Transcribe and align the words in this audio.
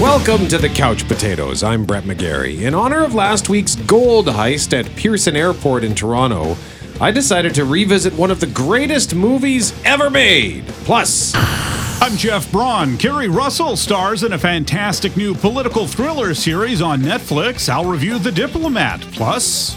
Welcome 0.00 0.46
to 0.46 0.58
the 0.58 0.68
Couch 0.68 1.08
Potatoes. 1.08 1.64
I'm 1.64 1.84
Brett 1.84 2.04
McGarry. 2.04 2.62
In 2.62 2.72
honor 2.72 3.02
of 3.02 3.16
last 3.16 3.48
week's 3.48 3.74
gold 3.74 4.26
heist 4.26 4.72
at 4.72 4.86
Pearson 4.94 5.34
Airport 5.34 5.82
in 5.82 5.92
Toronto, 5.92 6.56
I 7.00 7.10
decided 7.10 7.52
to 7.56 7.64
revisit 7.64 8.12
one 8.14 8.30
of 8.30 8.38
the 8.38 8.46
greatest 8.46 9.16
movies 9.16 9.74
ever 9.84 10.08
made. 10.08 10.68
Plus, 10.84 11.32
I'm 11.34 12.16
Jeff 12.16 12.50
Braun. 12.52 12.96
Keri 12.96 13.26
Russell 13.26 13.76
stars 13.76 14.22
in 14.22 14.34
a 14.34 14.38
fantastic 14.38 15.16
new 15.16 15.34
political 15.34 15.88
thriller 15.88 16.32
series 16.32 16.80
on 16.80 17.00
Netflix. 17.00 17.68
I'll 17.68 17.84
review 17.84 18.20
The 18.20 18.30
Diplomat. 18.30 19.00
Plus, 19.14 19.74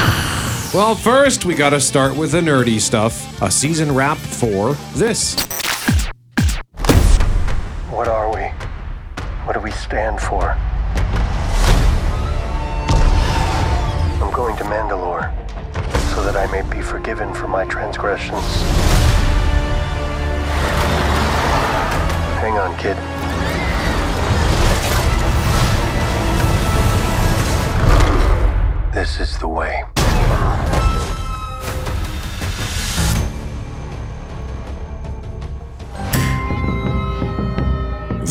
well, 0.72 0.94
first 0.94 1.46
we 1.46 1.56
gotta 1.56 1.82
start 1.82 2.16
with 2.16 2.34
the 2.34 2.42
nerdy 2.42 2.80
stuff. 2.80 3.42
A 3.42 3.50
season 3.50 3.92
wrap 3.96 4.20
for 4.20 4.74
this. 4.94 5.36
What 9.52 9.58
do 9.58 9.64
we 9.66 9.72
stand 9.72 10.18
for? 10.22 10.52
I'm 14.24 14.32
going 14.34 14.56
to 14.56 14.64
Mandalore 14.64 15.30
so 16.16 16.24
that 16.24 16.38
I 16.38 16.50
may 16.54 16.62
be 16.74 16.82
forgiven 16.82 17.34
for 17.34 17.50
my 17.50 17.66
transgressions. 17.66 18.46
Hang 22.40 22.58
on, 22.58 22.78
kid. 22.78 22.96
This 28.94 29.20
is 29.20 29.38
the 29.38 29.50
way. 29.50 29.84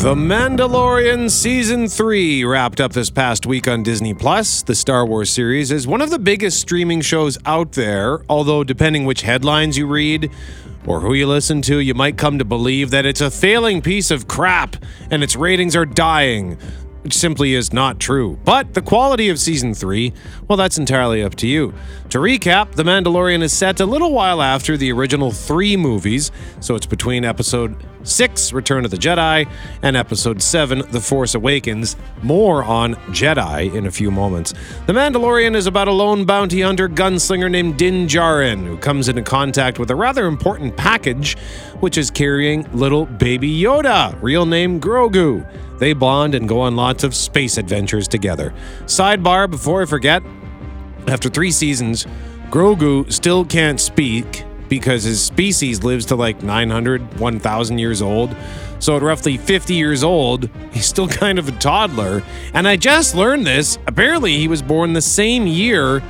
The 0.01 0.15
Mandalorian 0.15 1.29
Season 1.29 1.87
3 1.87 2.43
wrapped 2.43 2.81
up 2.81 2.91
this 2.91 3.11
past 3.11 3.45
week 3.45 3.67
on 3.67 3.83
Disney 3.83 4.15
Plus. 4.15 4.63
The 4.63 4.73
Star 4.73 5.05
Wars 5.05 5.29
series 5.29 5.71
is 5.71 5.85
one 5.85 6.01
of 6.01 6.09
the 6.09 6.17
biggest 6.17 6.59
streaming 6.59 7.01
shows 7.01 7.37
out 7.45 7.73
there, 7.73 8.23
although, 8.27 8.63
depending 8.63 9.05
which 9.05 9.21
headlines 9.21 9.77
you 9.77 9.85
read 9.85 10.31
or 10.87 11.01
who 11.01 11.13
you 11.13 11.27
listen 11.27 11.61
to, 11.61 11.77
you 11.77 11.93
might 11.93 12.17
come 12.17 12.39
to 12.39 12.45
believe 12.45 12.89
that 12.89 13.05
it's 13.05 13.21
a 13.21 13.29
failing 13.29 13.79
piece 13.79 14.09
of 14.09 14.27
crap 14.27 14.75
and 15.11 15.23
its 15.23 15.35
ratings 15.35 15.75
are 15.75 15.85
dying 15.85 16.57
which 17.03 17.13
simply 17.13 17.53
is 17.53 17.73
not 17.73 17.99
true. 17.99 18.39
But 18.43 18.73
the 18.73 18.81
quality 18.81 19.29
of 19.29 19.39
season 19.39 19.73
3, 19.73 20.13
well, 20.47 20.57
that's 20.57 20.77
entirely 20.77 21.23
up 21.23 21.35
to 21.35 21.47
you. 21.47 21.73
To 22.09 22.19
recap, 22.19 22.73
The 22.73 22.83
Mandalorian 22.83 23.41
is 23.41 23.53
set 23.53 23.79
a 23.79 23.85
little 23.85 24.11
while 24.11 24.41
after 24.41 24.77
the 24.77 24.91
original 24.91 25.31
three 25.31 25.77
movies, 25.77 26.31
so 26.59 26.75
it's 26.75 26.85
between 26.85 27.25
episode 27.25 27.75
6, 28.03 28.53
Return 28.53 28.85
of 28.85 28.91
the 28.91 28.97
Jedi, 28.97 29.49
and 29.81 29.95
episode 29.95 30.41
7, 30.41 30.83
The 30.91 30.99
Force 30.99 31.35
Awakens. 31.35 31.95
More 32.21 32.63
on 32.63 32.95
Jedi 33.11 33.73
in 33.73 33.85
a 33.85 33.91
few 33.91 34.11
moments. 34.11 34.53
The 34.87 34.93
Mandalorian 34.93 35.55
is 35.55 35.67
about 35.67 35.87
a 35.87 35.91
lone 35.91 36.25
bounty 36.25 36.61
hunter 36.61 36.89
gunslinger 36.89 37.49
named 37.49 37.77
Din 37.77 38.07
Djarin, 38.07 38.65
who 38.65 38.77
comes 38.77 39.07
into 39.07 39.21
contact 39.21 39.79
with 39.79 39.91
a 39.91 39.95
rather 39.95 40.25
important 40.25 40.75
package, 40.75 41.37
which 41.79 41.97
is 41.97 42.11
carrying 42.11 42.69
little 42.73 43.05
baby 43.05 43.61
Yoda, 43.61 44.17
real 44.21 44.45
name 44.45 44.79
Grogu. 44.79 45.47
They 45.81 45.93
bond 45.93 46.35
and 46.35 46.47
go 46.47 46.59
on 46.61 46.75
lots 46.75 47.03
of 47.03 47.15
space 47.15 47.57
adventures 47.57 48.07
together. 48.07 48.53
Sidebar 48.83 49.49
before 49.49 49.81
I 49.81 49.85
forget 49.85 50.21
after 51.07 51.27
three 51.27 51.49
seasons, 51.49 52.05
Grogu 52.51 53.11
still 53.11 53.43
can't 53.43 53.79
speak 53.79 54.43
because 54.69 55.05
his 55.05 55.23
species 55.23 55.83
lives 55.83 56.05
to 56.05 56.15
like 56.15 56.43
900, 56.43 57.19
1,000 57.19 57.79
years 57.79 57.99
old. 57.99 58.35
So 58.77 58.95
at 58.95 59.01
roughly 59.01 59.37
50 59.37 59.73
years 59.73 60.03
old, 60.03 60.51
he's 60.71 60.85
still 60.85 61.07
kind 61.23 61.39
of 61.39 61.47
a 61.47 61.51
toddler. 61.53 62.21
And 62.53 62.67
I 62.67 62.75
just 62.75 63.15
learned 63.15 63.47
this. 63.47 63.79
Apparently, 63.87 64.37
he 64.37 64.47
was 64.47 64.61
born 64.61 64.93
the 64.93 65.01
same 65.01 65.47
year 65.47 66.03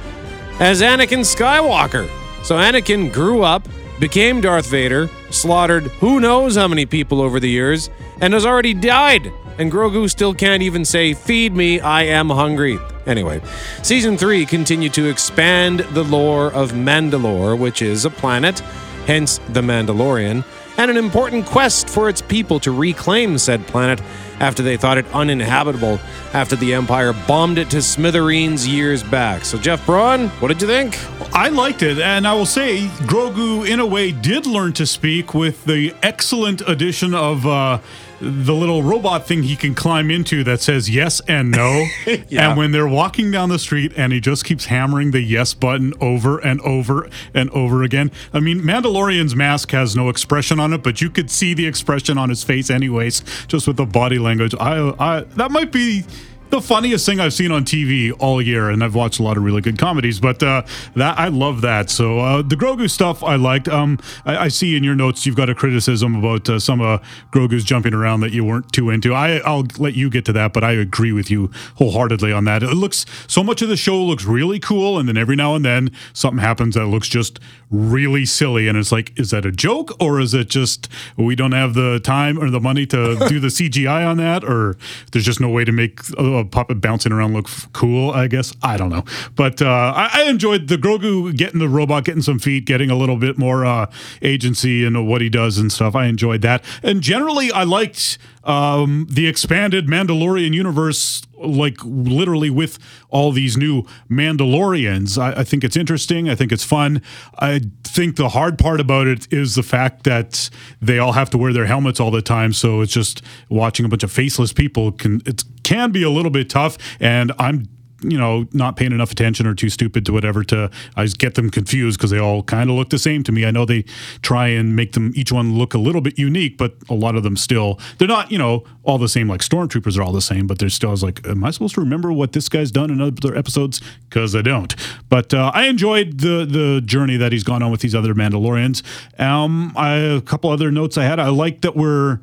as 0.59 0.81
Anakin 0.81 1.22
Skywalker. 1.22 2.09
So 2.44 2.57
Anakin 2.57 3.13
grew 3.13 3.41
up, 3.41 3.69
became 4.01 4.41
Darth 4.41 4.67
Vader, 4.67 5.09
slaughtered 5.29 5.84
who 5.84 6.19
knows 6.19 6.57
how 6.57 6.67
many 6.67 6.85
people 6.85 7.22
over 7.22 7.40
the 7.40 7.50
years, 7.50 7.90
and 8.19 8.34
has 8.34 8.46
already 8.46 8.73
died 8.73 9.31
and 9.57 9.72
Grogu 9.72 10.09
still 10.09 10.34
can't 10.34 10.63
even 10.63 10.85
say, 10.85 11.13
Feed 11.13 11.56
me, 11.56 11.79
I 11.79 12.03
am 12.03 12.29
hungry. 12.29 12.79
Anyway, 13.06 13.41
season 13.81 14.17
3 14.17 14.45
continued 14.45 14.94
to 14.94 15.09
expand 15.09 15.79
the 15.91 16.03
lore 16.03 16.51
of 16.53 16.72
Mandalore, 16.72 17.57
which 17.57 17.81
is 17.81 18.06
a 18.06 18.09
planet, 18.09 18.59
hence 19.06 19.40
the 19.50 19.61
Mandalorian, 19.61 20.45
and 20.78 20.91
an 20.91 20.97
important 20.97 21.45
quest 21.45 21.90
for 21.90 22.09
its 22.09 22.22
people 22.22 22.59
to 22.59 22.72
reclaim 22.72 23.38
said 23.38 23.66
planet 23.67 24.01
after 24.40 24.63
they 24.63 24.78
thought 24.78 24.97
it 24.97 25.06
uninhabitable 25.13 26.00
after 26.34 26.56
the 26.56 26.73
Empire 26.73 27.13
bombed 27.28 27.57
it 27.57 27.69
to 27.69 27.81
smithereens 27.81 28.67
years 28.67 29.03
back. 29.03 29.45
So, 29.45 29.57
Jeff 29.57 29.85
Braun, 29.85 30.29
what 30.40 30.47
did 30.47 30.61
you 30.61 30.67
think? 30.67 30.97
I 31.35 31.50
liked 31.50 31.84
it, 31.84 32.00
and 32.00 32.28
I 32.28 32.34
will 32.34 32.45
say 32.45 32.88
Grogu, 33.07 33.67
in 33.67 33.79
a 33.79 33.85
way, 33.85 34.11
did 34.11 34.45
learn 34.47 34.73
to 34.73 34.85
speak 34.85 35.34
with 35.34 35.66
the 35.66 35.94
excellent 36.01 36.61
addition 36.67 37.13
of. 37.13 37.45
Uh, 37.45 37.79
the 38.22 38.54
little 38.54 38.84
robot 38.84 39.28
thing 39.28 39.44
he 39.44 39.56
can 39.56 39.74
climb 39.74 40.12
into 40.12 40.44
that 40.44 40.62
says 40.62 40.90
yes 40.90 41.22
and 41.28 41.52
no. 41.52 41.86
yeah. 42.30 42.50
And 42.50 42.58
when 42.58 42.72
they're 42.72 42.88
walking 42.88 43.32
down 43.32 43.50
the 43.50 43.59
street 43.59 43.94
and 43.98 44.14
he 44.14 44.20
just 44.20 44.46
keeps 44.46 44.66
hammering 44.66 45.12
the 45.12 45.22
yes 45.22 45.54
button 45.54 45.94
over 46.00 46.38
and 46.40 46.62
over 46.62 47.09
and 47.34 47.50
over 47.50 47.84
again. 47.84 48.12
I 48.32 48.40
mean, 48.40 48.62
Mandalorian's 48.62 49.36
mask 49.36 49.72
has 49.72 49.96
no 49.96 50.09
expression 50.09 50.59
on 50.59 50.72
it, 50.74 50.84
but 50.84 51.02
you 51.02 51.09
could 51.09 51.32
see 51.32 51.54
the 51.54 51.66
expression 51.66 52.18
on 52.18 52.30
his 52.30 52.44
face 52.44 52.70
anyways, 52.70 53.24
just 53.48 53.68
with 53.68 53.78
the 53.78 53.86
body 53.86 54.20
language. 54.20 54.53
I, 54.59 54.94
I 55.00 55.22
that 55.22 55.52
might 55.52 55.72
be 55.72 56.06
the 56.51 56.62
funniest 56.62 57.06
thing 57.06 57.19
I've 57.19 57.34
seen 57.34 57.51
on 57.51 57.66
TV 57.66 58.13
all 58.19 58.41
year, 58.41 58.69
and 58.69 58.84
I've 58.84 58.94
watched 58.94 59.19
a 59.19 59.23
lot 59.23 59.38
of 59.38 59.44
really 59.44 59.62
good 59.62 59.78
comedies. 59.78 60.19
But 60.19 60.44
uh, 60.44 60.63
that 60.95 61.17
I 61.17 61.29
love 61.29 61.62
that. 61.62 61.89
So 61.89 62.19
uh, 62.19 62.41
the 62.41 62.56
Grogu 62.56 62.89
stuff 62.89 63.23
I 63.23 63.35
liked. 63.38 63.67
Um, 63.67 64.00
I, 64.25 64.38
I, 64.38 64.47
see 64.50 64.75
in 64.75 64.84
your 64.84 64.95
notes 64.95 65.25
you've 65.25 65.35
got 65.35 65.50
a 65.50 65.56
criticism 65.56 66.16
about 66.16 66.50
uh, 66.50 66.59
some 66.59 66.81
of 66.81 67.01
Grogu's 67.31 67.63
jumping 67.63 67.94
around 67.94 68.19
that 68.19 68.31
you 68.31 68.44
weren't 68.44 68.72
too 68.72 68.90
into. 68.90 69.13
I 69.13 69.38
I'll 69.38 69.66
let 69.79 69.95
you 69.95 70.09
get 70.09 70.25
to 70.25 70.34
that, 70.34 70.53
but 70.53 70.63
I 70.63 70.73
agree 70.73 71.13
with 71.13 71.31
you 71.31 71.50
wholeheartedly 71.75 72.31
on 72.31 72.45
that. 72.45 72.63
It 72.63 72.75
looks 72.75 73.06
so 73.28 73.44
much 73.44 73.61
of 73.61 73.69
the 73.69 73.78
show 73.78 74.01
looks 74.01 74.25
really 74.25 74.59
cool, 74.59 75.00
and 75.00 75.07
then 75.07 75.17
every 75.17 75.35
now 75.35 75.56
and 75.56 75.63
then 75.63 75.90
something 76.13 76.40
happens 76.40 76.75
that 76.75 76.85
looks 76.85 77.07
just 77.07 77.40
really 77.69 78.25
silly, 78.25 78.67
and 78.67 78.78
it's 78.78 78.91
like, 78.91 79.17
is 79.17 79.31
that 79.31 79.45
a 79.45 79.51
joke 79.51 79.91
or 80.01 80.19
is 80.19 80.34
it 80.34 80.50
just 80.50 80.90
we 81.16 81.35
don't 81.35 81.53
have 81.53 81.73
the 81.73 82.00
time 82.03 82.38
or 82.38 82.50
the 82.50 82.59
money 82.59 82.85
to 82.88 83.16
do 83.29 83.40
the 83.40 83.47
CGI 83.61 84.06
on 84.06 84.17
that, 84.17 84.44
or 84.44 84.78
there's 85.11 85.25
just 85.25 85.40
no 85.40 85.50
way 85.50 85.63
to 85.63 85.72
make 85.72 86.01
a 86.17 86.41
puppet 86.46 86.81
bouncing 86.81 87.12
around 87.12 87.34
look 87.34 87.47
cool? 87.74 88.12
I 88.12 88.28
guess 88.28 88.53
I 88.62 88.78
don't 88.78 88.90
know, 88.90 89.03
but 89.35 89.62
uh, 89.62 89.94
I, 89.96 90.09
I, 90.13 90.24
enjoyed 90.29 90.68
the 90.68 90.78
Grogu 90.78 91.35
getting 91.35 91.59
the 91.59 91.69
robot, 91.69 92.06
getting 92.06 92.22
some 92.22 92.40
feet, 92.40 92.66
getting 92.66 92.90
a 92.90 92.96
little 92.96 93.18
bit 93.18 93.38
more 93.38 93.66
uh, 93.66 93.91
agency 94.22 94.85
in 94.85 95.06
what 95.07 95.22
he 95.22 95.29
does 95.29 95.57
and 95.57 95.72
stuff. 95.72 95.96
I 95.96 96.06
enjoyed 96.06 96.41
that, 96.41 96.63
and 96.84 97.02
generally 97.02 97.52
I 97.52 97.63
liked 97.63 98.18
um, 98.44 99.07
the 99.09 99.28
expanded 99.28 99.88
Mandalorian 99.88 100.53
universe, 100.53 101.22
like 101.38 101.78
literally 101.84 102.50
with 102.50 102.79
all 103.09 103.31
these 103.31 103.57
new 103.57 103.84
Mandalorians. 104.09 105.18
I, 105.18 105.41
I, 105.41 105.44
think 105.44 105.63
it's 105.63 105.78
interesting. 105.78 106.29
I 106.29 106.35
think 106.35 106.52
it's 106.52 106.63
fun. 106.63 107.02
I 107.40 107.62
think 107.84 108.16
the 108.16 108.29
hard 108.29 108.57
part 108.57 108.79
about 108.79 109.07
it 109.07 109.31
is 109.31 109.56
the 109.56 109.63
fact 109.63 110.03
that 110.03 110.50
they 110.81 110.97
all 110.97 111.13
have 111.13 111.29
to 111.31 111.38
wear 111.38 111.53
their 111.53 111.66
helmets 111.66 112.00
all 112.00 112.12
the 112.12 112.22
time. 112.22 112.53
So 112.53 112.81
it's 112.81 112.94
just 112.94 113.22
watching 113.50 113.85
a 113.85 113.90
bunch 113.90 114.03
of 114.03 114.12
faceless 114.12 114.53
people 114.53 114.91
can 114.91 115.22
it 115.25 115.44
can 115.63 115.91
be 115.91 116.03
a 116.03 116.09
little 116.09 116.31
bit 116.31 116.50
tough. 116.50 116.78
And 117.00 117.31
I'm 117.38 117.68
you 118.03 118.17
know, 118.17 118.47
not 118.53 118.75
paying 118.75 118.91
enough 118.91 119.12
attention 119.12 119.47
or 119.47 119.53
too 119.53 119.69
stupid 119.69 120.06
to 120.06 120.13
whatever 120.13 120.44
to 120.45 120.69
I 120.95 121.06
get 121.07 121.35
them 121.35 121.50
confused 121.50 121.97
because 121.97 122.12
they 122.12 122.19
all 122.19 122.44
kind 122.44 122.69
of 122.69 122.75
look 122.75 122.89
the 122.89 123.00
same 123.00 123.23
to 123.23 123.31
me. 123.31 123.45
I 123.45 123.51
know 123.51 123.66
they 123.66 123.84
try 124.22 124.47
and 124.47 124.75
make 124.75 124.94
them 124.94 125.12
each 125.16 125.31
one 125.31 125.57
look 125.57 125.73
a 125.73 125.78
little 125.78 126.01
bit 126.01 126.17
unique, 126.17 126.57
but 126.57 126.75
a 126.90 126.94
lot 126.94 127.16
of 127.16 127.23
them 127.23 127.38
still 127.38 127.79
they're 127.97 128.07
not, 128.07 128.31
you 128.31 128.38
know, 128.38 128.63
all 128.84 128.97
the 128.97 129.09
same. 129.09 129.28
Like 129.28 129.41
stormtroopers 129.41 129.97
are 129.97 130.03
all 130.03 130.11
the 130.11 130.22
same, 130.22 130.47
but 130.47 130.59
there's 130.59 130.73
still 130.73 130.90
I 130.90 130.91
was 130.91 131.03
like, 131.03 131.26
am 131.28 131.43
I 131.43 131.52
supposed 131.52 131.76
to 131.76 131.81
remember 131.81 132.11
what 132.11 132.34
this 132.34 132.49
guy's 132.49 132.72
done 132.72 132.90
in 132.90 133.02
other 133.02 133.35
episodes? 133.35 133.81
Because 134.09 134.35
I 134.35 134.41
don't. 134.41 134.76
But 135.09 135.34
uh, 135.34 135.52
I 135.53 135.66
enjoyed 135.66 136.20
the 136.20 136.46
the 136.46 136.81
journey 136.84 137.17
that 137.17 137.31
he's 137.31 137.43
gone 137.43 137.64
on 137.64 137.72
with 137.72 137.81
these 137.81 137.96
other 137.96 138.14
Mandalorians. 138.14 138.81
Um, 139.20 139.73
I, 139.76 139.96
a 139.96 140.22
couple 140.22 140.49
other 140.49 140.72
notes 140.72 140.97
I 140.97 141.03
had. 141.03 141.20
I 141.20 141.29
like 141.29 141.61
that 141.61 141.76
we're 141.76 142.20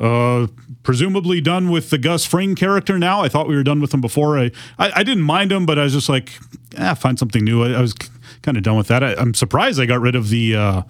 uh, 0.00 0.46
presumably 0.82 1.40
done 1.40 1.70
with 1.70 1.90
the 1.90 1.98
Gus 1.98 2.24
Fring 2.24 2.54
character 2.54 2.98
now. 2.98 3.22
I 3.22 3.28
thought 3.28 3.48
we 3.48 3.56
were 3.56 3.62
done 3.62 3.80
with 3.80 3.92
him 3.92 4.00
before. 4.00 4.38
I, 4.38 4.50
I, 4.78 4.92
I 4.96 5.02
didn't 5.02 5.24
mind 5.24 5.52
him, 5.52 5.66
but 5.66 5.78
I 5.78 5.84
was 5.84 5.92
just 5.92 6.08
like, 6.08 6.32
ah, 6.78 6.94
find 6.94 7.18
something 7.18 7.44
new. 7.44 7.62
I, 7.62 7.78
I 7.78 7.80
was 7.80 7.94
kind 8.42 8.56
of 8.56 8.62
done 8.62 8.76
with 8.76 8.88
that. 8.88 9.02
I, 9.02 9.20
am 9.20 9.34
surprised 9.34 9.80
I 9.80 9.86
got 9.86 10.00
rid 10.00 10.14
of 10.14 10.28
the 10.28 10.56
uh, 10.56 10.82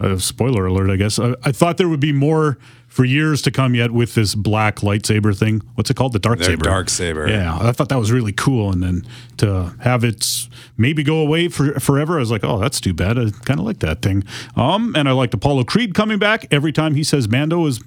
uh, 0.00 0.18
spoiler 0.18 0.66
alert. 0.66 0.90
I 0.90 0.96
guess 0.96 1.18
I, 1.18 1.34
I, 1.44 1.52
thought 1.52 1.78
there 1.78 1.88
would 1.88 2.00
be 2.00 2.12
more 2.12 2.58
for 2.88 3.04
years 3.04 3.42
to 3.42 3.50
come 3.50 3.74
yet 3.74 3.92
with 3.92 4.14
this 4.14 4.34
black 4.34 4.76
lightsaber 4.76 5.36
thing. 5.36 5.62
What's 5.74 5.90
it 5.90 5.96
called? 5.96 6.12
The 6.12 6.18
dark 6.18 6.42
saber. 6.42 6.64
Dark 6.64 6.88
saber. 6.88 7.28
Yeah, 7.28 7.58
I 7.58 7.72
thought 7.72 7.88
that 7.88 7.98
was 7.98 8.12
really 8.12 8.32
cool, 8.32 8.70
and 8.70 8.82
then 8.82 9.06
to 9.38 9.74
have 9.80 10.04
it 10.04 10.48
maybe 10.76 11.02
go 11.02 11.18
away 11.18 11.48
for 11.48 11.78
forever, 11.80 12.16
I 12.16 12.20
was 12.20 12.30
like, 12.30 12.44
oh, 12.44 12.58
that's 12.58 12.80
too 12.80 12.94
bad. 12.94 13.18
I 13.18 13.30
kind 13.44 13.60
of 13.60 13.66
like 13.66 13.78
that 13.80 14.02
thing. 14.02 14.24
Um, 14.54 14.94
and 14.96 15.08
I 15.08 15.12
liked 15.12 15.34
Apollo 15.34 15.64
Creed 15.64 15.94
coming 15.94 16.18
back 16.18 16.46
every 16.50 16.72
time 16.72 16.94
he 16.94 17.04
says 17.04 17.28
Mando 17.28 17.64
is 17.66 17.80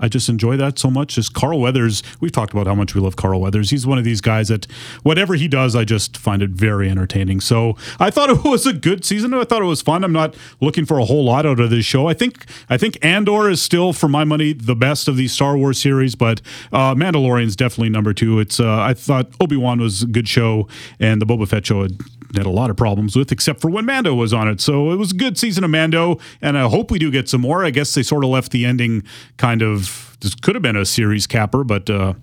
I 0.00 0.08
just 0.08 0.28
enjoy 0.28 0.56
that 0.56 0.78
so 0.78 0.90
much. 0.90 1.14
Just 1.14 1.34
Carl 1.34 1.60
Weathers, 1.60 2.02
we've 2.20 2.32
talked 2.32 2.52
about 2.52 2.66
how 2.66 2.74
much 2.74 2.94
we 2.94 3.00
love 3.00 3.16
Carl 3.16 3.40
Weathers. 3.40 3.70
He's 3.70 3.86
one 3.86 3.98
of 3.98 4.04
these 4.04 4.20
guys 4.20 4.48
that 4.48 4.66
whatever 5.02 5.34
he 5.34 5.48
does, 5.48 5.76
I 5.76 5.84
just 5.84 6.16
find 6.16 6.42
it 6.42 6.50
very 6.50 6.90
entertaining. 6.90 7.40
So 7.40 7.76
I 7.98 8.10
thought 8.10 8.30
it 8.44 8.44
was 8.44 8.66
a 8.66 8.72
good 8.72 9.04
season. 9.04 9.34
I 9.34 9.44
thought 9.44 9.62
it 9.62 9.66
was 9.66 9.82
fun. 9.82 10.04
I'm 10.04 10.12
not 10.12 10.34
looking 10.60 10.84
for 10.84 10.98
a 10.98 11.04
whole 11.04 11.24
lot 11.24 11.46
out 11.46 11.60
of 11.60 11.70
this 11.70 11.84
show. 11.84 12.06
I 12.06 12.14
think 12.14 12.44
I 12.68 12.76
think 12.76 12.98
Andor 13.02 13.48
is 13.48 13.62
still, 13.62 13.92
for 13.92 14.08
my 14.08 14.24
money, 14.24 14.52
the 14.52 14.76
best 14.76 15.08
of 15.08 15.16
these 15.16 15.32
Star 15.32 15.56
Wars 15.56 15.80
series, 15.80 16.14
but 16.14 16.40
uh, 16.72 16.94
Mandalorian's 16.94 17.56
definitely 17.56 17.90
number 17.90 18.12
two. 18.12 18.40
It's 18.40 18.60
uh, 18.60 18.80
I 18.80 18.94
thought 18.94 19.28
Obi 19.40 19.56
Wan 19.56 19.80
was 19.80 20.02
a 20.02 20.06
good 20.06 20.28
show, 20.28 20.68
and 20.98 21.20
the 21.20 21.26
Boba 21.26 21.48
Fett 21.48 21.66
show 21.66 21.86
had 22.34 22.46
a 22.46 22.50
lot 22.50 22.70
of 22.70 22.76
problems 22.76 23.16
with, 23.16 23.32
except 23.32 23.60
for 23.60 23.70
when 23.70 23.86
Mando 23.86 24.14
was 24.14 24.32
on 24.32 24.48
it. 24.48 24.60
So 24.60 24.90
it 24.90 24.96
was 24.96 25.12
a 25.12 25.16
good 25.16 25.38
season 25.38 25.64
of 25.64 25.70
Mando, 25.70 26.18
and 26.40 26.58
I 26.58 26.68
hope 26.68 26.90
we 26.90 26.98
do 26.98 27.10
get 27.10 27.28
some 27.28 27.40
more. 27.40 27.64
I 27.64 27.70
guess 27.70 27.94
they 27.94 28.02
sort 28.02 28.24
of 28.24 28.30
left 28.30 28.52
the 28.52 28.64
ending 28.64 29.02
kind 29.36 29.62
of. 29.62 30.16
This 30.20 30.34
could 30.34 30.54
have 30.54 30.62
been 30.62 30.76
a 30.76 30.86
series 30.86 31.26
capper, 31.26 31.64
but 31.64 31.90
uh, 31.90 32.14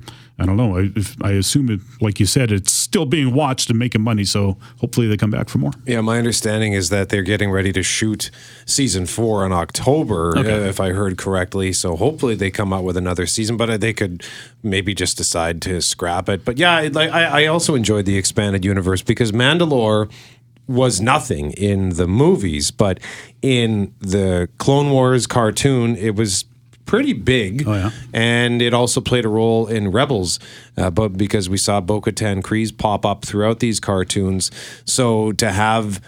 I 0.41 0.45
don't 0.45 0.57
know. 0.57 0.77
I, 0.77 0.89
if, 0.95 1.15
I 1.21 1.31
assume 1.31 1.69
it, 1.69 1.79
like 2.01 2.19
you 2.19 2.25
said, 2.25 2.51
it's 2.51 2.71
still 2.73 3.05
being 3.05 3.33
watched 3.33 3.69
and 3.69 3.77
making 3.77 4.01
money. 4.01 4.25
So 4.25 4.57
hopefully 4.79 5.07
they 5.07 5.17
come 5.17 5.29
back 5.31 5.49
for 5.49 5.59
more. 5.59 5.71
Yeah, 5.85 6.01
my 6.01 6.17
understanding 6.17 6.73
is 6.73 6.89
that 6.89 7.09
they're 7.09 7.21
getting 7.23 7.51
ready 7.51 7.71
to 7.73 7.83
shoot 7.83 8.31
season 8.65 9.05
four 9.05 9.45
in 9.45 9.51
October, 9.51 10.37
Okay. 10.37 10.51
uh, 10.51 10.67
if 10.67 10.79
I 10.79 10.89
heard 10.91 11.17
correctly. 11.17 11.71
So 11.73 11.95
hopefully 11.95 12.35
they 12.35 12.51
come 12.51 12.73
out 12.73 12.83
with 12.83 12.97
another 12.97 13.25
season, 13.25 13.55
but 13.57 13.69
uh, 13.69 13.77
they 13.77 13.93
could 13.93 14.23
maybe 14.63 14.93
just 14.93 15.17
decide 15.17 15.61
to 15.63 15.81
scrap 15.81 16.27
it. 16.29 16.43
But 16.43 16.57
yeah, 16.57 16.89
like 16.91 17.11
I, 17.11 17.43
I 17.43 17.45
also 17.45 17.75
enjoyed 17.75 18.05
the 18.05 18.17
expanded 18.17 18.65
universe 18.65 19.01
because 19.01 19.31
Mandalore 19.31 20.11
was 20.67 21.01
nothing 21.01 21.51
in 21.51 21.89
the 21.89 22.07
movies, 22.07 22.71
but 22.71 22.99
in 23.41 23.93
the 23.99 24.47
Clone 24.57 24.89
Wars 24.91 25.27
cartoon, 25.27 25.95
it 25.97 26.15
was 26.15 26.45
pretty 26.85 27.13
big. 27.13 27.67
Oh, 27.67 27.73
yeah. 27.73 27.91
And 28.13 28.61
it 28.61 28.73
also 28.73 29.01
played 29.01 29.25
a 29.25 29.29
role 29.29 29.67
in 29.67 29.91
Rebels, 29.91 30.39
uh, 30.77 30.89
but 30.89 31.09
because 31.17 31.49
we 31.49 31.57
saw 31.57 31.81
Bo 31.81 32.01
Katan 32.01 32.41
Kryze 32.41 32.75
pop 32.75 33.05
up 33.05 33.25
throughout 33.25 33.59
these 33.59 33.79
cartoons. 33.79 34.51
So 34.85 35.31
to 35.33 35.51
have 35.51 36.01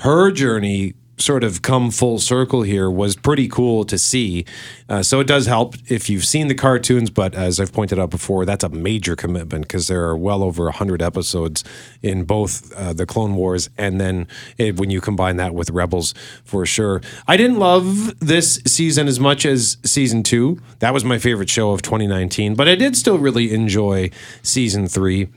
her 0.00 0.30
journey 0.30 0.94
sort 1.16 1.44
of 1.44 1.62
come 1.62 1.90
full 1.90 2.18
circle 2.18 2.62
here 2.62 2.90
was 2.90 3.16
pretty 3.16 3.48
cool 3.48 3.84
to 3.84 3.98
see. 3.98 4.44
Uh, 4.88 5.02
so 5.02 5.20
it 5.20 5.26
does 5.26 5.46
help 5.46 5.76
if 5.88 6.10
you've 6.10 6.24
seen 6.24 6.48
the 6.48 6.54
cartoons, 6.54 7.10
but 7.10 7.34
as 7.34 7.60
I've 7.60 7.72
pointed 7.72 7.98
out 7.98 8.10
before, 8.10 8.44
that's 8.44 8.64
a 8.64 8.68
major 8.68 9.16
commitment 9.16 9.62
because 9.62 9.88
there 9.88 10.04
are 10.04 10.16
well 10.16 10.42
over 10.42 10.64
100 10.64 11.02
episodes 11.02 11.64
in 12.02 12.24
both 12.24 12.72
uh, 12.74 12.92
the 12.92 13.06
Clone 13.06 13.34
Wars 13.36 13.70
and 13.78 14.00
then 14.00 14.26
it, 14.58 14.78
when 14.78 14.90
you 14.90 15.00
combine 15.00 15.36
that 15.36 15.54
with 15.54 15.70
Rebels 15.70 16.14
for 16.44 16.66
sure. 16.66 17.00
I 17.28 17.36
didn't 17.36 17.58
love 17.58 18.18
this 18.20 18.60
season 18.66 19.08
as 19.08 19.20
much 19.20 19.46
as 19.46 19.78
season 19.84 20.22
two. 20.22 20.60
That 20.80 20.92
was 20.92 21.04
my 21.04 21.18
favorite 21.18 21.50
show 21.50 21.70
of 21.70 21.82
2019, 21.82 22.54
but 22.54 22.68
I 22.68 22.74
did 22.74 22.96
still 22.96 23.18
really 23.18 23.52
enjoy 23.54 24.10
season 24.42 24.88
three. 24.88 25.28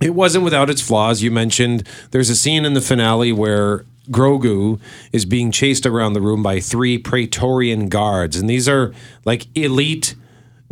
It 0.00 0.14
wasn't 0.14 0.44
without 0.44 0.70
its 0.70 0.80
flaws. 0.80 1.22
You 1.22 1.30
mentioned 1.30 1.86
there's 2.10 2.30
a 2.30 2.36
scene 2.36 2.64
in 2.64 2.72
the 2.72 2.80
finale 2.80 3.32
where 3.32 3.84
Grogu 4.10 4.80
is 5.12 5.24
being 5.24 5.50
chased 5.50 5.86
around 5.86 6.12
the 6.12 6.20
room 6.20 6.42
by 6.42 6.60
three 6.60 6.98
Praetorian 6.98 7.88
guards, 7.88 8.36
and 8.36 8.48
these 8.48 8.68
are 8.68 8.92
like 9.24 9.46
elite 9.56 10.14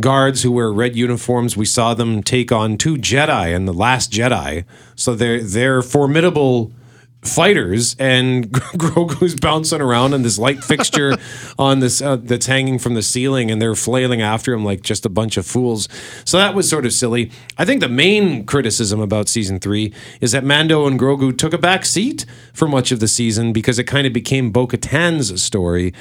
guards 0.01 0.43
who 0.43 0.53
wear 0.53 0.73
red 0.73 0.97
uniforms. 0.97 1.57
We 1.57 1.65
saw 1.65 1.95
them 1.95 2.23
take 2.23 2.53
on 2.53 2.77
two 2.77 2.97
Jedi 2.97 3.55
in 3.55 3.65
the 3.65 3.73
Last 3.73 4.13
Jedi, 4.13 4.65
so 4.95 5.15
they're 5.15 5.43
they're 5.43 5.83
formidable 5.83 6.73
fighters 7.23 7.97
and 7.99 8.51
Grogu's 8.53 9.35
bouncing 9.35 9.81
around 9.81 10.15
in 10.15 10.23
this 10.23 10.39
light 10.39 10.63
fixture 10.63 11.17
on 11.59 11.81
this 11.81 12.01
uh, 12.01 12.17
that's 12.17 12.47
hanging 12.47 12.79
from 12.79 12.95
the 12.95 13.03
ceiling 13.03 13.51
and 13.51 13.61
they're 13.61 13.75
flailing 13.75 14.23
after 14.23 14.53
him 14.53 14.65
like 14.65 14.83
just 14.83 15.05
a 15.05 15.09
bunch 15.09 15.37
of 15.37 15.47
fools. 15.47 15.89
So 16.25 16.39
that 16.39 16.55
was 16.55 16.69
sort 16.69 16.87
of 16.87 16.93
silly. 16.93 17.31
I 17.57 17.65
think 17.65 17.81
the 17.81 17.89
main 17.89 18.47
criticism 18.47 19.01
about 19.01 19.29
season 19.29 19.59
3 19.59 19.93
is 20.21 20.33
that 20.33 20.45
Mando 20.45 20.87
and 20.87 20.99
Grogu 20.99 21.37
took 21.37 21.53
a 21.53 21.59
back 21.59 21.85
seat 21.85 22.25
for 22.53 22.69
much 22.69 22.93
of 22.93 23.01
the 23.01 23.09
season 23.09 23.53
because 23.53 23.79
it 23.79 23.85
kind 23.85 24.07
of 24.07 24.13
became 24.13 24.51
Bo-Katan's 24.51 25.43
story. 25.43 25.93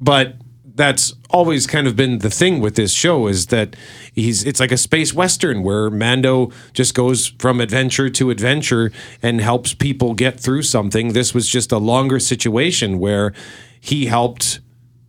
But 0.00 0.34
that's 0.74 1.12
always 1.30 1.66
kind 1.66 1.86
of 1.86 1.96
been 1.96 2.18
the 2.18 2.30
thing 2.30 2.60
with 2.60 2.74
this 2.74 2.92
show 2.92 3.26
is 3.26 3.46
that 3.46 3.76
he's 4.14 4.44
it's 4.44 4.60
like 4.60 4.72
a 4.72 4.76
space 4.76 5.12
western 5.14 5.62
where 5.62 5.90
Mando 5.90 6.50
just 6.72 6.94
goes 6.94 7.28
from 7.38 7.60
adventure 7.60 8.08
to 8.10 8.30
adventure 8.30 8.90
and 9.22 9.40
helps 9.40 9.74
people 9.74 10.14
get 10.14 10.38
through 10.38 10.62
something. 10.62 11.12
This 11.12 11.34
was 11.34 11.48
just 11.48 11.72
a 11.72 11.78
longer 11.78 12.18
situation 12.18 12.98
where 12.98 13.32
he 13.80 14.06
helped 14.06 14.60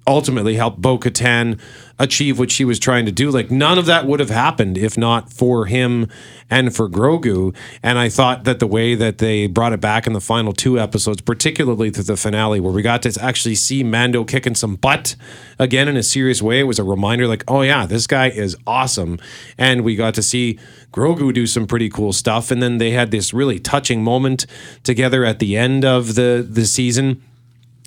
ultimately 0.07 0.55
help 0.55 0.77
Bo 0.77 0.97
Katan 0.97 1.59
achieve 2.01 2.39
what 2.39 2.49
she 2.49 2.65
was 2.65 2.79
trying 2.79 3.05
to 3.05 3.11
do. 3.11 3.29
Like 3.29 3.51
none 3.51 3.77
of 3.77 3.85
that 3.85 4.05
would 4.07 4.19
have 4.19 4.29
happened 4.29 4.77
if 4.77 4.97
not 4.97 5.31
for 5.31 5.67
him 5.67 6.07
and 6.49 6.75
for 6.75 6.89
Grogu. 6.89 7.55
And 7.83 7.99
I 7.99 8.09
thought 8.09 8.43
that 8.45 8.59
the 8.59 8.67
way 8.67 8.95
that 8.95 9.19
they 9.19 9.47
brought 9.47 9.71
it 9.71 9.79
back 9.79 10.07
in 10.07 10.13
the 10.13 10.19
final 10.19 10.51
two 10.51 10.79
episodes, 10.79 11.21
particularly 11.21 11.91
to 11.91 12.03
the 12.03 12.17
finale, 12.17 12.59
where 12.59 12.73
we 12.73 12.81
got 12.81 13.03
to 13.03 13.15
actually 13.21 13.55
see 13.55 13.83
Mando 13.83 14.23
kicking 14.23 14.55
some 14.55 14.75
butt 14.75 15.15
again 15.59 15.87
in 15.87 15.95
a 15.95 16.03
serious 16.03 16.41
way, 16.41 16.59
it 16.59 16.63
was 16.63 16.79
a 16.79 16.83
reminder 16.83 17.27
like, 17.27 17.43
oh 17.47 17.61
yeah, 17.61 17.85
this 17.85 18.07
guy 18.07 18.29
is 18.29 18.57
awesome. 18.65 19.19
And 19.57 19.83
we 19.83 19.95
got 19.95 20.15
to 20.15 20.23
see 20.23 20.57
Grogu 20.91 21.31
do 21.33 21.45
some 21.45 21.67
pretty 21.67 21.89
cool 21.89 22.13
stuff. 22.13 22.49
And 22.49 22.63
then 22.63 22.79
they 22.79 22.91
had 22.91 23.11
this 23.11 23.33
really 23.33 23.59
touching 23.59 24.03
moment 24.03 24.47
together 24.83 25.23
at 25.23 25.39
the 25.39 25.55
end 25.55 25.85
of 25.85 26.15
the 26.15 26.45
the 26.47 26.65
season. 26.65 27.21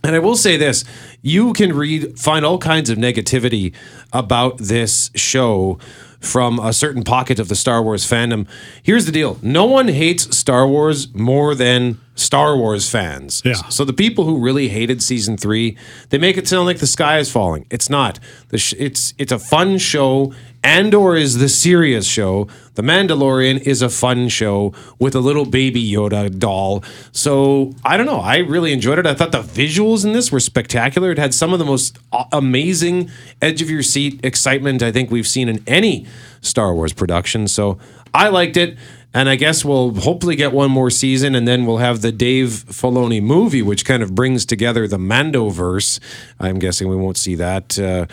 And 0.04 0.14
I 0.14 0.18
will 0.18 0.36
say 0.36 0.56
this: 0.56 0.84
you 1.22 1.52
can 1.54 1.74
read, 1.74 2.18
find 2.18 2.44
all 2.44 2.58
kinds 2.58 2.90
of 2.90 2.98
negativity 2.98 3.74
about 4.12 4.58
this 4.58 5.10
show 5.14 5.78
from 6.20 6.58
a 6.58 6.72
certain 6.72 7.02
pocket 7.02 7.38
of 7.38 7.48
the 7.48 7.54
Star 7.54 7.82
Wars 7.82 8.08
fandom. 8.08 8.46
Here's 8.82 9.06
the 9.06 9.12
deal: 9.12 9.38
no 9.42 9.64
one 9.64 9.88
hates 9.88 10.36
Star 10.36 10.68
Wars 10.68 11.12
more 11.14 11.54
than 11.54 11.98
Star 12.14 12.56
Wars 12.56 12.88
fans. 12.88 13.42
Yeah. 13.44 13.54
So 13.70 13.84
the 13.84 13.92
people 13.92 14.24
who 14.24 14.38
really 14.38 14.68
hated 14.68 15.02
season 15.02 15.36
three, 15.36 15.76
they 16.10 16.18
make 16.18 16.36
it 16.36 16.46
sound 16.46 16.66
like 16.66 16.78
the 16.78 16.86
sky 16.86 17.18
is 17.18 17.30
falling. 17.30 17.66
It's 17.70 17.90
not. 17.90 18.20
Sh- 18.54 18.74
it's 18.78 19.14
it's 19.18 19.32
a 19.32 19.38
fun 19.38 19.78
show. 19.78 20.32
Andor 20.64 21.14
is 21.14 21.38
the 21.38 21.48
serious 21.48 22.06
show. 22.06 22.48
The 22.74 22.82
Mandalorian 22.82 23.60
is 23.60 23.82
a 23.82 23.90
fun 23.90 24.28
show 24.28 24.72
with 24.98 25.14
a 25.14 25.20
little 25.20 25.44
baby 25.44 25.86
Yoda 25.88 26.36
doll. 26.38 26.82
So 27.12 27.74
I 27.84 27.98
don't 27.98 28.06
know. 28.06 28.20
I 28.20 28.38
really 28.38 28.72
enjoyed 28.72 28.98
it. 28.98 29.06
I 29.06 29.14
thought 29.14 29.30
the 29.30 29.42
visuals 29.42 30.04
in 30.04 30.14
this 30.14 30.32
were 30.32 30.40
spectacular. 30.40 31.12
It 31.12 31.18
had 31.18 31.34
some 31.34 31.52
of 31.52 31.58
the 31.58 31.66
most 31.66 31.98
amazing 32.32 33.10
edge 33.42 33.60
of 33.60 33.68
your 33.68 33.82
seat 33.82 34.20
excitement 34.24 34.82
I 34.82 34.90
think 34.90 35.10
we've 35.10 35.28
seen 35.28 35.50
in 35.50 35.62
any 35.66 36.06
Star 36.40 36.74
Wars 36.74 36.94
production. 36.94 37.46
So 37.46 37.78
I 38.14 38.28
liked 38.28 38.56
it. 38.56 38.76
And 39.16 39.28
I 39.28 39.36
guess 39.36 39.64
we'll 39.64 39.94
hopefully 39.94 40.34
get 40.34 40.52
one 40.52 40.72
more 40.72 40.90
season, 40.90 41.36
and 41.36 41.46
then 41.46 41.66
we'll 41.66 41.76
have 41.76 42.02
the 42.02 42.10
Dave 42.10 42.64
Filoni 42.66 43.22
movie, 43.22 43.62
which 43.62 43.84
kind 43.84 44.02
of 44.02 44.12
brings 44.12 44.44
together 44.44 44.88
the 44.88 44.98
Mandoverse. 44.98 46.00
I'm 46.40 46.58
guessing 46.58 46.88
we 46.88 46.96
won't 46.96 47.16
see 47.16 47.36
that. 47.36 47.78
Uh, 47.78 48.06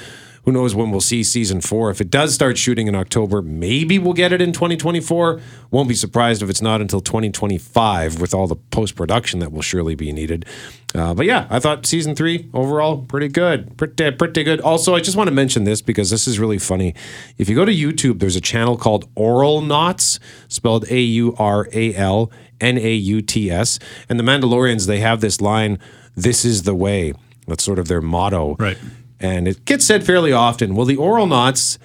who 0.43 0.51
knows 0.51 0.73
when 0.73 0.89
we'll 0.91 1.01
see 1.01 1.23
season 1.23 1.61
four? 1.61 1.91
If 1.91 2.01
it 2.01 2.09
does 2.09 2.33
start 2.33 2.57
shooting 2.57 2.87
in 2.87 2.95
October, 2.95 3.41
maybe 3.41 3.99
we'll 3.99 4.13
get 4.13 4.33
it 4.33 4.41
in 4.41 4.51
2024. 4.53 5.39
Won't 5.69 5.87
be 5.87 5.93
surprised 5.95 6.41
if 6.41 6.49
it's 6.49 6.61
not 6.61 6.81
until 6.81 6.99
2025 7.01 8.19
with 8.19 8.33
all 8.33 8.47
the 8.47 8.55
post 8.55 8.95
production 8.95 9.39
that 9.39 9.51
will 9.51 9.61
surely 9.61 9.95
be 9.95 10.11
needed. 10.11 10.45
Uh, 10.93 11.13
but 11.13 11.25
yeah, 11.25 11.47
I 11.49 11.59
thought 11.59 11.85
season 11.85 12.15
three 12.15 12.49
overall 12.53 12.97
pretty 13.05 13.27
good, 13.29 13.77
pretty 13.77 14.11
pretty 14.11 14.43
good. 14.43 14.59
Also, 14.61 14.93
I 14.95 14.99
just 14.99 15.15
want 15.15 15.27
to 15.27 15.33
mention 15.33 15.63
this 15.63 15.81
because 15.81 16.09
this 16.09 16.27
is 16.27 16.37
really 16.39 16.57
funny. 16.57 16.93
If 17.37 17.47
you 17.47 17.55
go 17.55 17.63
to 17.63 17.71
YouTube, 17.73 18.19
there's 18.19 18.35
a 18.35 18.41
channel 18.41 18.77
called 18.77 19.13
Auralnauts, 19.15 20.19
spelled 20.47 20.85
A 20.91 20.99
U 20.99 21.35
R 21.37 21.67
A 21.71 21.95
L 21.95 22.31
N 22.59 22.77
A 22.77 22.93
U 22.93 23.21
T 23.21 23.49
S, 23.49 23.79
and 24.09 24.19
the 24.19 24.23
Mandalorians 24.23 24.87
they 24.87 24.99
have 24.99 25.21
this 25.21 25.39
line, 25.39 25.79
"This 26.15 26.43
is 26.43 26.63
the 26.63 26.75
way." 26.75 27.13
That's 27.47 27.63
sort 27.63 27.79
of 27.79 27.87
their 27.87 28.01
motto, 28.01 28.55
Right. 28.59 28.77
And 29.21 29.47
it 29.47 29.65
gets 29.65 29.85
said 29.85 30.03
fairly 30.03 30.31
often. 30.31 30.73
Well, 30.75 30.87
the 30.87 30.97
Auralnauts 30.97 31.77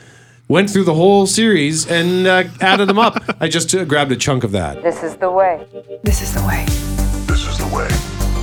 went 0.48 0.70
through 0.70 0.84
the 0.84 0.94
whole 0.94 1.26
series 1.26 1.86
and 1.86 2.26
uh, 2.26 2.44
added 2.62 2.88
them 2.88 2.98
up. 2.98 3.22
I 3.40 3.48
just 3.48 3.74
uh, 3.74 3.84
grabbed 3.84 4.10
a 4.10 4.16
chunk 4.16 4.42
of 4.42 4.52
that. 4.52 4.82
This 4.82 5.02
is 5.02 5.16
the 5.16 5.30
way. 5.30 5.66
This 6.02 6.22
is 6.22 6.32
the 6.32 6.40
way. 6.46 6.64
This 7.26 7.46
is 7.46 7.58
the 7.58 7.66
way. 7.76 7.88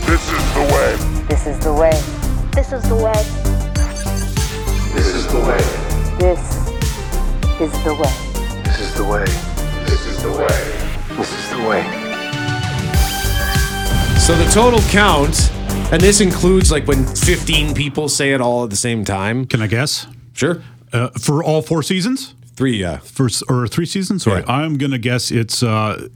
This 0.06 0.30
is 0.30 0.54
the 0.54 0.64
way. 0.72 0.96
This 1.28 1.48
is 1.48 1.60
the 1.60 1.74
way. 1.74 1.92
This 2.54 2.72
is 2.72 2.88
the 2.88 2.96
way. 2.96 3.18
This 4.94 5.08
is 5.16 5.28
the 5.28 5.40
way. 5.40 5.58
This 6.20 6.38
is 7.60 7.84
the 7.84 7.94
way. 7.96 8.14
This 8.64 8.80
is 8.80 8.94
the 8.94 9.04
way. 9.04 9.26
This 9.88 10.06
is 10.06 10.22
the 10.22 10.30
way. 10.30 10.48
This 11.18 11.32
is 11.34 11.50
the 11.50 11.68
way. 11.68 11.84
So 14.20 14.36
the 14.36 14.50
total 14.52 14.80
count, 14.92 15.52
and 15.94 16.02
this 16.02 16.22
includes 16.22 16.72
like 16.72 16.88
when 16.88 17.06
15 17.06 17.76
people 17.76 18.10
say 18.10 18.34
it 18.34 18.42
all 18.42 18.64
at 18.64 18.72
the 18.72 18.76
same 18.76 19.06
time. 19.06 19.46
Can 19.46 19.62
I 19.62 19.68
guess? 19.68 20.08
Sure. 20.34 20.64
Uh, 20.92 21.10
for 21.10 21.44
all 21.44 21.62
four 21.62 21.84
seasons? 21.84 22.34
Three, 22.56 22.78
yeah. 22.78 22.98
For, 22.98 23.30
or 23.48 23.68
three 23.68 23.86
seasons? 23.86 24.24
Sorry. 24.24 24.42
Yeah. 24.42 24.52
I'm 24.52 24.80
going 24.80 24.92
to 24.92 24.98
guess 24.98 25.30
it's 25.30 25.62
uh, 25.62 26.08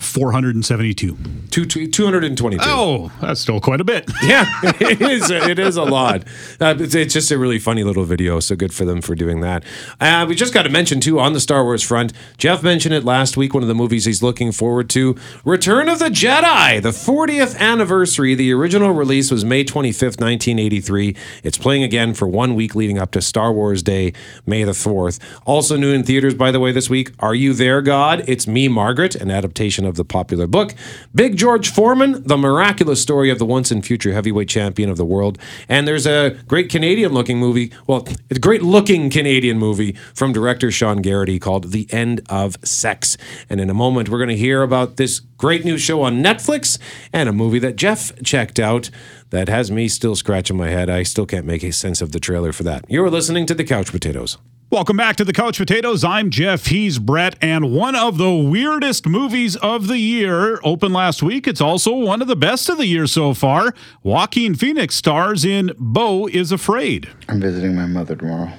472. 0.00 1.16
Two, 1.50 1.64
two, 1.64 1.86
222. 1.88 2.62
Oh, 2.66 3.10
that's 3.20 3.40
still 3.40 3.60
quite 3.60 3.80
a 3.80 3.84
bit. 3.84 4.08
Yeah, 4.28 4.44
it 4.62 5.00
is. 5.00 5.30
It 5.30 5.58
is 5.58 5.76
a 5.76 5.84
lot. 5.84 6.22
Uh, 6.60 6.74
it's, 6.78 6.94
it's 6.94 7.14
just 7.14 7.30
a 7.30 7.38
really 7.38 7.58
funny 7.58 7.82
little 7.82 8.04
video. 8.04 8.40
So 8.40 8.56
good 8.56 8.74
for 8.74 8.84
them 8.84 9.00
for 9.00 9.14
doing 9.14 9.40
that. 9.40 9.64
Uh, 10.00 10.26
we 10.28 10.34
just 10.34 10.52
got 10.52 10.64
to 10.64 10.68
mention 10.68 11.00
too 11.00 11.18
on 11.18 11.32
the 11.32 11.40
Star 11.40 11.64
Wars 11.64 11.82
front. 11.82 12.12
Jeff 12.36 12.62
mentioned 12.62 12.94
it 12.94 13.04
last 13.04 13.36
week. 13.38 13.54
One 13.54 13.62
of 13.62 13.68
the 13.68 13.74
movies 13.74 14.04
he's 14.04 14.22
looking 14.22 14.52
forward 14.52 14.90
to: 14.90 15.16
Return 15.44 15.88
of 15.88 15.98
the 15.98 16.10
Jedi, 16.10 16.82
the 16.82 16.90
40th 16.90 17.56
anniversary. 17.58 18.34
The 18.34 18.52
original 18.52 18.90
release 18.90 19.30
was 19.30 19.44
May 19.46 19.64
25th, 19.64 20.20
1983. 20.20 21.16
It's 21.42 21.56
playing 21.56 21.84
again 21.84 22.12
for 22.12 22.28
one 22.28 22.54
week 22.54 22.74
leading 22.74 22.98
up 22.98 23.10
to 23.12 23.22
Star 23.22 23.50
Wars 23.52 23.82
Day, 23.82 24.12
May 24.44 24.64
the 24.64 24.72
4th. 24.72 25.18
Also 25.46 25.76
new 25.78 25.92
in 25.92 26.02
theaters, 26.02 26.34
by 26.34 26.50
the 26.50 26.60
way, 26.60 26.72
this 26.72 26.90
week. 26.90 27.12
Are 27.20 27.34
You 27.34 27.54
There, 27.54 27.80
God? 27.80 28.24
It's 28.26 28.46
Me, 28.46 28.68
Margaret, 28.68 29.14
an 29.14 29.30
adaptation 29.30 29.67
of 29.76 29.96
the 29.96 30.04
popular 30.04 30.46
book. 30.46 30.74
Big 31.14 31.36
George 31.36 31.70
Foreman, 31.70 32.22
the 32.24 32.36
miraculous 32.36 33.02
story 33.02 33.30
of 33.30 33.38
the 33.38 33.44
once 33.44 33.70
and 33.70 33.84
future 33.84 34.12
heavyweight 34.12 34.48
champion 34.48 34.88
of 34.90 34.96
the 34.96 35.04
world. 35.04 35.38
And 35.68 35.86
there's 35.86 36.06
a 36.06 36.38
great 36.46 36.70
Canadian 36.70 37.12
looking 37.12 37.38
movie. 37.38 37.72
Well, 37.86 38.06
a 38.30 38.38
great 38.38 38.62
looking 38.62 39.10
Canadian 39.10 39.58
movie 39.58 39.92
from 40.14 40.32
director 40.32 40.70
Sean 40.70 41.02
Garrity 41.02 41.38
called 41.38 41.72
The 41.72 41.86
End 41.90 42.22
of 42.28 42.56
Sex. 42.64 43.16
And 43.50 43.60
in 43.60 43.70
a 43.70 43.74
moment, 43.74 44.08
we're 44.08 44.18
going 44.18 44.28
to 44.28 44.36
hear 44.36 44.62
about 44.62 44.96
this 44.96 45.20
great 45.20 45.64
new 45.64 45.78
show 45.78 46.02
on 46.02 46.22
Netflix 46.22 46.78
and 47.12 47.28
a 47.28 47.32
movie 47.32 47.58
that 47.58 47.76
Jeff 47.76 48.12
checked 48.22 48.58
out 48.58 48.90
that 49.30 49.48
has 49.48 49.70
me 49.70 49.88
still 49.88 50.16
scratching 50.16 50.56
my 50.56 50.68
head. 50.68 50.88
I 50.88 51.02
still 51.02 51.26
can't 51.26 51.46
make 51.46 51.62
a 51.62 51.72
sense 51.72 52.00
of 52.00 52.12
the 52.12 52.20
trailer 52.20 52.52
for 52.52 52.62
that. 52.64 52.84
You're 52.88 53.10
listening 53.10 53.46
to 53.46 53.54
The 53.54 53.64
Couch 53.64 53.90
Potatoes. 53.90 54.38
Welcome 54.70 54.98
back 54.98 55.16
to 55.16 55.24
the 55.24 55.32
Couch 55.32 55.56
Potatoes. 55.56 56.04
I'm 56.04 56.28
Jeff. 56.28 56.66
He's 56.66 56.98
Brett. 56.98 57.36
And 57.40 57.72
one 57.72 57.94
of 57.94 58.18
the 58.18 58.34
weirdest 58.34 59.06
movies 59.06 59.56
of 59.56 59.86
the 59.86 59.96
year 59.96 60.60
opened 60.62 60.92
last 60.92 61.22
week. 61.22 61.46
It's 61.46 61.62
also 61.62 61.94
one 61.94 62.20
of 62.20 62.28
the 62.28 62.36
best 62.36 62.68
of 62.68 62.76
the 62.76 62.84
year 62.84 63.06
so 63.06 63.32
far. 63.32 63.72
Joaquin 64.02 64.54
Phoenix 64.54 64.94
stars 64.94 65.42
in 65.42 65.72
Beau 65.78 66.26
is 66.26 66.52
Afraid. 66.52 67.08
I'm 67.30 67.40
visiting 67.40 67.74
my 67.74 67.86
mother 67.86 68.14
tomorrow. 68.14 68.52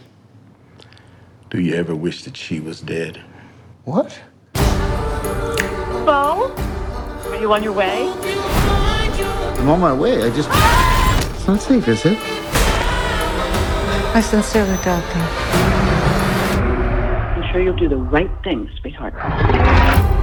Do 1.51 1.61
you 1.61 1.75
ever 1.75 1.93
wish 1.93 2.23
that 2.23 2.35
she 2.35 2.59
was 2.59 2.81
dead? 2.81 3.21
What? 3.83 4.19
Beau? 4.55 6.51
Are 7.27 7.37
you 7.39 7.53
on 7.53 7.61
your 7.61 7.73
way? 7.73 8.11
I'm 9.59 9.69
on 9.69 9.79
my 9.79 9.93
way. 9.93 10.23
I 10.23 10.31
just. 10.35 10.49
It's 11.35 11.47
not 11.47 11.61
safe, 11.61 11.87
is 11.87 12.03
it? 12.03 12.17
I 14.15 14.21
sincerely 14.21 14.75
doubt 14.77 15.03
that. 15.13 15.58
Sure 17.51 17.63
you'll 17.63 17.75
do 17.75 17.89
the 17.89 17.97
right 17.97 18.29
thing, 18.43 18.69
sweetheart. 18.79 20.18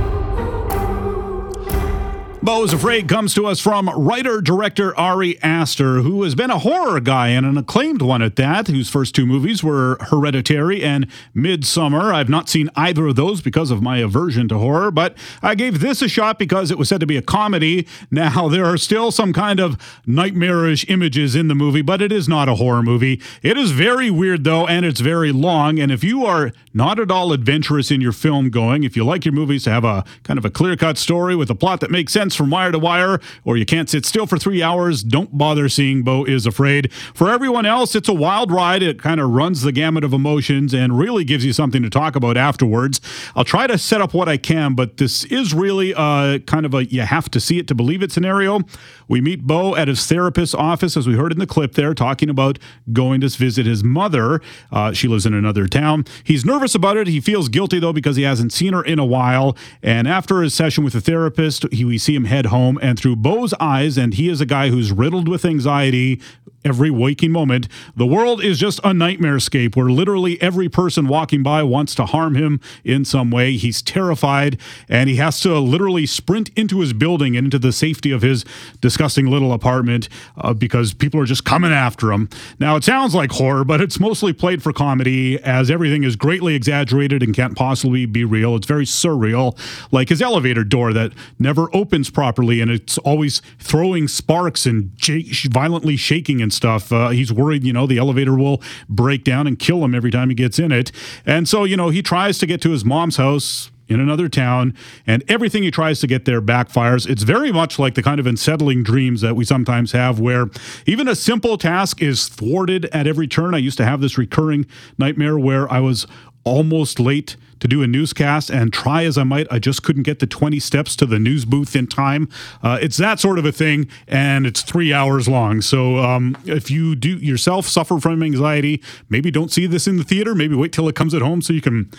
Beau 2.47 2.63
is 2.63 2.73
Afraid 2.73 3.09
comes 3.09 3.35
to 3.35 3.45
us 3.47 3.59
from 3.59 3.89
writer 3.89 4.41
director 4.41 4.97
Ari 4.97 5.37
Aster, 5.43 6.03
who 6.03 6.23
has 6.23 6.37
been 6.37 6.49
a 6.49 6.61
horror 6.61 7.01
guy 7.01 7.31
and 7.31 7.45
an 7.45 7.59
acclaimed 7.59 8.03
one 8.03 8.23
at 8.23 8.37
that, 8.37 8.69
whose 8.69 8.89
first 8.89 9.17
two 9.17 9.27
movies 9.27 9.65
were 9.65 9.99
Hereditary 9.99 10.81
and 10.85 11.09
Midsommar. 11.35 12.15
I've 12.15 12.29
not 12.29 12.49
seen 12.49 12.71
either 12.77 13.09
of 13.09 13.17
those 13.17 13.41
because 13.41 13.73
of 13.73 13.83
my 13.83 13.99
aversion 13.99 14.47
to 14.51 14.59
horror, 14.59 14.93
but 14.93 15.17
I 15.43 15.57
gave 15.57 15.81
this 15.81 16.03
a 16.03 16.09
shot 16.09 16.39
because 16.39 16.71
it 16.71 16.79
was 16.79 16.89
said 16.89 17.01
to 17.01 17.07
be 17.07 17.17
a 17.17 17.23
comedy. 17.23 17.85
Now, 18.13 18.49
there 18.49 18.67
are 18.67 18.77
still 18.77 19.11
some 19.11 19.33
kind 19.33 19.59
of 19.59 19.77
nightmarish 20.07 20.89
images 20.89 21.35
in 21.35 21.49
the 21.49 21.57
movie, 21.57 21.83
but 21.83 22.01
it 22.01 22.13
is 22.13 22.29
not 22.29 22.49
a 22.49 22.55
horror 22.55 22.85
movie. 22.85 23.21
It 23.43 23.59
is 23.59 23.73
very 23.73 24.09
weird, 24.09 24.45
though, 24.45 24.69
and 24.69 24.87
it's 24.87 25.01
very 25.01 25.33
long. 25.33 25.81
And 25.81 25.91
if 25.91 26.05
you 26.05 26.25
are 26.25 26.53
not 26.73 27.01
at 27.01 27.11
all 27.11 27.33
adventurous 27.33 27.91
in 27.91 28.01
your 28.01 28.13
film 28.13 28.51
going, 28.51 28.85
if 28.85 28.97
you 28.97 29.05
like 29.05 29.25
your 29.25 29.35
movies 29.35 29.65
to 29.65 29.71
have 29.71 29.85
a 29.85 30.05
kind 30.23 30.39
of 30.39 30.45
a 30.45 30.51
clear 30.51 30.77
cut 30.77 30.97
story 30.97 31.35
with 31.35 31.51
a 31.51 31.57
plot 31.57 31.81
that 31.81 31.91
makes 31.91 32.13
sense 32.13 32.36
from 32.37 32.51
wire 32.51 32.73
to 32.73 32.79
wire, 32.79 33.21
or 33.45 33.57
you 33.57 33.67
can't 33.67 33.89
sit 33.89 34.07
still 34.07 34.27
for 34.27 34.39
three 34.39 34.63
hours, 34.63 35.03
don't 35.03 35.37
bother 35.37 35.69
seeing 35.69 36.03
Beau 36.03 36.25
is 36.25 36.47
Afraid. 36.47 36.93
For 36.93 37.31
everyone 37.31 37.67
else, 37.67 37.95
it's 37.95 38.09
a 38.09 38.15
wild 38.15 38.51
ride. 38.51 38.83
It 38.83 39.01
kind 39.01 39.21
of 39.21 39.31
runs 39.31 39.63
the 39.63 39.73
gamut 39.73 40.05
of 40.05 40.13
emotions 40.13 40.75
and 40.75 40.99
really 40.99 41.25
gives 41.25 41.45
you 41.45 41.53
something 41.53 41.83
to 41.83 41.91
talk 41.91 42.17
about 42.17 42.37
afterwards. 42.37 43.01
I'll 43.35 43.45
try 43.45 43.67
to 43.67 43.79
set 43.79 44.01
up 44.01 44.15
what 44.15 44.29
I 44.29 44.37
can, 44.37 44.75
but 44.75 44.97
this 44.97 45.25
is 45.25 45.55
really 45.55 45.95
uh, 45.95 46.39
kind 46.41 46.67
of 46.67 46.75
a 46.75 46.85
you 46.87 47.03
have 47.03 47.31
to 47.31 47.41
see 47.41 47.59
it 47.59 47.69
to 47.69 47.75
believe 47.75 48.03
it 48.03 48.13
scenario. 48.13 48.61
We 49.09 49.21
meet 49.21 49.47
Beau 49.47 49.75
at 49.77 49.89
his 49.89 50.05
therapist's 50.07 50.55
office, 50.55 50.97
as 50.97 51.07
we 51.07 51.15
heard 51.15 51.33
in 51.33 51.39
the 51.39 51.47
clip 51.47 51.75
there, 51.75 51.95
talking 51.95 52.29
about 52.29 52.59
going 52.93 53.21
to 53.21 53.29
visit 53.29 53.67
his 53.67 53.83
mother. 53.83 54.41
Uh, 54.71 54.93
she 54.93 55.09
lives 55.09 55.27
in 55.27 55.35
another 55.35 55.67
town. 55.67 56.05
He's 56.25 56.45
nervous 56.45 56.75
about 56.75 56.97
it. 56.97 57.07
He 57.07 57.21
feels 57.21 57.49
guilty, 57.49 57.79
though, 57.79 57.93
because 57.93 58.17
he 58.17 58.23
hasn't 58.23 58.53
seen 58.53 58.73
her 58.73 58.83
in 58.83 58.99
a 58.99 59.05
while. 59.05 59.57
And 59.83 60.07
after 60.07 60.43
his 60.43 60.55
session 60.55 60.85
with 60.85 60.93
the 60.93 61.01
therapist, 61.01 61.65
he, 61.73 61.85
we 61.85 61.99
see 61.99 62.15
him 62.15 62.26
head 62.27 62.47
home. 62.47 62.79
And 62.83 62.99
through 62.99 63.17
Beau's 63.17 63.55
eyes, 63.61 63.97
and 63.97 64.15
he 64.15 64.29
is 64.29 64.41
a 64.41 64.47
guy 64.47 64.69
who's 64.69 64.93
riddled 64.93 65.29
with 65.29 65.45
anxiety 65.45 66.21
every 66.67 66.91
waking 66.91 67.31
moment, 67.31 67.69
the 67.95 68.07
world 68.07 68.43
is 68.43 68.59
just 68.59 68.81
a 68.83 68.93
nightmare 68.93 69.39
scape 69.39 69.77
where 69.77 69.89
literally 69.89 70.41
every 70.43 70.69
person 70.69 71.07
walking 71.07 71.43
by 71.43 71.63
wants 71.63 71.95
to 71.95 72.05
harm 72.05 72.35
him 72.35 72.61
in 72.83 73.05
some 73.05 73.31
way. 73.31 73.57
He's 73.57 73.81
terrified 73.81 74.59
and 74.89 75.09
he 75.09 75.17
has 75.17 75.39
to 75.41 75.59
literally 75.61 76.07
sprint 76.07 76.51
into 76.57 76.81
his 76.81 76.93
building 76.93 77.37
and 77.37 77.47
into 77.47 77.61
the 77.61 77.73
safety 77.73 78.11
of 78.11 78.23
his 78.23 78.45
disgusting 78.81 79.27
little 79.27 79.53
apartment 79.53 80.09
uh, 80.37 80.55
because 80.55 80.93
people 80.93 81.21
are 81.21 81.25
just 81.25 81.45
coming 81.45 81.71
after 81.71 82.11
him. 82.11 82.29
Now, 82.59 82.75
it 82.75 82.83
sounds 82.83 83.15
like 83.15 83.31
horror, 83.31 83.65
but 83.65 83.81
it's 83.81 84.01
mostly 84.01 84.33
played 84.33 84.61
for 84.61 84.73
comedy 84.73 85.41
as 85.43 85.71
everything 85.71 86.03
is 86.03 86.17
greatly 86.17 86.57
exaggerated 86.57 87.23
and 87.23 87.33
can't 87.33 87.57
possibly 87.57 88.07
be 88.07 88.25
real. 88.25 88.57
It's 88.57 88.67
very 88.67 88.87
surreal, 88.87 89.57
like 89.93 90.09
his 90.09 90.21
elevator 90.21 90.65
door 90.65 90.93
that 90.93 91.13
never 91.39 91.75
opens 91.75 92.06
properly 92.11 92.61
and 92.61 92.71
it's 92.71 92.99
always 92.99 93.43
throwing 93.59 94.09
sparks 94.09 94.67
and 94.67 94.97
j- 94.97 95.31
violently 95.51 95.97
shaking 95.97 96.41
and 96.41 96.53
stuff. 96.53 96.93
Uh, 96.93 97.11
he's 97.11 97.33
worried, 97.33 97.65
you 97.65 97.73
know, 97.73 97.87
the 97.87 97.99
elevator 97.99 98.37
will 98.37 98.63
break 98.89 99.25
down 99.25 99.47
and 99.47 99.59
kill 99.59 99.85
him 99.85 99.95
every 99.95 100.11
time 100.11 100.29
he 100.29 100.35
gets 100.35 100.59
in 100.59 100.73
it. 100.73 100.93
And 101.25 101.49
so, 101.49 101.65
you 101.65 101.77
know, 101.77 101.89
he 101.89 102.03
tries 102.03 102.39
to 102.39 102.47
get 102.47 102.61
to 102.63 102.71
his 102.71 102.85
mom's 102.85 103.17
house 103.17 103.71
in 103.89 104.01
another 104.01 104.29
town, 104.29 104.75
and 105.07 105.23
everything 105.29 105.63
he 105.63 105.71
tries 105.71 106.01
to 106.01 106.07
get 106.07 106.25
there 106.25 106.43
backfires. 106.43 107.09
It's 107.09 107.23
very 107.23 107.53
much 107.53 107.79
like 107.79 107.95
the 107.95 108.03
kind 108.03 108.19
of 108.19 108.27
unsettling 108.27 108.83
dreams 108.83 109.21
that 109.21 109.37
we 109.37 109.45
sometimes 109.45 109.93
have, 109.93 110.19
where 110.19 110.47
even 110.87 111.07
a 111.07 111.15
simple 111.15 111.57
task 111.57 112.03
is 112.03 112.29
thwarted 112.29 112.87
at 112.87 113.07
every 113.07 113.29
turn. 113.29 113.55
I 113.55 113.59
used 113.59 113.79
to 113.79 113.85
have 113.85 114.01
this 114.01 114.19
recurring 114.19 114.67
nightmare 114.99 115.39
where 115.39 115.71
I 115.73 115.81
was 115.81 116.07
almost 116.45 116.99
late 116.99 117.37
to 117.61 117.69
do 117.69 117.83
a 117.83 117.87
newscast 117.87 118.51
and 118.51 118.73
try 118.73 119.05
as 119.05 119.17
I 119.19 119.25
might, 119.25 119.47
I 119.51 119.59
just 119.59 119.83
couldn't 119.83 120.03
get 120.03 120.19
the 120.19 120.27
20 120.27 120.59
steps 120.61 120.97
to 120.97 121.07
the 121.07 121.19
news 121.19 121.45
booth 121.45 121.75
in 121.75 121.87
time. 121.87 122.29
Uh, 122.63 122.79
it's 122.81 122.97
that 122.99 123.21
sort 123.21 123.39
of 123.39 123.45
a 123.45 123.53
thing, 123.53 123.89
and 124.07 124.47
it's 124.47 124.63
three 124.63 124.93
hours 124.93 125.29
long. 125.29 125.63
So 125.63 125.99
um, 125.99 126.37
if 126.45 126.71
you 126.71 126.95
do 126.95 127.17
yourself 127.17 127.67
suffer 127.67 127.99
from 127.99 128.23
anxiety, 128.23 128.83
maybe 129.09 129.31
don't 129.31 129.51
see 129.51 129.67
this 129.67 129.87
in 129.87 129.97
the 129.97 130.05
theater. 130.05 130.35
Maybe 130.35 130.55
wait 130.55 130.73
till 130.73 130.89
it 130.89 130.95
comes 130.95 131.15
at 131.15 131.23
home 131.23 131.43
so 131.43 131.53
you 131.53 131.61
can 131.61 131.91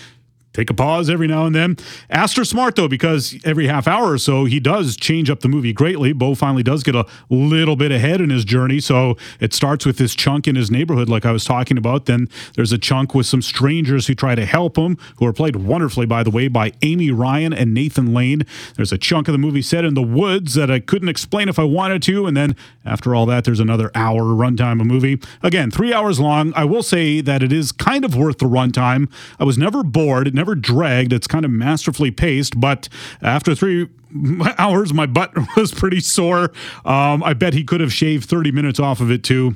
take 0.57 0.69
a 0.71 0.73
pause 0.73 1.09
every 1.09 1.27
now 1.27 1.45
and 1.45 1.55
then. 1.55 1.77
Aster 2.09 2.43
smart 2.43 2.75
though, 2.75 2.87
because 2.87 3.37
every 3.45 3.67
half 3.67 3.87
hour 3.87 4.11
or 4.11 4.17
so 4.17 4.45
he 4.45 4.59
does 4.59 4.97
change 4.97 5.29
up 5.29 5.41
the 5.41 5.47
movie 5.47 5.71
greatly. 5.71 6.13
Beau 6.13 6.33
finally 6.33 6.63
does 6.63 6.83
get 6.83 6.95
a 6.95 7.05
little 7.29 7.75
bit 7.75 7.91
ahead 7.91 8.19
in 8.19 8.31
his 8.31 8.43
journey. 8.43 8.79
So 8.79 9.15
it 9.39 9.53
starts 9.53 9.85
with 9.85 9.97
this 9.97 10.15
chunk 10.15 10.47
in 10.47 10.55
his 10.55 10.71
neighborhood, 10.71 11.09
like 11.09 11.25
I 11.25 11.31
was 11.31 11.45
talking 11.45 11.77
about. 11.77 12.05
Then 12.05 12.27
there's 12.55 12.71
a 12.71 12.77
chunk 12.77 13.13
with 13.13 13.27
some 13.27 13.41
strangers 13.41 14.07
who 14.07 14.15
try 14.15 14.33
to 14.33 14.45
help 14.45 14.77
him, 14.77 14.97
who 15.17 15.25
are 15.27 15.33
played 15.33 15.55
wonderfully, 15.55 16.07
by 16.07 16.23
the 16.23 16.31
way, 16.31 16.47
by 16.47 16.73
Amy 16.81 17.11
Ryan 17.11 17.53
and 17.53 17.73
Nathan 17.73 18.13
Lane. 18.13 18.43
There's 18.75 18.91
a 18.91 18.97
chunk 18.97 19.27
of 19.27 19.33
the 19.33 19.37
movie 19.37 19.61
set 19.61 19.85
in 19.85 19.93
the 19.93 20.01
woods 20.01 20.55
that 20.55 20.71
I 20.71 20.79
couldn't 20.79 21.09
explain 21.09 21.49
if 21.49 21.59
I 21.59 21.63
wanted 21.63 22.01
to. 22.03 22.25
And 22.25 22.35
then 22.35 22.55
after 22.83 23.13
all 23.13 23.27
that, 23.27 23.43
there's 23.43 23.59
another 23.59 23.91
hour 23.93 24.23
runtime 24.23 24.81
of 24.81 24.87
movie. 24.87 25.19
Again, 25.43 25.69
three 25.69 25.93
hours 25.93 26.19
long. 26.19 26.51
I 26.55 26.65
will 26.65 26.83
say 26.83 27.21
that 27.21 27.43
it 27.43 27.53
is 27.53 27.71
kind 27.71 28.03
of 28.03 28.15
worth 28.15 28.39
the 28.39 28.45
runtime. 28.45 29.11
I 29.39 29.43
was 29.43 29.57
never 29.57 29.83
bored. 29.83 30.27
It 30.27 30.33
never 30.33 30.46
dragged. 30.55 31.13
It's 31.13 31.27
kind 31.27 31.45
of 31.45 31.51
masterfully 31.51 32.11
paced, 32.11 32.59
but 32.59 32.89
after 33.21 33.55
three 33.55 33.87
hours, 34.57 34.93
my 34.93 35.05
butt 35.05 35.33
was 35.57 35.71
pretty 35.73 35.99
sore. 35.99 36.51
Um, 36.85 37.23
I 37.23 37.33
bet 37.33 37.53
he 37.53 37.63
could 37.63 37.81
have 37.81 37.93
shaved 37.93 38.29
30 38.29 38.51
minutes 38.51 38.79
off 38.79 39.01
of 39.01 39.11
it 39.11 39.23
too. 39.23 39.55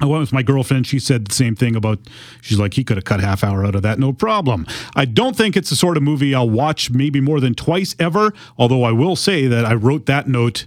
I 0.00 0.06
went 0.06 0.22
with 0.22 0.32
my 0.32 0.42
girlfriend. 0.42 0.86
She 0.86 0.98
said 0.98 1.26
the 1.26 1.34
same 1.34 1.54
thing 1.54 1.76
about, 1.76 1.98
she's 2.40 2.58
like, 2.58 2.74
he 2.74 2.84
could 2.84 2.96
have 2.96 3.04
cut 3.04 3.20
half 3.20 3.44
hour 3.44 3.66
out 3.66 3.74
of 3.74 3.82
that, 3.82 3.98
no 3.98 4.12
problem. 4.12 4.66
I 4.96 5.04
don't 5.04 5.36
think 5.36 5.56
it's 5.56 5.68
the 5.68 5.76
sort 5.76 5.98
of 5.98 6.02
movie 6.02 6.34
I'll 6.34 6.48
watch 6.48 6.90
maybe 6.90 7.20
more 7.20 7.38
than 7.38 7.54
twice 7.54 7.94
ever, 7.98 8.32
although 8.56 8.82
I 8.82 8.92
will 8.92 9.14
say 9.14 9.46
that 9.46 9.66
I 9.66 9.74
wrote 9.74 10.06
that 10.06 10.26
note 10.26 10.66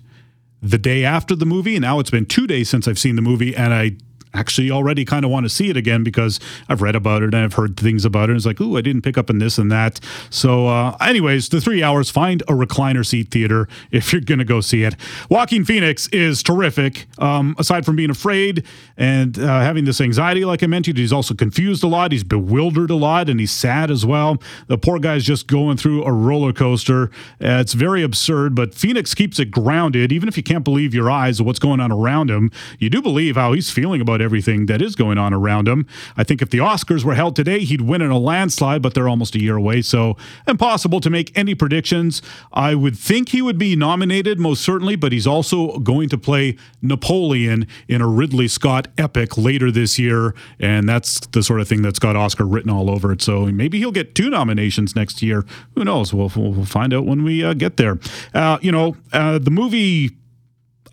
the 0.61 0.77
day 0.77 1.03
after 1.03 1.35
the 1.35 1.45
movie, 1.45 1.75
and 1.75 1.81
now 1.81 1.99
it's 1.99 2.11
been 2.11 2.25
two 2.25 2.47
days 2.47 2.69
since 2.69 2.87
I've 2.87 2.99
seen 2.99 3.15
the 3.15 3.21
movie, 3.21 3.55
and 3.55 3.73
I 3.73 3.97
actually 4.33 4.71
already 4.71 5.05
kind 5.05 5.25
of 5.25 5.31
want 5.31 5.45
to 5.45 5.49
see 5.49 5.69
it 5.69 5.77
again 5.77 6.03
because 6.03 6.39
I've 6.69 6.81
read 6.81 6.95
about 6.95 7.23
it 7.23 7.33
and 7.33 7.37
I've 7.37 7.53
heard 7.53 7.77
things 7.77 8.05
about 8.05 8.29
it. 8.29 8.35
It's 8.35 8.45
like, 8.45 8.59
ooh, 8.61 8.77
I 8.77 8.81
didn't 8.81 9.01
pick 9.01 9.17
up 9.17 9.29
on 9.29 9.39
this 9.39 9.57
and 9.57 9.71
that. 9.71 9.99
So, 10.29 10.67
uh, 10.67 10.97
anyways, 11.01 11.49
the 11.49 11.61
three 11.61 11.83
hours, 11.83 12.09
find 12.09 12.41
a 12.43 12.53
recliner 12.53 13.05
seat 13.05 13.31
theater 13.31 13.67
if 13.91 14.11
you're 14.11 14.21
going 14.21 14.39
to 14.39 14.45
go 14.45 14.61
see 14.61 14.83
it. 14.83 14.95
Joaquin 15.29 15.65
Phoenix 15.65 16.07
is 16.09 16.43
terrific. 16.43 17.07
Um, 17.17 17.55
aside 17.57 17.85
from 17.85 17.95
being 17.95 18.09
afraid 18.09 18.65
and 18.97 19.37
uh, 19.37 19.59
having 19.61 19.85
this 19.85 20.01
anxiety, 20.01 20.45
like 20.45 20.63
I 20.63 20.67
mentioned, 20.67 20.97
he's 20.97 21.13
also 21.13 21.33
confused 21.33 21.83
a 21.83 21.87
lot. 21.87 22.11
He's 22.11 22.23
bewildered 22.23 22.89
a 22.89 22.95
lot 22.95 23.29
and 23.29 23.39
he's 23.39 23.51
sad 23.51 23.91
as 23.91 24.05
well. 24.05 24.41
The 24.67 24.77
poor 24.77 24.99
guy's 24.99 25.23
just 25.23 25.47
going 25.47 25.77
through 25.77 26.03
a 26.03 26.11
roller 26.11 26.53
coaster. 26.53 27.05
Uh, 27.41 27.61
it's 27.61 27.73
very 27.73 28.03
absurd, 28.03 28.55
but 28.55 28.73
Phoenix 28.73 29.13
keeps 29.13 29.39
it 29.39 29.51
grounded. 29.51 30.11
Even 30.11 30.27
if 30.27 30.37
you 30.37 30.43
can't 30.43 30.63
believe 30.63 30.93
your 30.93 31.09
eyes 31.11 31.39
of 31.39 31.45
what's 31.45 31.59
going 31.59 31.79
on 31.79 31.91
around 31.91 32.29
him, 32.29 32.51
you 32.79 32.89
do 32.89 33.01
believe 33.01 33.35
how 33.35 33.53
he's 33.53 33.69
feeling 33.69 34.01
about 34.01 34.21
everything 34.23 34.65
that 34.67 34.81
is 34.81 34.95
going 34.95 35.17
on 35.17 35.33
around 35.33 35.67
him. 35.67 35.85
I 36.17 36.23
think 36.23 36.41
if 36.41 36.49
the 36.49 36.59
Oscars 36.59 37.03
were 37.03 37.15
held 37.15 37.35
today, 37.35 37.59
he'd 37.59 37.81
win 37.81 38.01
in 38.01 38.09
a 38.09 38.17
landslide, 38.17 38.81
but 38.81 38.93
they're 38.93 39.09
almost 39.09 39.35
a 39.35 39.41
year 39.41 39.55
away, 39.55 39.81
so 39.81 40.17
impossible 40.47 40.99
to 41.01 41.09
make 41.09 41.37
any 41.37 41.53
predictions. 41.55 42.21
I 42.51 42.75
would 42.75 42.97
think 42.97 43.29
he 43.29 43.41
would 43.41 43.57
be 43.57 43.75
nominated, 43.75 44.39
most 44.39 44.63
certainly, 44.63 44.95
but 44.95 45.11
he's 45.11 45.27
also 45.27 45.79
going 45.79 46.09
to 46.09 46.17
play 46.17 46.57
Napoleon 46.81 47.67
in 47.87 48.01
a 48.01 48.07
Ridley 48.07 48.47
Scott 48.47 48.87
epic 48.97 49.37
later 49.37 49.71
this 49.71 49.99
year, 49.99 50.33
and 50.59 50.87
that's 50.87 51.19
the 51.27 51.43
sort 51.43 51.61
of 51.61 51.67
thing 51.67 51.81
that's 51.81 51.99
got 51.99 52.15
Oscar 52.15 52.45
written 52.45 52.71
all 52.71 52.89
over 52.89 53.11
it. 53.11 53.21
So 53.21 53.45
maybe 53.45 53.77
he'll 53.79 53.91
get 53.91 54.15
two 54.15 54.29
nominations 54.29 54.95
next 54.95 55.21
year. 55.21 55.45
Who 55.75 55.83
knows? 55.83 56.13
We'll, 56.13 56.31
we'll 56.35 56.65
find 56.65 56.93
out 56.93 57.05
when 57.05 57.23
we 57.23 57.43
uh, 57.43 57.53
get 57.53 57.77
there. 57.77 57.99
Uh, 58.33 58.57
you 58.61 58.71
know, 58.71 58.95
uh, 59.11 59.39
the 59.39 59.51
movie 59.51 60.11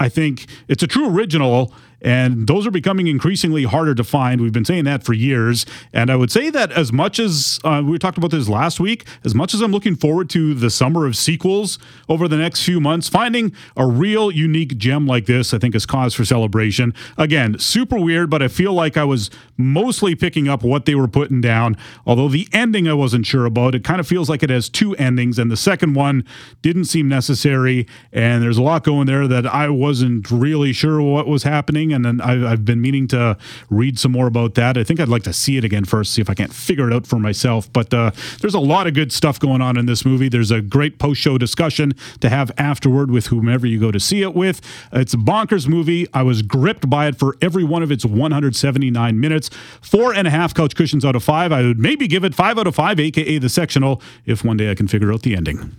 I 0.01 0.09
think 0.09 0.47
it's 0.67 0.83
a 0.83 0.87
true 0.87 1.15
original 1.15 1.75
and 2.03 2.47
those 2.47 2.67
are 2.67 2.71
becoming 2.71 3.07
increasingly 3.07 3.65
harder 3.65 3.95
to 3.95 4.05
find. 4.05 4.41
We've 4.41 4.53
been 4.53 4.65
saying 4.65 4.85
that 4.85 5.03
for 5.03 5.13
years. 5.13 5.67
And 5.93 6.11
I 6.11 6.17
would 6.17 6.31
say 6.31 6.51
that 6.51 6.73
as 6.73 6.93
much 6.93 7.19
as 7.19 7.61
uh, 7.65 7.83
we 7.85 7.99
talked 7.99 8.19
about 8.19 8.31
this 8.31 8.49
last 8.49 8.81
week, 8.81 9.07
as 9.25 9.35
much 9.35 9.55
as 9.55 9.61
I'm 9.61 9.73
looking 9.73 9.97
forward 9.97 10.31
to 10.31 10.55
the 10.55 10.71
summer 10.71 11.07
of 11.07 11.17
sequels 11.17 11.79
over 12.09 12.29
the 12.29 12.37
next 12.37 12.65
few 12.65 12.81
months, 12.81 13.09
finding 13.09 13.53
a 13.77 13.87
real 13.87 14.31
unique 14.31 14.79
gem 14.79 15.07
like 15.07 15.27
this, 15.27 15.53
I 15.55 15.59
think 15.59 15.75
is 15.75 15.87
cause 15.87 16.15
for 16.15 16.25
celebration. 16.25 16.95
Again, 17.17 17.59
super 17.59 17.99
weird, 17.99 18.31
but 18.31 18.43
I 18.43 18.49
feel 18.49 18.73
like 18.73 18.97
I 18.97 19.05
was 19.05 19.31
mostly 19.57 20.15
picking 20.15 20.49
up 20.49 20.63
what 20.63 20.87
they 20.87 20.95
were 20.95 21.09
putting 21.09 21.41
down. 21.41 21.77
Although 22.07 22.29
the 22.29 22.49
ending 22.53 22.89
I 22.89 22.95
wasn't 22.95 23.27
sure 23.27 23.47
about. 23.47 23.75
It 23.75 23.85
kind 23.85 24.01
of 24.01 24.07
feels 24.07 24.29
like 24.29 24.43
it 24.43 24.51
has 24.51 24.69
two 24.69 24.95
endings, 24.97 25.39
and 25.39 25.51
the 25.51 25.57
second 25.57 25.95
one 25.95 26.25
didn't 26.63 26.85
seem 26.85 27.09
necessary. 27.09 27.87
And 28.13 28.43
there's 28.43 28.59
a 28.59 28.63
lot 28.63 28.85
going 28.85 29.07
there 29.07 29.27
that 29.29 29.47
I 29.47 29.69
wasn't 29.69 30.31
really 30.31 30.73
sure 30.73 31.01
what 31.01 31.27
was 31.27 31.43
happening 31.43 31.90
and 31.93 32.05
then 32.05 32.21
I've, 32.21 32.45
I've 32.45 32.65
been 32.65 32.81
meaning 32.81 33.09
to 33.09 33.37
read 33.69 33.99
some 33.99 34.13
more 34.13 34.27
about 34.27 34.55
that. 34.55 34.77
I 34.77 34.85
think 34.85 35.01
I'd 35.01 35.09
like 35.09 35.23
to 35.25 35.33
see 35.33 35.57
it 35.57 35.65
again 35.65 35.85
first, 35.85 36.13
see 36.13 36.21
if 36.21 36.31
I 36.31 36.35
can't 36.35 36.53
figure 36.53 36.89
it 36.89 36.95
out 36.95 37.07
for 37.07 37.19
myself. 37.19 37.73
But 37.73 37.93
uh, 37.93 38.11
there's 38.41 38.55
a 38.55 38.61
lot 38.61 38.87
of 38.87 38.95
good 38.95 39.13
stuff 39.13 39.39
going 39.39 39.61
on 39.61 39.77
in 39.77 39.87
this 39.87 40.05
movie. 40.05 40.29
There's 40.29 40.51
a 40.51 40.61
great 40.61 40.99
post 40.99 41.21
show 41.21 41.39
discussion 41.39 41.95
to 42.21 42.29
have 42.29 42.51
afterward 42.59 43.11
with 43.11 43.27
whomever 43.27 43.67
you 43.67 43.79
go 43.79 43.91
to 43.91 44.01
see 44.01 44.23
it 44.23 44.35
with. 44.35 44.61
It's 44.93 45.15
a 45.15 45.19
bonkers 45.19 45.69
movie. 45.69 46.07
I 46.13 46.23
was 46.23 46.43
gripped 46.43 46.89
by 46.89 47.09
it 47.09 47.19
for 47.19 47.37
every 47.41 47.65
one 47.65 47.83
of 47.83 47.91
its 47.91 48.05
179 48.05 49.21
minutes. 49.21 49.51
Four 49.81 50.15
and 50.15 50.27
a 50.27 50.31
half 50.31 50.55
couch 50.55 50.75
cushions 50.75 51.05
out 51.05 51.17
of 51.17 51.25
five. 51.25 51.53
I 51.53 51.63
would 51.63 51.79
maybe 51.79 52.07
give 52.07 52.25
it 52.25 52.35
five 52.35 52.59
out 52.59 52.67
of 52.67 52.75
five, 52.75 52.99
aka 53.01 53.39
the 53.39 53.49
sectional, 53.49 54.03
if 54.27 54.45
one 54.45 54.57
day 54.57 54.71
I 54.71 54.75
can 54.75 54.89
figure 54.89 55.13
out 55.13 55.23
the 55.23 55.37
ending. 55.37 55.77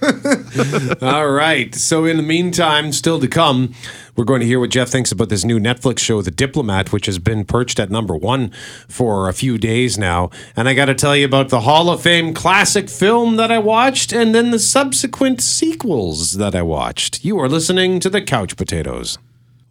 All 1.02 1.30
right. 1.30 1.74
So, 1.74 2.04
in 2.04 2.16
the 2.16 2.22
meantime, 2.22 2.92
still 2.92 3.20
to 3.20 3.28
come, 3.28 3.74
we're 4.16 4.24
going 4.24 4.40
to 4.40 4.46
hear 4.46 4.60
what 4.60 4.70
Jeff 4.70 4.88
thinks 4.88 5.12
about 5.12 5.28
this 5.28 5.44
new 5.44 5.58
Netflix 5.58 5.98
show, 6.00 6.22
The 6.22 6.30
Diplomat, 6.30 6.92
which 6.92 7.06
has 7.06 7.18
been 7.18 7.44
perched 7.44 7.78
at 7.78 7.90
number 7.90 8.16
one 8.16 8.50
for 8.88 9.28
a 9.28 9.34
few 9.34 9.58
days 9.58 9.98
now. 9.98 10.30
And 10.56 10.68
I 10.68 10.74
got 10.74 10.86
to 10.86 10.94
tell 10.94 11.16
you 11.16 11.24
about 11.24 11.48
the 11.48 11.60
Hall 11.60 11.90
of 11.90 12.02
Fame 12.02 12.34
classic 12.34 12.88
film 12.88 13.36
that 13.36 13.50
I 13.50 13.58
watched 13.58 14.12
and 14.12 14.34
then 14.34 14.50
the 14.50 14.58
subsequent 14.58 15.40
sequels 15.40 16.32
that 16.32 16.54
I 16.54 16.62
watched. 16.62 17.24
You 17.24 17.38
are 17.38 17.48
listening 17.48 18.00
to 18.00 18.10
The 18.10 18.22
Couch 18.22 18.56
Potatoes. 18.56 19.18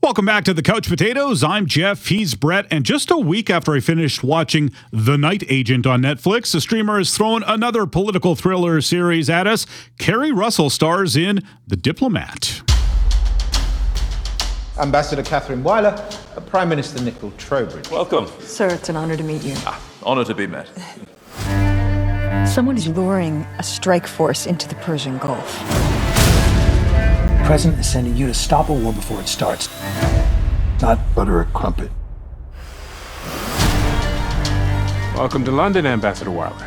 Welcome 0.01 0.25
back 0.25 0.45
to 0.45 0.53
the 0.53 0.61
Couch 0.61 0.87
Potatoes. 0.87 1.43
I'm 1.43 1.65
Jeff. 1.65 2.07
He's 2.07 2.33
Brett. 2.33 2.65
And 2.71 2.85
just 2.85 3.11
a 3.11 3.17
week 3.17 3.49
after 3.49 3.73
I 3.73 3.81
finished 3.81 4.23
watching 4.23 4.71
The 4.91 5.17
Night 5.17 5.43
Agent 5.49 5.85
on 5.85 6.01
Netflix, 6.01 6.53
the 6.53 6.61
streamer 6.61 6.99
has 6.99 7.15
thrown 7.15 7.43
another 7.43 7.85
political 7.85 8.33
thriller 8.33 8.79
series 8.79 9.29
at 9.29 9.45
us. 9.45 9.65
Keri 9.97 10.31
Russell 10.31 10.69
stars 10.69 11.17
in 11.17 11.41
The 11.67 11.75
Diplomat. 11.75 12.61
Ambassador 14.77 15.21
Catherine 15.21 15.63
Wyler, 15.65 15.97
Prime 16.47 16.69
Minister 16.69 17.03
Nicole 17.03 17.33
Trowbridge. 17.37 17.91
Welcome. 17.91 18.27
Sir, 18.39 18.69
it's 18.69 18.87
an 18.87 18.95
honor 18.95 19.17
to 19.17 19.23
meet 19.23 19.43
you. 19.43 19.53
Ah, 19.65 19.83
honor 20.03 20.23
to 20.23 20.33
be 20.33 20.47
met. 20.47 20.69
Someone 22.47 22.77
is 22.77 22.87
luring 22.87 23.45
a 23.57 23.63
strike 23.63 24.07
force 24.07 24.45
into 24.45 24.65
the 24.65 24.75
Persian 24.75 25.17
Gulf. 25.17 25.98
The 27.49 27.53
president 27.53 27.79
is 27.79 27.89
sending 27.91 28.15
you 28.15 28.27
to 28.27 28.33
stop 28.35 28.69
a 28.69 28.73
war 28.73 28.93
before 28.93 29.19
it 29.19 29.27
starts. 29.27 29.69
Not 30.83 30.99
butter 31.15 31.41
a 31.41 31.45
crumpet. 31.45 31.89
Welcome 35.15 35.43
to 35.45 35.51
London, 35.51 35.87
Ambassador 35.87 36.29
Wyler. 36.29 36.63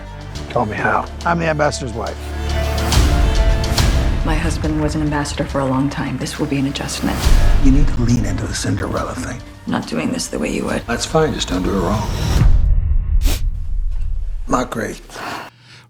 Tell 0.48 0.66
me 0.66 0.74
how. 0.74 1.08
I'm 1.24 1.38
the 1.38 1.46
ambassador's 1.46 1.92
wife. 1.92 2.18
My 4.26 4.34
husband 4.34 4.82
was 4.82 4.96
an 4.96 5.02
ambassador 5.02 5.44
for 5.44 5.60
a 5.60 5.66
long 5.66 5.88
time. 5.88 6.18
This 6.18 6.40
will 6.40 6.48
be 6.48 6.58
an 6.58 6.66
adjustment. 6.66 7.16
You 7.62 7.70
need 7.70 7.86
to 7.86 8.02
lean 8.02 8.24
into 8.24 8.44
the 8.48 8.54
Cinderella 8.54 9.14
thing. 9.14 9.40
I'm 9.66 9.70
not 9.70 9.86
doing 9.86 10.10
this 10.10 10.26
the 10.26 10.40
way 10.40 10.52
you 10.52 10.64
would. 10.64 10.82
That's 10.88 11.06
fine, 11.06 11.32
just 11.32 11.48
don't 11.48 11.62
do 11.62 11.70
it 11.70 11.80
wrong. 11.80 12.10
Not 14.48 14.72
great. 14.72 15.00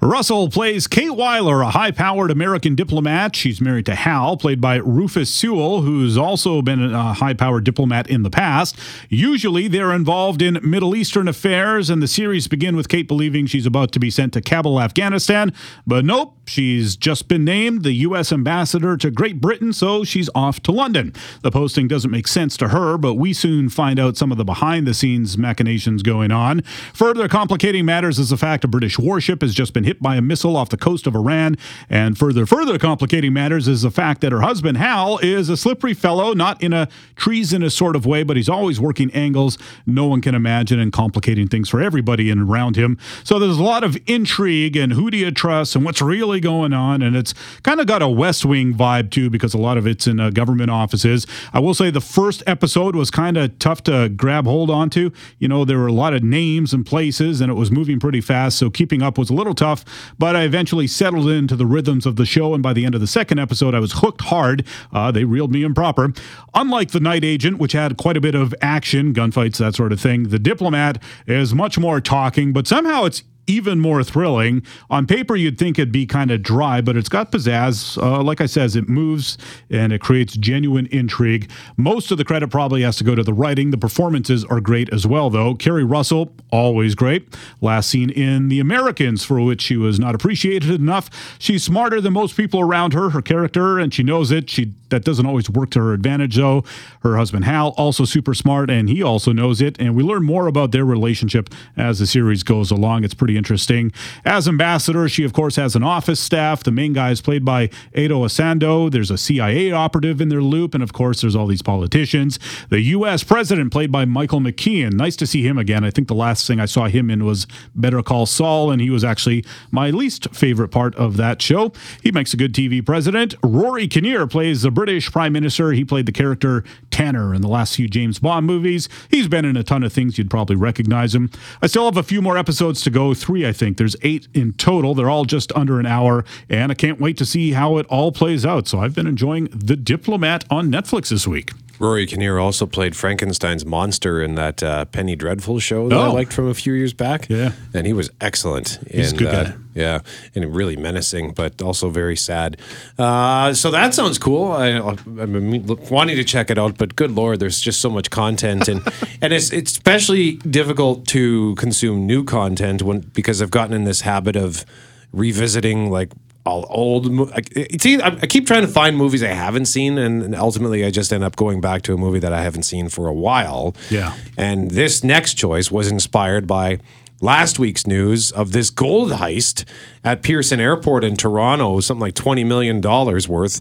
Russell 0.05 0.49
plays 0.49 0.89
Kate 0.89 1.13
Wyler, 1.13 1.65
a 1.65 1.71
high 1.71 1.93
powered 1.93 2.33
American 2.33 2.75
diplomat. 2.75 3.37
She's 3.37 3.61
married 3.61 3.87
to 3.87 3.95
Hal, 3.95 4.37
played 4.37 4.61
by 4.61 4.79
Rufus 4.79 5.33
Sewell, 5.33 5.83
who's 5.83 6.19
also 6.19 6.61
been 6.61 6.93
a 6.93 7.15
high 7.15 7.35
powered 7.35 7.63
diplomat 7.63 8.11
in 8.11 8.25
the 8.25 8.31
past. 8.31 8.77
Usually 9.09 9.69
they're 9.69 9.93
involved 9.93 10.43
in 10.43 10.59
Middle 10.61 10.97
Eastern 10.97 11.29
affairs, 11.29 11.89
and 11.89 12.03
the 12.03 12.09
series 12.09 12.49
begin 12.49 12.75
with 12.75 12.89
Kate 12.89 13.07
believing 13.07 13.47
she's 13.47 13.65
about 13.65 13.93
to 13.93 14.01
be 14.01 14.11
sent 14.11 14.33
to 14.33 14.41
Kabul, 14.41 14.81
Afghanistan. 14.81 15.53
But 15.87 16.05
nope, 16.05 16.37
she's 16.49 16.97
just 16.97 17.29
been 17.29 17.45
named 17.45 17.85
the 17.85 17.93
U.S. 17.93 18.33
ambassador 18.33 18.97
to 18.97 19.09
Great 19.09 19.41
Britain, 19.41 19.73
so 19.73 20.03
she's 20.03 20.29
off 20.35 20.59
to 20.65 20.73
London. 20.73 21.15
The 21.43 21.53
posting 21.53 21.87
doesn't 21.87 22.11
make 22.11 22.27
sense 22.27 22.57
to 22.57 22.71
her, 22.71 22.99
but 22.99 23.15
we 23.15 23.33
soon 23.33 23.69
find 23.69 24.01
out 24.01 24.17
some 24.17 24.33
of 24.33 24.39
the 24.39 24.45
behind 24.45 24.85
the 24.85 24.95
scenes 24.95 25.39
machinations 25.39 26.03
going 26.03 26.33
on. 26.33 26.63
Further 26.93 27.29
complicating 27.29 27.85
matters 27.85 28.19
is 28.19 28.31
the 28.31 28.37
fact 28.37 28.65
a 28.65 28.69
British 28.69 28.99
warship 28.99 29.43
has 29.43 29.55
just 29.55 29.73
been 29.73 29.85
hit 29.85 29.92
by 30.01 30.17
a 30.17 30.23
missile 30.23 30.57
off 30.57 30.69
the 30.69 30.77
coast 30.77 31.07
of 31.07 31.15
Iran. 31.15 31.57
And 31.91 32.17
further, 32.17 32.47
further 32.47 32.79
complicating 32.79 33.33
matters 33.33 33.69
is 33.69 33.83
the 33.83 33.91
fact 33.91 34.21
that 34.21 34.33
her 34.33 34.41
husband, 34.41 34.79
Hal, 34.79 35.19
is 35.19 35.49
a 35.49 35.57
slippery 35.57 35.95
fellow, 35.95 36.33
not 36.33 36.63
in 36.63 36.73
a 36.73 36.89
treasonous 37.17 37.77
sort 37.77 37.97
of 37.97 38.07
way, 38.07 38.23
but 38.23 38.37
he's 38.37 38.49
always 38.49 38.81
working 38.81 39.11
angles 39.13 39.59
no 39.87 40.07
one 40.07 40.21
can 40.21 40.35
imagine 40.35 40.79
and 40.79 40.93
complicating 40.93 41.49
things 41.49 41.69
for 41.69 41.81
everybody 41.81 42.31
in 42.31 42.39
around 42.39 42.77
him. 42.77 42.99
So 43.25 43.39
there's 43.39 43.59
a 43.59 43.63
lot 43.63 43.85
of 43.85 43.97
intrigue 44.07 44.77
and 44.77 44.93
who 44.93 45.11
do 45.11 45.17
you 45.17 45.31
trust 45.31 45.77
and 45.77 45.85
what's 45.85 46.03
really 46.03 46.41
going 46.41 46.73
on. 46.73 47.03
And 47.03 47.17
it's 47.17 47.35
kind 47.63 47.81
of 47.81 47.87
got 47.87 48.03
a 48.03 48.09
West 48.09 48.45
Wing 48.45 48.75
vibe 48.75 49.11
too, 49.11 49.31
because 49.31 49.55
a 49.55 49.59
lot 49.59 49.77
of 49.77 49.87
it's 49.87 50.07
in 50.07 50.21
uh, 50.21 50.31
government 50.31 50.71
offices. 50.71 51.27
I 51.53 51.61
will 51.61 51.75
say 51.75 51.91
the 51.91 52.01
first 52.01 52.43
episode 52.47 52.97
was 52.97 53.11
kind 53.11 53.37
of 53.37 53.59
tough 53.59 53.83
to 53.85 54.09
grab 54.09 54.47
hold 54.47 54.71
onto. 54.71 55.11
You 55.39 55.49
know, 55.49 55.65
there 55.65 55.79
were 55.79 55.87
a 55.87 55.93
lot 55.93 56.15
of 56.15 56.23
names 56.23 56.73
and 56.73 56.85
places 56.85 57.41
and 57.41 57.51
it 57.51 57.55
was 57.55 57.71
moving 57.71 58.01
pretty 58.01 58.21
fast. 58.21 58.59
So 58.59 58.71
keeping 58.71 59.03
up 59.03 59.19
was 59.19 59.31
a 59.31 59.35
little 59.35 59.55
tough, 59.55 59.82
but 60.19 60.37
I 60.37 60.43
eventually 60.43 60.87
settled 60.87 61.29
into 61.29 61.57
the 61.57 61.67
rhythms 61.67 62.07
of 62.07 62.17
the 62.17 62.27
show. 62.27 62.55
And 62.55 62.63
by 62.63 62.73
the 62.73 62.85
end 62.85 62.95
of 62.95 63.01
the 63.01 63.07
second 63.07 63.39
episode, 63.39 63.75
I 63.75 63.79
was 63.79 63.93
hooked 63.97 64.23
hard. 64.23 64.65
Uh, 64.93 65.11
they 65.11 65.25
reeled 65.25 65.53
me 65.53 65.65
in 65.65 65.75
proper. 65.75 66.13
Unlike 66.55 66.91
The 66.91 67.01
Night 67.01 67.25
Agent, 67.25 67.59
which 67.59 67.73
had 67.73 67.97
quite 67.97 68.17
a 68.17 68.21
bit 68.21 68.35
of 68.35 68.55
action, 68.61 69.13
gunfights, 69.13 69.59
that 69.59 69.75
sort 69.75 69.93
of 69.93 70.01
thing, 70.01 70.29
The 70.29 70.39
Diplomat 70.39 71.03
is 71.27 71.55
much 71.55 71.79
more 71.79 72.01
talking, 72.01 72.53
but 72.53 72.67
somehow 72.67 73.05
it's 73.05 73.23
even 73.47 73.81
more 73.81 74.03
thrilling. 74.05 74.63
On 74.91 75.07
paper, 75.07 75.37
you'd 75.37 75.59
think 75.59 75.79
it'd 75.79 75.93
be 75.93 76.07
kind 76.07 76.31
of 76.31 76.43
dry, 76.43 76.81
but 76.81 76.97
it's 76.97 77.09
got 77.09 77.33
pizzazz. 77.33 78.01
Uh, 78.01 78.23
like 78.23 78.41
I 78.41 78.47
says, 78.47 78.77
it 78.77 78.89
moves 78.89 79.39
and 79.71 79.93
it 79.93 80.01
creates 80.01 80.37
genuine 80.37 80.87
intrigue. 80.87 81.51
Most 81.77 82.11
of 82.11 82.19
the 82.19 82.25
credit 82.25 82.51
probably 82.51 82.83
has 82.83 82.97
to 82.99 83.05
go 83.05 83.15
to 83.15 83.23
the 83.23 83.33
writing. 83.33 83.71
The 83.71 83.79
performances 83.79 84.45
are 84.45 84.61
great 84.61 84.93
as 84.93 85.07
well, 85.07 85.31
though. 85.31 85.55
Keri 85.55 85.85
Russell, 85.85 86.35
always 86.51 86.95
great. 86.95 87.37
Last 87.61 87.91
seen 87.91 88.11
in 88.11 88.49
The 88.49 88.61
Americans, 88.61 89.25
for 89.25 89.41
which 89.41 89.63
she 89.63 89.77
was 89.77 89.99
not 89.99 90.15
appreciated 90.15 90.71
enough. 90.71 91.11
She's 91.39 91.65
smarter 91.65 92.01
than 92.01 92.13
most 92.13 92.37
people 92.37 92.61
around 92.61 92.93
her. 92.93 93.11
Her 93.11 93.23
character, 93.23 93.79
and 93.79 93.93
she 93.93 94.03
knows 94.03 94.31
it. 94.31 94.49
She 94.49 94.75
that 94.93 95.05
doesn't 95.05 95.27
always 95.27 95.49
work 95.51 95.71
to 95.71 95.81
her 95.81 95.95
advantage, 95.95 96.37
though. 96.37 96.65
Her 97.03 97.17
husband 97.17 97.45
Hal 97.47 97.71
also 97.79 98.05
super 98.05 98.35
smart, 98.35 98.71
and 98.71 98.89
he 98.89 99.03
also 99.03 99.33
knows 99.33 99.61
it. 99.61 99.77
And 99.81 99.97
we 99.97 100.03
learn 100.03 100.23
more 100.23 100.47
about 100.47 100.71
their 100.71 100.85
relationship 100.85 101.49
as 101.77 101.99
the 101.99 102.07
series 102.07 102.43
goes 102.43 102.71
along. 102.71 103.03
It's 103.05 103.15
pretty 103.15 103.32
pretty 103.33 103.39
interesting. 103.39 103.93
As 104.25 104.47
ambassador, 104.47 105.09
she 105.09 105.25
of 105.25 105.33
course 105.33 105.57
has 105.57 105.75
an 105.75 105.83
office 105.83 106.21
staff. 106.21 106.63
The 106.63 106.71
main 106.71 106.93
guy 106.93 107.11
is 107.11 107.21
played 107.21 107.45
by 107.45 107.71
Ato 107.95 108.25
Essandoh. 108.25 108.91
There's 108.91 109.11
a 109.11 109.19
CIA 109.19 109.73
operative 109.73 110.21
in 110.21 110.29
their 110.29 110.43
loop, 110.43 110.75
and 110.75 110.83
of 110.83 110.93
course, 110.93 111.21
there's 111.21 111.35
all 111.35 111.47
these 111.47 111.63
politicians. 111.63 112.39
The 112.69 112.81
U.S. 112.97 113.25
president, 113.25 113.73
played 113.73 113.91
by 113.91 114.05
Michael 114.05 114.41
McKean. 114.41 114.93
Nice 114.93 115.17
to 115.17 115.27
see 115.27 115.47
him 115.47 115.57
again. 115.59 115.85
I 115.85 115.91
think 115.91 116.09
the 116.09 116.15
last 116.15 116.47
thing 116.47 116.61
I 116.61 116.67
saw 116.67 116.89
him 116.89 117.11
in 117.11 117.25
was 117.25 117.47
Better 117.75 118.03
Call 118.03 118.27
Saul, 118.27 118.71
and 118.71 118.81
he 118.81 118.91
was 118.91 119.05
actually 119.05 119.45
my 119.71 119.91
least 119.91 120.29
favorite 120.35 120.69
part 120.69 120.95
of 120.97 121.17
that 121.17 121.41
show. 121.41 121.73
He 122.03 122.13
makes 122.13 122.35
a 122.35 122.37
good 122.37 122.53
TV 122.53 122.85
president. 122.85 123.35
Rory 123.43 123.89
Kinnear 123.89 124.27
plays 124.27 124.63
the 124.63 124.71
British 124.71 125.11
prime 125.11 125.33
minister. 125.33 125.73
He 125.73 125.85
played 125.85 126.07
the 126.07 126.13
character 126.13 126.65
Tanner 126.91 127.35
in 127.35 127.41
the 127.41 127.49
last 127.49 127.77
few 127.77 127.89
James 127.89 128.19
Bond 128.19 128.47
movies. 128.47 128.89
He's 129.11 129.29
been 129.29 129.45
in 129.45 129.57
a 129.57 129.63
ton 129.63 129.83
of 129.83 129.93
things. 129.93 130.19
You'd 130.19 130.31
probably 130.31 130.57
recognize 130.57 131.15
him. 131.15 131.31
I 131.63 131.67
still 131.67 131.87
have 131.87 131.97
a 131.97 132.03
few 132.03 132.21
more 132.21 132.37
episodes 132.37 132.83
to 132.83 132.91
go. 132.91 133.15
Three, 133.23 133.47
I 133.47 133.53
think. 133.53 133.77
There's 133.77 133.95
eight 134.03 134.27
in 134.35 134.53
total. 134.55 134.95
They're 134.95 135.09
all 135.09 135.25
just 135.25 135.53
under 135.53 135.79
an 135.79 135.87
hour, 135.87 136.25
and 136.49 136.73
I 136.73 136.75
can't 136.75 137.01
wait 137.01 137.17
to 137.19 137.25
see 137.25 137.53
how 137.53 137.79
it 137.79 137.87
all 137.87 138.11
plays 138.11 138.45
out. 138.45 138.67
So 138.67 138.81
I've 138.81 138.97
been 138.97 139.07
enjoying 139.07 139.45
The 139.55 139.77
Diplomat 139.77 140.45
on 140.51 140.73
Netflix 140.73 141.11
this 141.11 141.29
week. 141.29 141.53
Rory 141.83 142.07
Kinnear 142.07 142.39
also 142.39 142.65
played 142.65 142.95
Frankenstein's 142.95 143.67
monster 143.67 144.23
in 144.23 144.37
that 144.37 144.63
uh, 144.63 144.85
Penny 144.85 145.17
Dreadful 145.17 145.59
show 145.59 145.89
that 145.89 145.99
I 145.99 146.07
Oh. 146.07 146.13
liked 146.15 146.33
from 146.33 146.47
a 146.47 146.55
few 146.55 146.75
years 146.75 146.93
back. 146.93 147.29
Yeah. 147.29 147.53
and 147.75 147.87
he 147.89 147.93
was 147.93 148.09
excellent. 148.21 148.79
He's 148.89 149.13
a 149.13 149.17
good 149.17 149.27
that. 149.29 149.47
guy. 149.49 149.55
Yeah, 149.75 150.01
and 150.35 150.55
really 150.55 150.77
menacing, 150.77 151.33
but 151.33 151.61
also 151.61 151.89
very 151.91 152.15
sad. 152.17 152.59
Uh, 152.99 153.53
so 153.55 153.71
that 153.73 153.95
sounds 153.95 154.19
cool. 154.19 154.53
I, 154.53 154.67
I'm 154.69 155.67
wanting 155.91 156.17
to 156.17 156.25
check 156.25 156.51
it 156.51 156.59
out, 156.59 156.77
but 156.79 156.95
good 156.95 157.11
lord, 157.11 157.41
there's 157.41 157.59
just 157.61 157.81
so 157.81 157.91
much 157.91 158.11
content, 158.11 158.69
and 158.69 158.83
and 159.23 159.33
it's 159.33 159.51
it's 159.51 159.73
especially 159.73 160.33
difficult 160.49 161.07
to 161.09 161.55
consume 161.57 162.07
new 162.07 162.23
content 162.23 162.83
when 162.83 163.01
because 163.01 163.41
I've 163.43 163.51
gotten 163.51 163.75
in 163.75 163.85
this 163.85 164.03
habit 164.03 164.37
of 164.37 164.65
revisiting 165.13 165.91
like 165.91 166.11
all 166.45 166.67
old. 166.71 167.11
mo- 167.13 167.31
I- 167.35 167.43
It's 167.55 167.87
I 167.87 168.19
I 168.23 168.27
keep 168.27 168.47
trying 168.47 168.63
to 168.63 168.69
find 168.69 168.97
movies 168.97 169.23
I 169.23 169.29
haven't 169.29 169.67
seen, 169.67 169.99
and, 169.99 170.23
and 170.23 170.35
ultimately 170.35 170.85
I 170.85 170.91
just 170.91 171.13
end 171.13 171.23
up 171.25 171.37
going 171.37 171.61
back 171.61 171.83
to 171.83 171.95
a 171.95 171.97
movie 171.97 172.19
that 172.21 172.33
I 172.33 172.43
haven't 172.43 172.65
seen 172.65 172.89
for 172.89 173.07
a 173.09 173.13
while. 173.15 173.75
Yeah. 173.91 174.15
And 174.37 174.71
this 174.71 175.05
next 175.05 175.35
choice 175.35 175.71
was 175.71 175.89
inspired 175.91 176.47
by 176.47 176.79
last 177.21 177.59
week's 177.61 177.87
news 177.87 178.33
of 178.33 178.51
this 178.53 178.71
gold 178.71 179.13
heist 179.13 179.65
at 180.03 180.23
Pearson 180.23 180.59
Airport 180.59 181.05
in 181.05 181.15
Toronto, 181.17 181.79
something 181.81 182.01
like 182.01 182.15
$20 182.15 182.45
million 182.45 182.81
worth. 182.81 183.61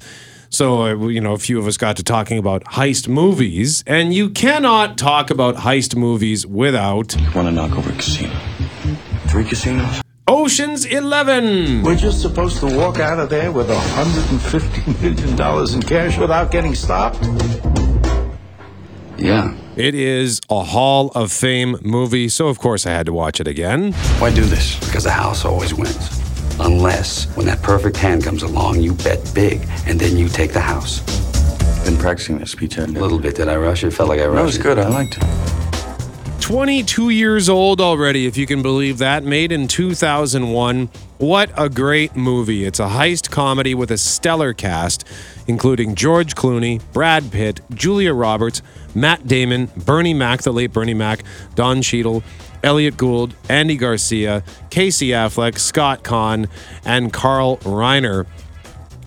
So, 0.50 0.82
uh, 0.84 1.08
you 1.08 1.22
know, 1.22 1.34
a 1.34 1.38
few 1.38 1.60
of 1.60 1.68
us 1.68 1.78
got 1.78 1.96
to 1.98 2.04
talking 2.04 2.38
about 2.40 2.64
heist 2.66 3.08
movies, 3.08 3.84
and 3.88 4.14
you 4.14 4.30
cannot 4.32 4.98
talk 4.98 5.30
about 5.30 5.58
heist 5.58 5.96
movies 5.96 6.46
without 6.48 7.16
You 7.16 7.32
Want 7.34 7.48
to 7.48 7.52
knock 7.52 7.78
over 7.78 7.90
a 7.90 7.94
casino? 7.94 8.34
Three 9.28 9.46
casinos? 9.46 10.02
Ocean's 10.34 10.86
11. 10.86 11.84
We're 11.84 11.98
just 11.98 12.22
supposed 12.22 12.60
to 12.62 12.78
walk 12.78 13.00
out 13.00 13.20
of 13.20 13.30
there 13.30 13.52
with 13.52 13.68
$150 13.68 15.02
million 15.02 15.76
in 15.76 15.82
cash 15.82 16.18
without 16.18 16.52
getting 16.52 16.74
stopped? 16.74 17.20
Yeah. 19.18 19.54
It 19.76 19.94
is 19.94 20.40
a 20.50 20.64
Hall 20.64 21.10
of 21.16 21.34
Fame 21.34 21.76
movie, 21.82 22.30
so 22.30 22.48
of 22.48 22.60
course 22.60 22.86
I 22.88 22.92
had 22.92 23.08
to 23.08 23.14
watch 23.14 23.42
it 23.42 23.48
again. 23.50 23.92
Why 24.20 24.34
do 24.34 24.46
this? 24.46 24.80
Because 24.80 25.04
the 25.04 25.12
house 25.12 25.44
always 25.44 25.74
wins. 25.74 26.22
Unless, 26.62 27.26
when 27.36 27.46
that 27.48 27.62
perfect 27.62 27.98
hand 27.98 28.24
comes 28.24 28.42
along, 28.44 28.80
you 28.80 28.94
bet 28.94 29.30
big, 29.36 29.68
and 29.86 30.00
then 30.00 30.16
you 30.18 30.30
take 30.30 30.54
the 30.54 30.62
house. 30.62 31.02
Been 31.84 31.98
practicing 31.98 32.38
this 32.40 32.52
speech, 32.52 32.78
A 32.78 32.86
little 32.86 33.20
bit. 33.20 33.36
Did 33.36 33.50
I 33.50 33.58
rush 33.58 33.84
it? 33.84 33.92
Felt 33.92 34.08
like 34.08 34.22
I 34.22 34.28
rushed 34.28 34.36
That 34.38 34.46
was 34.46 34.58
it. 34.58 34.64
good. 34.64 34.80
I 34.80 34.88
liked 34.88 35.18
it. 35.18 35.24
22 36.52 37.12
years 37.12 37.48
old 37.48 37.80
already, 37.80 38.26
if 38.26 38.36
you 38.36 38.46
can 38.46 38.62
believe 38.62 38.98
that. 38.98 39.24
Made 39.24 39.54
in 39.54 39.70
2001. 39.70 40.90
What 41.18 41.50
a 41.56 41.70
great 41.70 42.18
movie. 42.18 42.66
It's 42.66 42.82
a 42.82 42.90
heist 42.90 43.32
comedy 43.32 43.74
with 43.74 43.90
a 43.90 43.98
stellar 43.98 44.54
cast, 44.54 45.08
including 45.48 45.96
George 45.96 46.36
Clooney, 46.36 46.82
Brad 46.92 47.32
Pitt, 47.32 47.62
Julia 47.74 48.14
Roberts, 48.14 48.62
Matt 48.94 49.26
Damon, 49.28 49.70
Bernie 49.78 50.14
Mac, 50.14 50.42
the 50.42 50.52
late 50.52 50.74
Bernie 50.74 50.94
Mac, 50.94 51.24
Don 51.56 51.82
Cheadle, 51.82 52.22
Elliott 52.66 52.98
Gould, 52.98 53.34
Andy 53.48 53.78
Garcia, 53.78 54.44
Casey 54.70 55.12
Affleck, 55.12 55.58
Scott 55.58 56.04
Caan, 56.04 56.50
and 56.84 57.14
Carl 57.14 57.60
Reiner. 57.60 58.28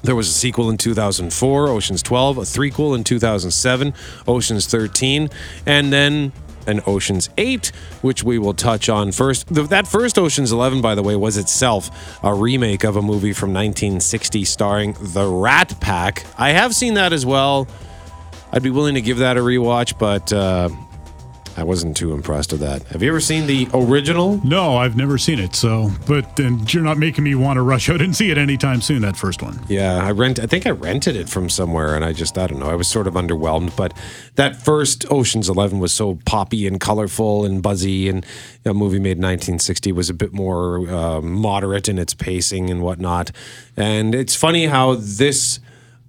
There 0.02 0.14
was 0.14 0.30
a 0.30 0.32
sequel 0.32 0.70
in 0.70 0.78
2004, 0.78 1.68
Ocean's 1.68 2.02
12, 2.02 2.38
a 2.38 2.40
threequel 2.40 2.94
in 2.94 3.04
2007, 3.04 3.92
Ocean's 4.26 4.66
13, 4.66 5.28
and 5.66 5.92
then 5.92 6.32
an 6.66 6.80
Ocean's 6.86 7.30
8, 7.36 7.68
which 8.02 8.22
we 8.22 8.38
will 8.38 8.54
touch 8.54 8.88
on 8.88 9.12
first. 9.12 9.52
The, 9.52 9.62
that 9.64 9.86
first 9.86 10.18
Ocean's 10.18 10.52
11, 10.52 10.80
by 10.80 10.94
the 10.94 11.02
way, 11.02 11.16
was 11.16 11.36
itself 11.36 12.18
a 12.22 12.34
remake 12.34 12.84
of 12.84 12.96
a 12.96 13.02
movie 13.02 13.32
from 13.32 13.50
1960 13.52 14.44
starring 14.44 14.96
The 15.00 15.26
Rat 15.26 15.74
Pack. 15.80 16.26
I 16.38 16.50
have 16.50 16.74
seen 16.74 16.94
that 16.94 17.12
as 17.12 17.24
well. 17.24 17.68
I'd 18.52 18.62
be 18.62 18.70
willing 18.70 18.94
to 18.94 19.00
give 19.00 19.18
that 19.18 19.36
a 19.36 19.40
rewatch, 19.40 19.98
but 19.98 20.32
uh, 20.32 20.68
I 21.56 21.62
wasn't 21.62 21.96
too 21.96 22.12
impressed 22.12 22.52
with 22.52 22.60
that. 22.62 22.82
Have 22.84 23.02
you 23.02 23.08
ever 23.08 23.20
seen 23.20 23.46
the 23.46 23.68
original? 23.72 24.44
No, 24.44 24.76
I've 24.76 24.96
never 24.96 25.18
seen 25.18 25.38
it. 25.38 25.54
So, 25.54 25.90
but 26.06 26.38
and 26.40 26.72
you're 26.72 26.82
not 26.82 26.98
making 26.98 27.22
me 27.24 27.34
want 27.34 27.58
to 27.58 27.62
rush 27.62 27.88
out 27.88 28.00
and 28.00 28.14
see 28.14 28.30
it 28.30 28.38
anytime 28.38 28.80
soon. 28.80 29.02
That 29.02 29.16
first 29.16 29.42
one. 29.42 29.60
Yeah, 29.68 30.04
I 30.04 30.10
rent. 30.10 30.40
I 30.40 30.46
think 30.46 30.66
I 30.66 30.70
rented 30.70 31.14
it 31.16 31.28
from 31.28 31.48
somewhere, 31.48 31.94
and 31.94 32.04
I 32.04 32.12
just 32.12 32.36
I 32.36 32.46
don't 32.46 32.58
know. 32.58 32.70
I 32.70 32.74
was 32.74 32.88
sort 32.88 33.06
of 33.06 33.14
underwhelmed. 33.14 33.76
But 33.76 33.96
that 34.34 34.56
first 34.56 35.10
Ocean's 35.10 35.48
Eleven 35.48 35.78
was 35.78 35.92
so 35.92 36.18
poppy 36.24 36.66
and 36.66 36.80
colorful 36.80 37.44
and 37.44 37.62
buzzy, 37.62 38.08
and 38.08 38.26
a 38.64 38.74
movie 38.74 38.98
made 38.98 39.18
in 39.18 39.22
1960 39.22 39.92
was 39.92 40.10
a 40.10 40.14
bit 40.14 40.32
more 40.32 40.88
uh, 40.88 41.20
moderate 41.20 41.88
in 41.88 41.98
its 41.98 42.14
pacing 42.14 42.70
and 42.70 42.82
whatnot. 42.82 43.30
And 43.76 44.14
it's 44.14 44.34
funny 44.34 44.66
how 44.66 44.96
this. 44.96 45.60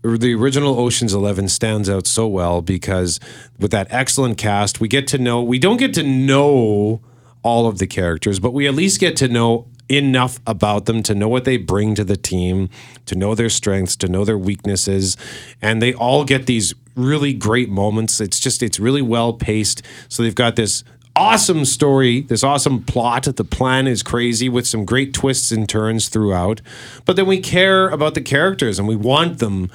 The 0.06 0.36
original 0.36 0.80
Ocean's 0.80 1.16
Eleven 1.16 1.50
stands 1.50 1.90
out 1.90 2.06
so 2.06 2.28
well 2.28 2.62
because 2.62 3.20
with 3.58 3.72
that 3.72 3.88
excellent 3.90 4.38
cast, 4.38 4.80
we 4.80 4.88
get 4.88 5.08
to 5.08 5.18
know. 5.18 5.42
We 5.42 5.58
don't 5.58 5.78
get 5.78 5.96
to 5.96 6.04
know 6.04 7.02
all 7.42 7.68
of 7.68 7.80
the 7.80 7.88
characters, 7.88 8.40
but 8.40 8.54
we 8.54 8.68
at 8.68 8.76
least 8.76 9.00
get 9.00 9.16
to 9.18 9.28
know 9.28 9.68
enough 9.90 10.40
about 10.46 10.86
them 10.86 11.02
to 11.04 11.16
know 11.16 11.28
what 11.28 11.46
they 11.46 11.58
bring 11.58 11.96
to 11.96 12.04
the 12.04 12.18
team, 12.18 12.70
to 13.08 13.16
know 13.16 13.34
their 13.34 13.50
strengths, 13.50 13.96
to 13.96 14.08
know 14.08 14.24
their 14.24 14.38
weaknesses, 14.38 15.18
and 15.62 15.82
they 15.82 15.94
all 15.94 16.24
get 16.24 16.46
these 16.46 16.76
really 16.96 17.34
great 17.34 17.70
moments. 17.70 18.22
It's 18.22 18.40
just 18.40 18.62
it's 18.62 18.80
really 18.80 19.02
well 19.02 19.34
paced. 19.34 19.82
So 20.08 20.22
they've 20.22 20.36
got 20.36 20.56
this 20.56 20.84
awesome 21.16 21.64
story, 21.64 22.22
this 22.22 22.44
awesome 22.44 22.84
plot. 22.84 23.24
The 23.24 23.44
plan 23.44 23.88
is 23.88 24.04
crazy 24.04 24.50
with 24.50 24.68
some 24.68 24.86
great 24.86 25.14
twists 25.14 25.52
and 25.52 25.68
turns 25.68 26.10
throughout. 26.10 26.62
But 27.06 27.16
then 27.16 27.26
we 27.26 27.40
care 27.40 27.90
about 27.90 28.16
the 28.16 28.22
characters 28.22 28.78
and 28.80 28.88
we 28.88 28.96
want 28.96 29.40
them 29.40 29.72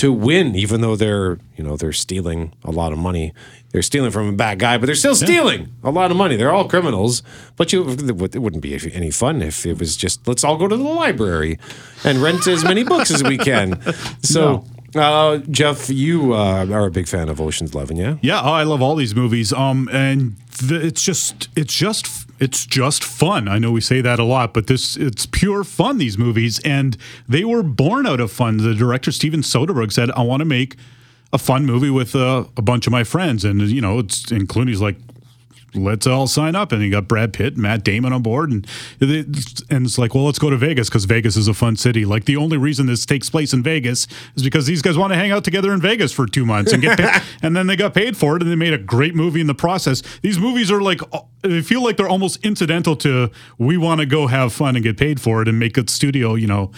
to 0.00 0.10
win, 0.10 0.56
even 0.56 0.80
though 0.80 0.96
they're 0.96 1.38
you 1.56 1.62
know 1.62 1.76
they're 1.76 1.92
stealing 1.92 2.54
a 2.64 2.70
lot 2.70 2.90
of 2.90 2.98
money. 2.98 3.34
They're 3.70 3.82
stealing 3.82 4.10
from 4.10 4.28
a 4.28 4.32
bad 4.32 4.58
guy, 4.58 4.78
but 4.78 4.86
they're 4.86 4.94
still 4.94 5.14
stealing 5.14 5.68
a 5.84 5.90
lot 5.90 6.10
of 6.10 6.16
money. 6.16 6.36
They're 6.36 6.50
all 6.50 6.66
criminals. 6.66 7.22
But 7.56 7.70
you, 7.72 7.86
it 7.90 8.38
wouldn't 8.38 8.62
be 8.62 8.78
any 8.94 9.10
fun 9.10 9.42
if 9.42 9.66
it 9.66 9.78
was 9.78 9.98
just 9.98 10.26
let's 10.26 10.42
all 10.42 10.56
go 10.56 10.68
to 10.68 10.76
the 10.76 10.82
library 10.82 11.58
and 12.02 12.22
rent 12.22 12.46
as 12.46 12.64
many 12.64 12.82
books 12.82 13.10
as 13.10 13.22
we 13.22 13.36
can. 13.36 13.78
So. 14.22 14.64
Uh, 14.94 15.38
Jeff, 15.50 15.88
you 15.88 16.34
uh, 16.34 16.66
are 16.66 16.86
a 16.86 16.90
big 16.90 17.06
fan 17.06 17.28
of 17.28 17.40
Ocean's 17.40 17.74
Eleven, 17.74 17.96
yeah? 17.96 18.16
Yeah, 18.22 18.40
oh, 18.42 18.52
I 18.52 18.64
love 18.64 18.82
all 18.82 18.96
these 18.96 19.14
movies. 19.14 19.52
Um, 19.52 19.88
and 19.92 20.36
it's 20.62 21.02
just, 21.02 21.48
it's 21.54 21.74
just, 21.74 22.28
it's 22.40 22.66
just 22.66 23.04
fun. 23.04 23.46
I 23.48 23.58
know 23.58 23.70
we 23.70 23.80
say 23.80 24.00
that 24.00 24.18
a 24.18 24.24
lot, 24.24 24.52
but 24.52 24.66
this, 24.66 24.96
it's 24.96 25.26
pure 25.26 25.62
fun. 25.62 25.98
These 25.98 26.18
movies, 26.18 26.58
and 26.60 26.96
they 27.28 27.44
were 27.44 27.62
born 27.62 28.06
out 28.06 28.20
of 28.20 28.32
fun. 28.32 28.56
The 28.56 28.74
director 28.74 29.12
Steven 29.12 29.42
Soderbergh 29.42 29.92
said, 29.92 30.10
"I 30.12 30.22
want 30.22 30.40
to 30.40 30.44
make 30.46 30.76
a 31.32 31.38
fun 31.38 31.66
movie 31.66 31.90
with 31.90 32.16
uh, 32.16 32.44
a 32.56 32.62
bunch 32.62 32.86
of 32.86 32.90
my 32.90 33.04
friends," 33.04 33.44
and 33.44 33.60
you 33.62 33.80
know, 33.80 34.00
it's 34.00 34.30
and 34.30 34.48
Clooney's 34.48 34.80
like. 34.80 34.96
Let's 35.74 36.06
all 36.06 36.26
sign 36.26 36.56
up, 36.56 36.72
and 36.72 36.82
you 36.82 36.90
got 36.90 37.06
Brad 37.08 37.32
Pitt, 37.32 37.56
Matt 37.56 37.84
Damon 37.84 38.12
on 38.12 38.22
board, 38.22 38.50
and 38.50 38.66
it- 39.00 39.62
and 39.70 39.86
it's 39.86 39.98
like, 39.98 40.14
well, 40.14 40.24
let's 40.24 40.38
go 40.38 40.50
to 40.50 40.56
Vegas 40.56 40.88
because 40.88 41.04
Vegas 41.04 41.36
is 41.36 41.46
a 41.48 41.54
fun 41.54 41.76
city. 41.76 42.04
Like 42.04 42.24
the 42.24 42.36
only 42.36 42.56
reason 42.56 42.86
this 42.86 43.06
takes 43.06 43.30
place 43.30 43.52
in 43.52 43.62
Vegas 43.62 44.06
is 44.34 44.42
because 44.42 44.66
these 44.66 44.82
guys 44.82 44.98
want 44.98 45.12
to 45.12 45.16
hang 45.16 45.30
out 45.30 45.44
together 45.44 45.72
in 45.72 45.80
Vegas 45.80 46.12
for 46.12 46.26
two 46.26 46.44
months 46.44 46.72
and 46.72 46.82
get 46.82 46.98
paid, 46.98 47.22
and 47.42 47.54
then 47.56 47.66
they 47.66 47.76
got 47.76 47.94
paid 47.94 48.16
for 48.16 48.36
it, 48.36 48.42
and 48.42 48.50
they 48.50 48.56
made 48.56 48.72
a 48.72 48.78
great 48.78 49.14
movie 49.14 49.40
in 49.40 49.46
the 49.46 49.54
process. 49.54 50.02
These 50.22 50.38
movies 50.38 50.70
are 50.70 50.80
like 50.80 51.00
they 51.42 51.62
feel 51.62 51.82
like 51.82 51.96
they're 51.96 52.08
almost 52.08 52.44
incidental 52.44 52.96
to 52.96 53.30
we 53.58 53.76
want 53.76 54.00
to 54.00 54.06
go 54.06 54.26
have 54.26 54.52
fun 54.52 54.76
and 54.76 54.82
get 54.82 54.96
paid 54.98 55.20
for 55.20 55.42
it 55.42 55.48
and 55.48 55.58
make 55.58 55.76
a 55.78 55.88
studio, 55.88 56.34
you 56.34 56.46
know, 56.46 56.70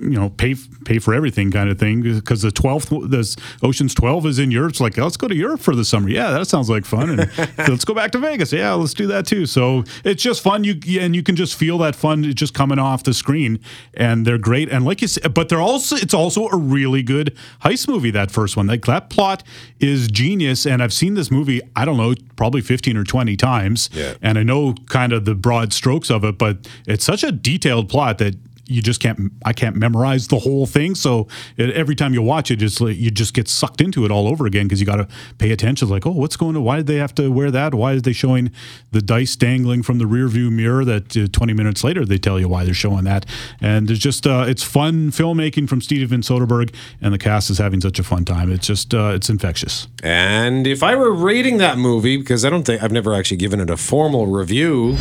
you 0.00 0.10
know, 0.10 0.30
pay 0.30 0.54
pay 0.84 0.98
for 0.98 1.12
everything 1.14 1.50
kind 1.50 1.68
of 1.70 1.78
thing. 1.78 2.02
Because 2.02 2.42
the 2.42 2.50
twelfth, 2.50 2.92
this 3.08 3.36
Ocean's 3.62 3.94
Twelve 3.94 4.26
is 4.26 4.38
in 4.38 4.50
Europe. 4.50 4.70
It's 4.70 4.80
like 4.80 4.96
let's 4.96 5.16
go 5.16 5.28
to 5.28 5.34
Europe 5.34 5.60
for 5.60 5.74
the 5.74 5.84
summer. 5.84 6.08
Yeah, 6.08 6.30
that 6.30 6.48
sounds 6.48 6.70
like 6.70 6.84
fun. 6.84 7.10
And 7.10 7.30
let's 7.58 7.84
go 7.84 7.94
back 7.94 8.12
to 8.12 8.18
Vegas. 8.18 8.52
Yeah, 8.52 8.72
let's 8.74 8.94
do 8.94 9.06
that 9.08 9.26
too. 9.26 9.46
So 9.46 9.84
it's 10.04 10.22
just 10.22 10.42
fun. 10.42 10.64
You 10.64 10.78
and 11.00 11.14
you 11.14 11.22
can 11.22 11.36
just 11.36 11.56
feel 11.56 11.78
that 11.78 11.94
fun 11.94 12.22
just 12.34 12.54
coming 12.54 12.78
off 12.78 13.04
the 13.04 13.14
screen, 13.14 13.60
and 13.94 14.26
they're 14.26 14.38
great. 14.38 14.70
And 14.70 14.84
like 14.84 15.02
you 15.02 15.08
said, 15.08 15.34
but 15.34 15.48
they're 15.48 15.60
also 15.60 15.96
it's 15.96 16.14
also 16.14 16.48
a 16.48 16.56
really 16.56 17.02
good 17.02 17.36
heist 17.62 17.88
movie. 17.88 18.10
That 18.10 18.30
first 18.30 18.56
one, 18.56 18.66
like 18.66 18.86
that 18.86 19.10
plot 19.10 19.42
is 19.80 20.08
genius. 20.08 20.66
And 20.66 20.82
I've 20.82 20.92
seen 20.92 21.14
this 21.14 21.30
movie. 21.30 21.60
I 21.76 21.84
don't 21.84 21.96
know, 21.96 22.14
probably 22.36 22.60
fifteen 22.60 22.96
or 22.96 23.04
twenty 23.04 23.36
times. 23.36 23.90
Yeah. 23.98 24.14
and 24.22 24.38
I 24.38 24.42
know 24.42 24.74
kind 24.86 25.12
of 25.12 25.24
the 25.24 25.34
broad 25.34 25.72
strokes 25.72 26.10
of 26.10 26.24
it, 26.24 26.38
but 26.38 26.68
it's 26.86 27.04
such 27.04 27.22
a 27.24 27.32
detailed 27.32 27.88
plot 27.88 28.18
that 28.18 28.34
you 28.68 28.82
just 28.82 29.00
can't. 29.00 29.32
I 29.44 29.52
can't 29.52 29.76
memorize 29.76 30.28
the 30.28 30.38
whole 30.38 30.66
thing. 30.66 30.94
So 30.94 31.26
it, 31.56 31.70
every 31.70 31.94
time 31.94 32.14
you 32.14 32.22
watch 32.22 32.50
it, 32.50 32.56
just 32.56 32.80
like, 32.80 32.96
you 32.96 33.10
just 33.10 33.34
get 33.34 33.48
sucked 33.48 33.80
into 33.80 34.04
it 34.04 34.10
all 34.10 34.28
over 34.28 34.46
again 34.46 34.66
because 34.66 34.80
you 34.80 34.86
got 34.86 34.96
to 34.96 35.08
pay 35.38 35.50
attention. 35.50 35.88
Like, 35.88 36.06
oh, 36.06 36.10
what's 36.10 36.36
going 36.36 36.56
on? 36.56 36.62
Why 36.64 36.76
did 36.76 36.86
they 36.86 36.96
have 36.96 37.14
to 37.16 37.30
wear 37.30 37.50
that? 37.50 37.74
Why 37.74 37.92
is 37.92 38.02
they 38.02 38.12
showing 38.12 38.50
the 38.92 39.00
dice 39.00 39.36
dangling 39.36 39.82
from 39.82 39.98
the 39.98 40.06
rear 40.06 40.28
view 40.28 40.50
mirror? 40.50 40.84
That 40.84 41.16
uh, 41.16 41.26
20 41.32 41.52
minutes 41.54 41.82
later 41.82 42.04
they 42.04 42.18
tell 42.18 42.38
you 42.38 42.48
why 42.48 42.64
they're 42.64 42.74
showing 42.74 43.04
that. 43.04 43.26
And 43.60 43.88
there's 43.88 43.98
just 43.98 44.26
uh, 44.26 44.44
it's 44.46 44.62
fun 44.62 45.10
filmmaking 45.10 45.68
from 45.68 45.80
Steven 45.80 46.20
Soderbergh, 46.20 46.74
and 47.00 47.14
the 47.14 47.18
cast 47.18 47.50
is 47.50 47.58
having 47.58 47.80
such 47.80 47.98
a 47.98 48.04
fun 48.04 48.24
time. 48.24 48.52
It's 48.52 48.66
just 48.66 48.94
uh, 48.94 49.12
it's 49.14 49.30
infectious. 49.30 49.88
And 50.02 50.66
if 50.66 50.82
I 50.82 50.94
were 50.94 51.12
rating 51.12 51.58
that 51.58 51.78
movie, 51.78 52.16
because 52.16 52.44
I 52.44 52.50
don't 52.50 52.64
think 52.64 52.82
I've 52.82 52.92
never 52.92 53.14
actually 53.14 53.38
given 53.38 53.60
it 53.60 53.70
a 53.70 53.76
formal 53.76 54.26
review, 54.26 54.92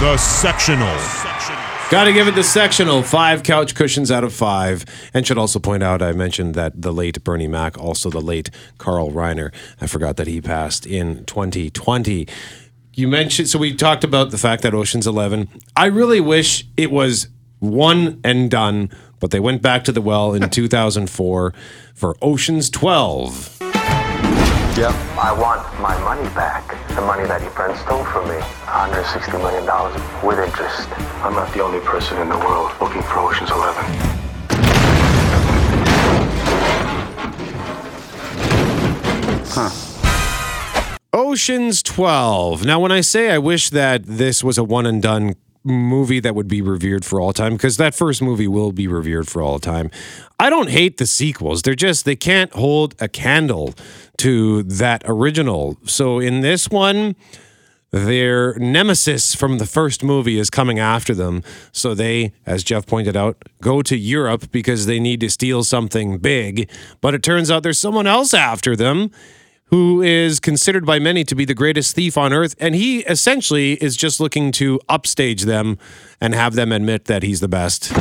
The 0.00 0.16
Sectional. 0.16 1.39
Got 1.90 2.04
to 2.04 2.12
give 2.12 2.28
it 2.28 2.36
the 2.36 2.44
sectional 2.44 3.02
five 3.02 3.42
couch 3.42 3.74
cushions 3.74 4.12
out 4.12 4.22
of 4.22 4.32
five. 4.32 4.84
And 5.12 5.26
should 5.26 5.38
also 5.38 5.58
point 5.58 5.82
out, 5.82 6.00
I 6.00 6.12
mentioned 6.12 6.54
that 6.54 6.80
the 6.80 6.92
late 6.92 7.24
Bernie 7.24 7.48
Mac, 7.48 7.76
also 7.76 8.10
the 8.10 8.20
late 8.20 8.48
Carl 8.78 9.10
Reiner. 9.10 9.52
I 9.80 9.88
forgot 9.88 10.16
that 10.16 10.28
he 10.28 10.40
passed 10.40 10.86
in 10.86 11.24
2020. 11.24 12.28
You 12.94 13.08
mentioned, 13.08 13.48
so 13.48 13.58
we 13.58 13.74
talked 13.74 14.04
about 14.04 14.30
the 14.30 14.38
fact 14.38 14.62
that 14.62 14.72
Ocean's 14.72 15.08
11. 15.08 15.48
I 15.74 15.86
really 15.86 16.20
wish 16.20 16.64
it 16.76 16.92
was 16.92 17.26
one 17.58 18.20
and 18.22 18.48
done, 18.48 18.90
but 19.18 19.32
they 19.32 19.40
went 19.40 19.60
back 19.60 19.82
to 19.82 19.90
the 19.90 20.00
well 20.00 20.32
in 20.32 20.48
2004 20.48 21.52
for 21.92 22.16
Ocean's 22.22 22.70
12. 22.70 23.69
Yep. 24.80 24.94
I 25.20 25.30
want 25.38 25.60
my 25.78 25.94
money 26.00 26.26
back. 26.34 26.66
The 26.96 27.02
money 27.02 27.28
that 27.28 27.42
your 27.42 27.50
friend 27.50 27.78
stole 27.80 28.02
from 28.02 28.26
me. 28.30 28.36
$160 28.64 29.30
million 29.36 29.66
with 30.26 30.38
interest. 30.38 30.88
I'm 31.22 31.34
not 31.34 31.52
the 31.52 31.60
only 31.60 31.80
person 31.80 32.16
in 32.16 32.30
the 32.30 32.38
world 32.38 32.72
looking 32.80 33.02
for 33.02 33.18
Ocean's 33.18 33.50
11. 33.50 33.84
Huh. 39.52 39.70
Ocean's 41.12 41.82
12. 41.82 42.64
Now, 42.64 42.80
when 42.80 42.90
I 42.90 43.02
say 43.02 43.32
I 43.32 43.36
wish 43.36 43.68
that 43.68 44.06
this 44.06 44.42
was 44.42 44.56
a 44.56 44.64
one 44.64 44.86
and 44.86 45.02
done 45.02 45.34
movie 45.62 46.20
that 46.20 46.34
would 46.34 46.48
be 46.48 46.62
revered 46.62 47.04
for 47.04 47.20
all 47.20 47.32
time, 47.32 47.52
because 47.52 47.76
that 47.76 47.94
first 47.94 48.22
movie 48.22 48.48
will 48.48 48.72
be 48.72 48.86
revered 48.86 49.28
for 49.28 49.42
all 49.42 49.58
time, 49.58 49.90
I 50.38 50.50
don't 50.50 50.70
hate 50.70 50.96
the 50.96 51.06
sequels. 51.06 51.62
They're 51.62 51.74
just, 51.74 52.04
they 52.04 52.16
can't 52.16 52.52
hold 52.52 52.94
a 53.00 53.08
candle 53.08 53.74
to 54.18 54.62
that 54.64 55.02
original. 55.04 55.76
So 55.84 56.18
in 56.18 56.40
this 56.40 56.68
one, 56.68 57.14
their 57.90 58.54
nemesis 58.54 59.34
from 59.34 59.58
the 59.58 59.66
first 59.66 60.04
movie 60.04 60.38
is 60.38 60.48
coming 60.48 60.78
after 60.78 61.14
them. 61.14 61.42
So 61.72 61.94
they, 61.94 62.32
as 62.46 62.62
Jeff 62.62 62.86
pointed 62.86 63.16
out, 63.16 63.42
go 63.60 63.82
to 63.82 63.96
Europe 63.96 64.50
because 64.52 64.86
they 64.86 65.00
need 65.00 65.20
to 65.20 65.30
steal 65.30 65.64
something 65.64 66.18
big. 66.18 66.70
But 67.00 67.14
it 67.14 67.22
turns 67.22 67.50
out 67.50 67.62
there's 67.64 67.80
someone 67.80 68.06
else 68.06 68.32
after 68.32 68.76
them 68.76 69.10
who 69.70 70.02
is 70.02 70.40
considered 70.40 70.84
by 70.84 70.98
many 70.98 71.24
to 71.24 71.34
be 71.34 71.44
the 71.44 71.54
greatest 71.54 71.94
thief 71.94 72.18
on 72.18 72.32
earth. 72.32 72.54
And 72.58 72.74
he 72.74 73.00
essentially 73.00 73.74
is 73.82 73.96
just 73.96 74.20
looking 74.20 74.52
to 74.52 74.80
upstage 74.88 75.42
them 75.42 75.78
and 76.20 76.34
have 76.34 76.54
them 76.54 76.72
admit 76.72 77.06
that 77.06 77.22
he's 77.22 77.40
the 77.40 77.48
best. 77.48 77.92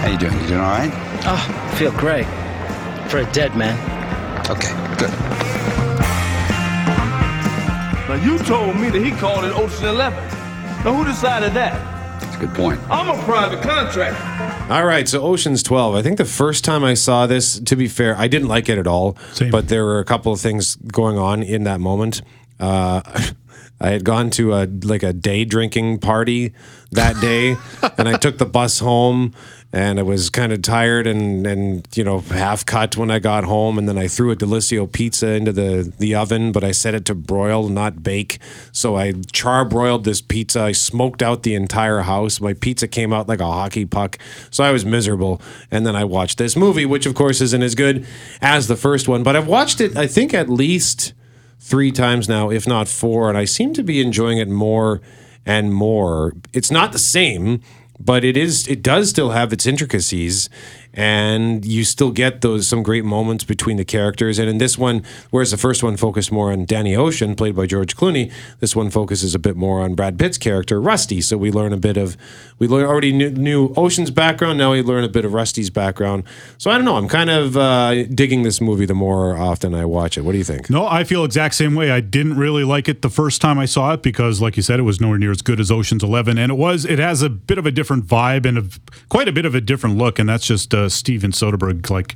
How 0.00 0.08
you 0.10 0.18
doing? 0.18 0.32
You 0.40 0.48
doing 0.48 0.60
all 0.60 0.70
right? 0.70 0.90
Oh, 1.26 1.70
I 1.72 1.74
feel 1.76 1.92
great. 1.92 2.26
For 3.10 3.18
a 3.18 3.32
dead 3.32 3.56
man. 3.56 3.76
Okay, 4.50 4.72
good. 4.96 5.10
Now 8.08 8.14
you 8.24 8.38
told 8.38 8.76
me 8.76 8.88
that 8.90 9.02
he 9.04 9.10
called 9.12 9.44
it 9.44 9.52
Ocean 9.54 9.86
Eleven. 9.86 10.24
Now 10.84 10.94
who 10.94 11.04
decided 11.04 11.52
that? 11.52 11.89
That's 12.40 12.52
a 12.52 12.54
good 12.54 12.56
point. 12.56 12.80
I'm 12.90 13.08
a 13.08 13.22
private 13.24 13.60
contractor. 13.62 14.72
All 14.72 14.86
right, 14.86 15.06
so 15.06 15.20
Ocean's 15.22 15.62
12. 15.62 15.94
I 15.94 16.02
think 16.02 16.16
the 16.16 16.24
first 16.24 16.64
time 16.64 16.84
I 16.84 16.94
saw 16.94 17.26
this, 17.26 17.58
to 17.60 17.76
be 17.76 17.86
fair, 17.86 18.16
I 18.16 18.28
didn't 18.28 18.48
like 18.48 18.68
it 18.68 18.78
at 18.78 18.86
all. 18.86 19.16
Same. 19.32 19.50
But 19.50 19.68
there 19.68 19.84
were 19.84 19.98
a 19.98 20.04
couple 20.04 20.32
of 20.32 20.40
things 20.40 20.76
going 20.76 21.18
on 21.18 21.42
in 21.42 21.64
that 21.64 21.80
moment. 21.80 22.22
Uh, 22.58 23.02
I 23.82 23.90
had 23.90 24.04
gone 24.04 24.30
to 24.30 24.54
a 24.54 24.68
like 24.84 25.02
a 25.02 25.12
day 25.12 25.44
drinking 25.44 25.98
party 26.00 26.52
that 26.92 27.20
day, 27.20 27.56
and 27.98 28.08
I 28.08 28.16
took 28.16 28.38
the 28.38 28.46
bus 28.46 28.78
home, 28.78 29.34
and 29.72 30.00
I 30.00 30.02
was 30.02 30.30
kind 30.30 30.52
of 30.52 30.62
tired 30.62 31.06
and 31.06 31.46
and 31.46 31.86
you 31.94 32.02
know 32.02 32.20
half 32.20 32.66
cut 32.66 32.96
when 32.96 33.10
I 33.10 33.18
got 33.18 33.44
home, 33.44 33.78
and 33.78 33.88
then 33.88 33.98
I 33.98 34.08
threw 34.08 34.30
a 34.30 34.36
Delissio 34.36 34.90
pizza 34.90 35.28
into 35.28 35.52
the 35.52 35.92
the 35.98 36.14
oven, 36.14 36.50
but 36.52 36.64
I 36.64 36.72
set 36.72 36.94
it 36.94 37.04
to 37.06 37.14
broil, 37.14 37.68
not 37.68 38.02
bake. 38.02 38.38
So 38.72 38.96
I 38.96 39.12
char 39.32 39.64
broiled 39.64 40.04
this 40.04 40.20
pizza. 40.20 40.62
I 40.62 40.72
smoked 40.72 41.22
out 41.22 41.44
the 41.44 41.54
entire 41.54 42.00
house. 42.00 42.40
My 42.40 42.52
pizza 42.52 42.88
came 42.88 43.12
out 43.12 43.28
like 43.28 43.40
a 43.40 43.46
hockey 43.46 43.84
puck, 43.84 44.18
so 44.50 44.64
I 44.64 44.72
was 44.72 44.84
miserable. 44.84 45.40
And 45.70 45.86
then 45.86 45.94
I 45.94 46.04
watched 46.04 46.38
this 46.38 46.56
movie, 46.56 46.86
which 46.86 47.06
of 47.06 47.14
course 47.14 47.40
isn't 47.40 47.62
as 47.62 47.74
good 47.74 48.06
as 48.40 48.66
the 48.66 48.76
first 48.76 49.06
one, 49.06 49.22
but 49.22 49.36
I've 49.36 49.46
watched 49.48 49.80
it 49.80 49.96
I 49.96 50.06
think 50.06 50.34
at 50.34 50.48
least 50.48 51.12
three 51.60 51.92
times 51.92 52.28
now, 52.28 52.50
if 52.50 52.66
not 52.66 52.88
four, 52.88 53.28
and 53.28 53.38
I 53.38 53.44
seem 53.44 53.74
to 53.74 53.82
be 53.82 54.00
enjoying 54.00 54.38
it 54.38 54.48
more 54.48 55.00
and 55.46 55.72
more. 55.72 56.34
It's 56.52 56.70
not 56.70 56.92
the 56.92 56.98
same, 56.98 57.62
but 58.00 58.24
it 58.24 58.36
is. 58.36 58.66
It 58.66 58.82
does 58.82 59.10
still 59.10 59.30
have 59.30 59.52
its 59.52 59.66
intricacies, 59.66 60.48
and 60.92 61.64
you 61.64 61.84
still 61.84 62.10
get 62.10 62.40
those 62.40 62.66
some 62.66 62.82
great 62.82 63.04
moments 63.04 63.44
between 63.44 63.76
the 63.76 63.84
characters. 63.84 64.38
And 64.38 64.48
in 64.48 64.58
this 64.58 64.76
one, 64.76 65.02
whereas 65.30 65.50
the 65.50 65.56
first 65.56 65.82
one 65.82 65.96
focused 65.96 66.32
more 66.32 66.52
on 66.52 66.64
Danny 66.64 66.96
Ocean, 66.96 67.34
played 67.34 67.54
by 67.54 67.66
George 67.66 67.96
Clooney, 67.96 68.32
this 68.58 68.74
one 68.74 68.90
focuses 68.90 69.34
a 69.34 69.38
bit 69.38 69.56
more 69.56 69.80
on 69.80 69.94
Brad 69.94 70.18
Pitt's 70.18 70.38
character, 70.38 70.80
Rusty. 70.80 71.20
So 71.20 71.36
we 71.36 71.50
learn 71.50 71.72
a 71.72 71.76
bit 71.76 71.96
of 71.96 72.16
we 72.58 72.66
learn 72.68 72.86
already 72.86 73.12
knew, 73.12 73.30
knew 73.30 73.72
Ocean's 73.76 74.10
background. 74.10 74.58
Now 74.58 74.72
we 74.72 74.82
learn 74.82 75.04
a 75.04 75.08
bit 75.08 75.24
of 75.24 75.32
Rusty's 75.32 75.70
background. 75.70 76.24
So 76.58 76.70
I 76.70 76.76
don't 76.76 76.84
know. 76.84 76.96
I'm 76.96 77.08
kind 77.08 77.30
of 77.30 77.56
uh, 77.56 78.04
digging 78.04 78.42
this 78.42 78.60
movie 78.60 78.86
the 78.86 78.94
more 78.94 79.36
often 79.36 79.74
I 79.74 79.84
watch 79.84 80.18
it. 80.18 80.22
What 80.22 80.32
do 80.32 80.38
you 80.38 80.44
think? 80.44 80.68
No, 80.68 80.86
I 80.86 81.04
feel 81.04 81.24
exact 81.24 81.54
same 81.54 81.74
way. 81.74 81.90
I 81.90 82.00
didn't 82.00 82.36
really 82.36 82.64
like 82.64 82.88
it 82.88 83.02
the 83.02 83.10
first 83.10 83.40
time 83.40 83.58
I 83.58 83.64
saw 83.64 83.92
it 83.94 84.02
because, 84.02 84.40
like 84.40 84.56
you 84.56 84.62
said, 84.62 84.78
it 84.78 84.82
was 84.82 85.00
nowhere 85.00 85.18
near 85.18 85.30
as 85.30 85.42
good 85.42 85.60
as 85.60 85.70
Ocean's 85.70 86.02
Eleven, 86.02 86.38
and 86.38 86.50
it 86.50 86.56
was. 86.56 86.84
It 86.84 86.98
has 86.98 87.22
a 87.22 87.30
bit 87.30 87.58
of 87.58 87.66
a 87.66 87.70
different 87.70 88.06
vibe 88.06 88.46
and 88.46 88.58
a, 88.58 88.64
quite 89.08 89.28
a 89.28 89.32
bit 89.32 89.44
of 89.44 89.54
a 89.54 89.60
different 89.60 89.96
look, 89.96 90.18
and 90.18 90.28
that's 90.28 90.46
just 90.46 90.74
uh, 90.74 90.79
Uh, 90.80 90.88
Steven 90.88 91.32
Soderbergh. 91.32 91.90
Like, 91.90 92.14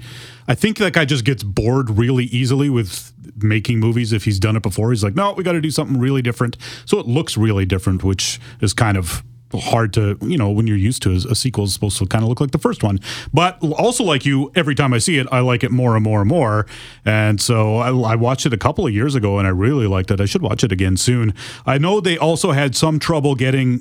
I 0.48 0.54
think 0.54 0.78
that 0.78 0.92
guy 0.92 1.04
just 1.04 1.24
gets 1.24 1.42
bored 1.42 1.90
really 1.90 2.24
easily 2.24 2.70
with 2.70 3.12
making 3.36 3.80
movies 3.80 4.12
if 4.12 4.24
he's 4.24 4.38
done 4.38 4.56
it 4.56 4.62
before. 4.62 4.90
He's 4.90 5.04
like, 5.04 5.14
no, 5.14 5.32
we 5.32 5.44
got 5.44 5.52
to 5.52 5.60
do 5.60 5.70
something 5.70 5.98
really 5.98 6.22
different. 6.22 6.56
So 6.86 6.98
it 6.98 7.06
looks 7.06 7.36
really 7.36 7.66
different, 7.66 8.04
which 8.04 8.40
is 8.60 8.72
kind 8.72 8.96
of 8.96 9.22
hard 9.52 9.92
to 9.92 10.18
you 10.20 10.36
know 10.36 10.50
when 10.50 10.66
you're 10.66 10.76
used 10.76 11.00
to 11.02 11.12
a 11.12 11.34
sequel 11.34 11.64
is 11.64 11.72
supposed 11.72 11.96
to 11.98 12.06
kind 12.06 12.24
of 12.24 12.28
look 12.28 12.40
like 12.40 12.50
the 12.50 12.58
first 12.58 12.82
one 12.82 12.98
but 13.32 13.56
also 13.62 14.02
like 14.02 14.26
you 14.26 14.50
every 14.56 14.74
time 14.74 14.92
i 14.92 14.98
see 14.98 15.16
it 15.16 15.28
i 15.30 15.38
like 15.38 15.62
it 15.62 15.70
more 15.70 15.94
and 15.94 16.02
more 16.02 16.20
and 16.20 16.28
more 16.28 16.66
and 17.04 17.40
so 17.40 17.76
I, 17.76 17.88
I, 17.90 18.16
watched 18.16 18.46
it 18.46 18.52
a 18.52 18.56
couple 18.56 18.84
of 18.84 18.92
years 18.92 19.14
ago 19.14 19.38
and 19.38 19.46
i 19.46 19.50
really 19.50 19.86
liked 19.86 20.10
it 20.10 20.20
i 20.20 20.24
should 20.24 20.42
watch 20.42 20.64
it 20.64 20.72
again 20.72 20.96
soon 20.96 21.34
i 21.66 21.78
know 21.78 22.00
they 22.00 22.18
also 22.18 22.50
had 22.50 22.74
some 22.74 22.98
trouble 22.98 23.36
getting 23.36 23.80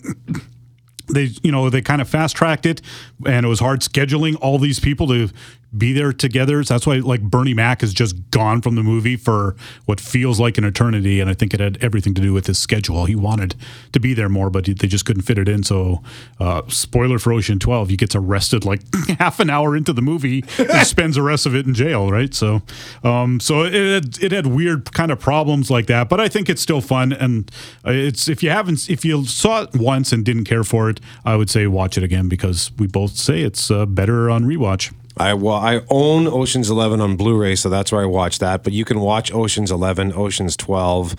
they 1.12 1.30
you 1.44 1.52
know 1.52 1.70
they 1.70 1.82
kind 1.82 2.02
of 2.02 2.10
fast 2.10 2.36
tracked 2.36 2.66
it 2.66 2.82
and 3.26 3.46
it 3.46 3.50
was 3.50 3.60
hard 3.60 3.82
scheduling 3.82 4.38
all 4.42 4.58
these 4.58 4.80
people 4.80 5.08
to 5.08 5.30
be 5.78 5.94
there 5.94 6.14
together. 6.14 6.64
So 6.64 6.74
that's 6.74 6.86
why 6.86 6.98
like 6.98 7.22
Bernie 7.22 7.54
Mac 7.54 7.82
has 7.82 7.94
just 7.94 8.30
gone 8.32 8.62
from 8.62 8.76
the 8.76 8.84
movie 8.84 9.16
for 9.16 9.56
what 9.86 10.00
feels 10.00 10.40
like 10.40 10.58
an 10.58 10.64
eternity. 10.64 11.20
And 11.20 11.30
I 11.30 11.34
think 11.34 11.54
it 11.54 11.60
had 11.60 11.78
everything 11.82 12.14
to 12.16 12.22
do 12.22 12.34
with 12.34 12.48
his 12.48 12.58
schedule. 12.60 13.06
He 13.06 13.16
wanted 13.16 13.56
to 13.92 14.00
be 14.00 14.14
there 14.14 14.30
more, 14.30 14.50
but 14.50 14.66
they 14.66 14.88
just 14.88 15.06
couldn't 15.06 15.24
fit 15.24 15.38
it 15.38 15.48
in. 15.48 15.64
So, 15.64 16.04
uh, 16.40 16.64
spoiler 16.68 17.20
for 17.20 17.34
Ocean 17.34 17.60
12, 17.60 17.90
he 17.90 17.98
gets 17.98 18.16
arrested 18.16 18.66
like 18.66 18.82
half 19.20 19.40
an 19.40 19.50
hour 19.50 19.76
into 19.76 19.94
the 19.94 20.02
movie 20.02 20.44
and 20.58 20.88
spends 20.88 21.16
the 21.16 21.22
rest 21.22 21.46
of 21.46 21.56
it 21.56 21.66
in 21.66 21.74
jail. 21.74 22.10
Right. 22.10 22.34
So, 22.34 22.62
um, 23.04 23.40
so 23.40 23.64
it, 23.64 23.74
had, 23.74 24.24
it 24.24 24.32
had 24.32 24.48
weird 24.48 24.94
kind 24.94 25.12
of 25.12 25.20
problems 25.20 25.72
like 25.72 25.88
that, 25.88 26.10
but 26.10 26.20
I 26.20 26.28
think 26.28 26.50
it's 26.50 26.62
still 26.62 26.82
fun. 26.82 27.14
And 27.14 27.50
it's, 27.86 28.28
if 28.28 28.44
you 28.44 28.50
haven't, 28.50 28.90
if 28.90 29.04
you 29.04 29.26
saw 29.26 29.64
it 29.64 29.76
once 29.76 30.12
and 30.12 30.24
didn't 30.24 30.46
care 30.46 30.64
for 30.64 30.90
it, 30.90 31.00
I 31.26 31.36
would 31.36 31.50
say 31.50 31.68
watch 31.68 31.98
it 31.98 32.04
again 32.04 32.28
because 32.28 32.72
we 32.78 32.88
both 32.88 33.16
say 33.16 33.42
it's 33.42 33.72
uh, 33.72 33.86
better 33.86 34.30
on 34.30 34.44
rewatch. 34.46 34.94
I 35.18 35.34
well, 35.34 35.56
I 35.56 35.82
own 35.90 36.28
Ocean's 36.28 36.70
Eleven 36.70 37.00
on 37.00 37.16
Blu-ray, 37.16 37.56
so 37.56 37.70
that's 37.70 37.92
where 37.92 38.02
I 38.02 38.06
watch 38.06 38.40
that. 38.40 38.64
But 38.64 38.74
you 38.74 38.86
can 38.86 39.00
watch 39.00 39.32
Ocean's 39.32 39.72
Eleven, 39.72 40.12
Ocean's 40.14 40.58
Twelve, 40.58 41.16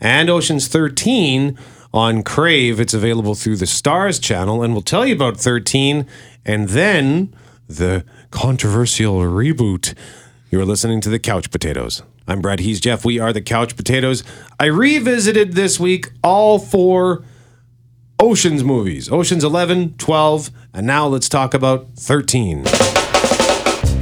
and 0.00 0.28
Ocean's 0.28 0.68
Thirteen 0.68 1.58
on 1.92 2.22
Crave. 2.22 2.78
It's 2.78 2.94
available 2.94 3.34
through 3.34 3.56
the 3.56 3.66
Stars 3.66 4.18
channel, 4.18 4.62
and 4.62 4.74
we'll 4.74 4.82
tell 4.82 5.06
you 5.06 5.14
about 5.14 5.38
Thirteen, 5.38 6.06
and 6.44 6.68
then 6.68 7.34
the 7.66 8.04
controversial 8.30 9.20
reboot. 9.20 9.94
You're 10.50 10.66
listening 10.66 11.00
to 11.02 11.08
the 11.08 11.18
Couch 11.18 11.50
Potatoes. 11.50 12.02
I'm 12.26 12.40
Brad. 12.40 12.60
He's 12.60 12.80
Jeff. 12.80 13.04
We 13.04 13.18
are 13.18 13.32
the 13.32 13.40
Couch 13.40 13.76
Potatoes. 13.76 14.22
I 14.58 14.66
revisited 14.66 15.54
this 15.54 15.80
week 15.80 16.10
all 16.22 16.58
four 16.58 17.24
Ocean's 18.20 18.62
movies 18.62 19.10
Ocean's 19.10 19.44
11, 19.44 19.94
12, 19.96 20.50
and 20.74 20.86
now 20.86 21.06
let's 21.06 21.28
talk 21.28 21.54
about 21.54 21.88
13. 21.96 22.64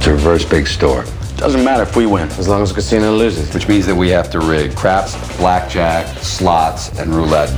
It's 0.09 0.23
a 0.23 0.27
reverse 0.27 0.43
big 0.43 0.65
store. 0.65 1.05
Doesn't 1.37 1.63
matter 1.63 1.83
if 1.83 1.95
we 1.95 2.07
win. 2.07 2.29
As 2.29 2.47
long 2.47 2.63
as 2.63 2.69
the 2.69 2.75
casino 2.75 3.15
loses. 3.15 3.53
Which 3.53 3.67
means 3.67 3.85
that 3.85 3.93
we 3.93 4.09
have 4.09 4.31
to 4.31 4.39
rig 4.39 4.75
craps, 4.75 5.13
blackjack, 5.37 6.17
slots, 6.17 6.97
and 6.97 7.13
roulette. 7.13 7.51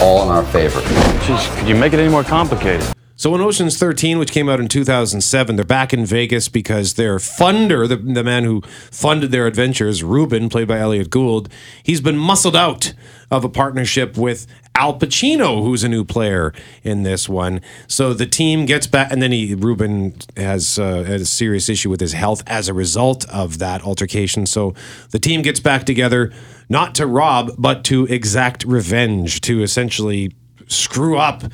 All 0.00 0.22
in 0.22 0.28
our 0.28 0.44
favor. 0.44 0.78
Jeez, 1.22 1.58
could 1.58 1.66
you 1.66 1.74
make 1.74 1.94
it 1.94 1.98
any 1.98 2.08
more 2.08 2.22
complicated? 2.22 2.86
So 3.18 3.34
in 3.34 3.40
Ocean's 3.40 3.78
13, 3.78 4.18
which 4.18 4.30
came 4.30 4.46
out 4.46 4.60
in 4.60 4.68
2007, 4.68 5.56
they're 5.56 5.64
back 5.64 5.94
in 5.94 6.04
Vegas 6.04 6.50
because 6.50 6.94
their 6.94 7.16
funder, 7.16 7.88
the, 7.88 7.96
the 7.96 8.22
man 8.22 8.44
who 8.44 8.60
funded 8.90 9.32
their 9.32 9.46
adventures, 9.46 10.02
Ruben, 10.02 10.50
played 10.50 10.68
by 10.68 10.78
Elliott 10.78 11.08
Gould, 11.08 11.48
he's 11.82 12.02
been 12.02 12.18
muscled 12.18 12.54
out 12.54 12.92
of 13.30 13.42
a 13.42 13.48
partnership 13.48 14.18
with 14.18 14.46
Al 14.74 14.98
Pacino, 14.98 15.62
who's 15.62 15.82
a 15.82 15.88
new 15.88 16.04
player 16.04 16.52
in 16.84 17.04
this 17.04 17.26
one. 17.26 17.62
So 17.88 18.12
the 18.12 18.26
team 18.26 18.66
gets 18.66 18.86
back, 18.86 19.10
and 19.10 19.22
then 19.22 19.32
he 19.32 19.54
Ruben 19.54 20.14
has, 20.36 20.78
uh, 20.78 21.04
had 21.04 21.22
a 21.22 21.26
serious 21.26 21.70
issue 21.70 21.88
with 21.88 22.00
his 22.00 22.12
health 22.12 22.42
as 22.46 22.68
a 22.68 22.74
result 22.74 23.26
of 23.30 23.58
that 23.60 23.82
altercation. 23.82 24.44
So 24.44 24.74
the 25.10 25.18
team 25.18 25.40
gets 25.40 25.58
back 25.58 25.84
together, 25.84 26.34
not 26.68 26.94
to 26.96 27.06
rob, 27.06 27.52
but 27.56 27.82
to 27.84 28.04
exact 28.04 28.64
revenge, 28.64 29.40
to 29.40 29.62
essentially 29.62 30.34
screw 30.68 31.16
up 31.16 31.44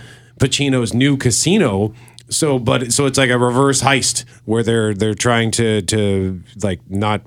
Pacino's 0.42 0.92
new 0.92 1.16
casino. 1.16 1.94
So, 2.28 2.58
but 2.58 2.92
so 2.92 3.06
it's 3.06 3.16
like 3.16 3.30
a 3.30 3.38
reverse 3.38 3.82
heist 3.82 4.24
where 4.44 4.64
they're 4.64 4.92
they're 4.92 5.14
trying 5.14 5.52
to 5.52 5.82
to 5.82 6.42
like 6.62 6.80
not 6.90 7.22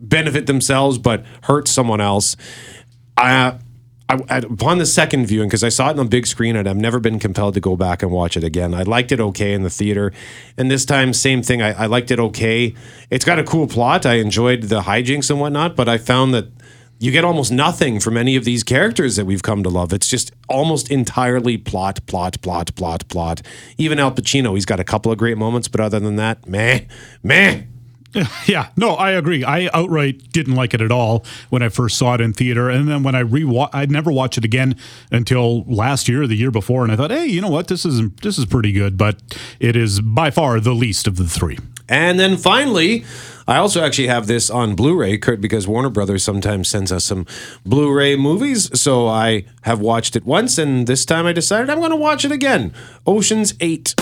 benefit 0.00 0.46
themselves 0.46 0.96
but 0.96 1.24
hurt 1.42 1.68
someone 1.68 2.00
else. 2.00 2.36
I, 3.16 3.58
I, 4.08 4.18
I 4.30 4.38
upon 4.38 4.78
the 4.78 4.86
second 4.86 5.26
viewing 5.26 5.48
because 5.48 5.62
I 5.62 5.68
saw 5.68 5.88
it 5.88 5.90
on 5.90 5.96
the 5.96 6.04
big 6.06 6.26
screen 6.26 6.56
and 6.56 6.66
I've 6.66 6.76
never 6.76 7.00
been 7.00 7.18
compelled 7.18 7.54
to 7.54 7.60
go 7.60 7.76
back 7.76 8.02
and 8.02 8.10
watch 8.10 8.36
it 8.36 8.44
again. 8.44 8.72
I 8.72 8.82
liked 8.82 9.12
it 9.12 9.20
okay 9.20 9.52
in 9.52 9.62
the 9.62 9.70
theater, 9.70 10.12
and 10.56 10.70
this 10.70 10.86
time 10.86 11.12
same 11.12 11.42
thing. 11.42 11.60
I, 11.60 11.72
I 11.72 11.86
liked 11.86 12.10
it 12.10 12.18
okay. 12.18 12.74
It's 13.10 13.24
got 13.26 13.38
a 13.38 13.44
cool 13.44 13.66
plot. 13.66 14.06
I 14.06 14.14
enjoyed 14.14 14.62
the 14.64 14.82
hijinks 14.82 15.28
and 15.30 15.38
whatnot, 15.38 15.76
but 15.76 15.88
I 15.88 15.98
found 15.98 16.32
that 16.32 16.46
you 16.98 17.12
get 17.12 17.24
almost 17.24 17.52
nothing 17.52 18.00
from 18.00 18.16
any 18.16 18.36
of 18.36 18.44
these 18.44 18.62
characters 18.64 19.16
that 19.16 19.24
we've 19.24 19.42
come 19.42 19.62
to 19.62 19.68
love. 19.68 19.92
It's 19.92 20.08
just 20.08 20.32
almost 20.48 20.90
entirely 20.90 21.56
plot, 21.56 22.04
plot, 22.06 22.40
plot, 22.42 22.74
plot, 22.74 23.06
plot. 23.08 23.42
Even 23.76 23.98
Al 23.98 24.12
Pacino, 24.12 24.54
he's 24.54 24.66
got 24.66 24.80
a 24.80 24.84
couple 24.84 25.12
of 25.12 25.18
great 25.18 25.38
moments, 25.38 25.68
but 25.68 25.80
other 25.80 26.00
than 26.00 26.16
that, 26.16 26.46
meh, 26.48 26.80
meh. 27.22 27.62
Yeah, 28.46 28.70
no, 28.76 28.94
I 28.94 29.12
agree. 29.12 29.44
I 29.44 29.68
outright 29.72 30.32
didn't 30.32 30.54
like 30.54 30.72
it 30.74 30.80
at 30.80 30.90
all 30.90 31.24
when 31.50 31.62
I 31.62 31.68
first 31.68 31.98
saw 31.98 32.14
it 32.14 32.20
in 32.20 32.32
theater, 32.32 32.70
and 32.70 32.88
then 32.88 33.02
when 33.02 33.14
I 33.14 33.20
re 33.20 33.44
I'd 33.72 33.90
never 33.90 34.10
watched 34.10 34.38
it 34.38 34.44
again 34.44 34.76
until 35.12 35.62
last 35.64 36.08
year 36.08 36.22
or 36.22 36.26
the 36.26 36.34
year 36.34 36.50
before, 36.50 36.82
and 36.82 36.90
I 36.90 36.96
thought, 36.96 37.10
hey, 37.10 37.26
you 37.26 37.40
know 37.40 37.50
what, 37.50 37.68
this 37.68 37.84
is 37.84 38.10
this 38.22 38.38
is 38.38 38.46
pretty 38.46 38.72
good, 38.72 38.96
but 38.96 39.20
it 39.60 39.76
is 39.76 40.00
by 40.00 40.30
far 40.30 40.58
the 40.58 40.72
least 40.72 41.06
of 41.06 41.16
the 41.16 41.26
three. 41.26 41.58
And 41.88 42.18
then 42.18 42.36
finally, 42.36 43.04
I 43.48 43.56
also 43.56 43.82
actually 43.82 44.08
have 44.08 44.26
this 44.26 44.50
on 44.50 44.74
Blu-ray, 44.74 45.16
Kurt, 45.16 45.40
because 45.40 45.66
Warner 45.66 45.88
Brothers 45.88 46.22
sometimes 46.22 46.68
sends 46.68 46.92
us 46.92 47.06
some 47.06 47.24
Blu-ray 47.64 48.14
movies. 48.14 48.78
So 48.78 49.08
I 49.08 49.46
have 49.62 49.80
watched 49.80 50.14
it 50.16 50.26
once, 50.26 50.58
and 50.58 50.86
this 50.86 51.06
time 51.06 51.24
I 51.24 51.32
decided 51.32 51.70
I'm 51.70 51.78
going 51.78 51.90
to 51.90 51.96
watch 51.96 52.26
it 52.26 52.30
again. 52.30 52.74
Ocean's 53.06 53.54
Eight. 53.60 53.94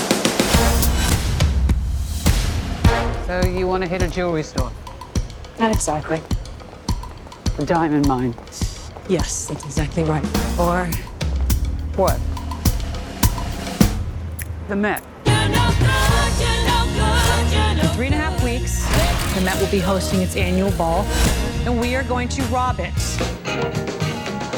So 3.27 3.41
you 3.47 3.69
want 3.69 3.85
to 3.85 3.89
hit 3.89 4.03
a 4.03 4.09
jewelry 4.09 4.43
store? 4.43 4.73
Not 5.61 5.71
exactly. 5.73 6.21
The 7.57 7.67
diamond 7.67 8.09
mine. 8.09 8.35
Yes, 9.09 9.47
that's 9.47 9.65
exactly 9.65 10.03
right. 10.03 10.25
Or 10.59 10.87
what? 11.95 12.19
The 14.67 14.75
Met. 14.75 15.05
In 15.25 15.33
three 17.95 18.07
and 18.07 18.15
a 18.15 18.19
half 18.19 18.43
weeks, 18.43 18.85
the 19.37 19.42
Met 19.42 19.61
will 19.61 19.70
be 19.70 19.79
hosting 19.79 20.22
its 20.22 20.35
annual 20.35 20.70
ball, 20.72 21.05
and 21.66 21.79
we 21.79 21.94
are 21.94 22.03
going 22.05 22.27
to 22.31 22.42
rob 22.44 22.79
it. 22.81 22.92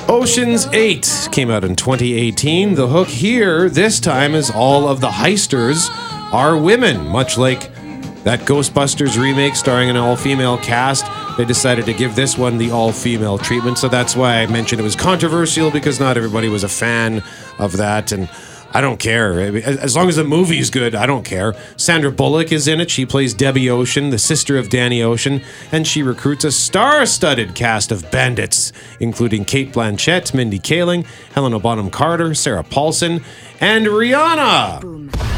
Ocean's 0.09 0.67
8 0.67 1.29
came 1.33 1.51
out 1.51 1.65
in 1.65 1.75
2018. 1.75 2.77
The 2.77 2.87
hook 2.87 3.09
here 3.09 3.69
this 3.69 3.99
time 3.99 4.37
is 4.37 4.51
all 4.51 4.89
of 4.89 5.01
the 5.01 5.09
heisters 5.09 5.89
are 6.33 6.57
women, 6.57 7.09
much 7.09 7.37
like 7.37 7.73
that 8.23 8.41
Ghostbusters 8.41 9.21
remake 9.21 9.57
starring 9.57 9.91
an 9.91 9.97
all 9.97 10.15
female 10.15 10.57
cast. 10.59 11.07
They 11.37 11.45
decided 11.45 11.85
to 11.87 11.93
give 11.93 12.15
this 12.15 12.39
one 12.39 12.57
the 12.57 12.71
all 12.71 12.93
female 12.93 13.37
treatment. 13.37 13.79
So 13.79 13.89
that's 13.89 14.15
why 14.15 14.43
I 14.43 14.47
mentioned 14.47 14.81
it 14.81 14.85
was 14.85 14.97
controversial 14.97 15.73
because 15.73 15.99
not 15.99 16.17
everybody 16.17 16.49
was 16.49 16.63
a 16.63 16.69
fan 16.69 17.23
of 17.59 17.77
that. 17.79 18.13
And 18.13 18.29
I 18.73 18.81
don't 18.81 18.99
care. 18.99 19.41
As 19.41 19.97
long 19.97 20.09
as 20.09 20.17
the 20.17 20.25
movie's 20.25 20.69
good, 20.71 20.95
I 20.95 21.07
don't 21.07 21.25
care. 21.25 21.55
Sandra 21.77 22.13
Bullock 22.13 22.53
is 22.53 22.69
in 22.69 22.81
it. 22.81 22.91
She 22.91 23.07
plays 23.07 23.33
Debbie 23.33 23.71
Ocean, 23.71 24.11
the 24.11 24.19
sister 24.19 24.59
of 24.59 24.69
Danny 24.69 25.03
Ocean, 25.03 25.43
and 25.73 25.87
she 25.87 26.03
recruits 26.03 26.45
a 26.45 26.53
star 26.53 27.07
studded 27.07 27.55
cast 27.55 27.91
of 27.91 28.11
bandits, 28.11 28.73
including 29.01 29.45
Cate 29.47 29.73
Blanchett, 29.73 30.35
Mindy 30.35 30.59
Kaling, 30.59 31.07
Helena 31.33 31.59
Bonham 31.59 31.91
Carter, 31.91 32.35
Sarah 32.35 32.65
Paulson, 32.65 33.25
and 33.61 33.87
Rihanna. 33.87 35.38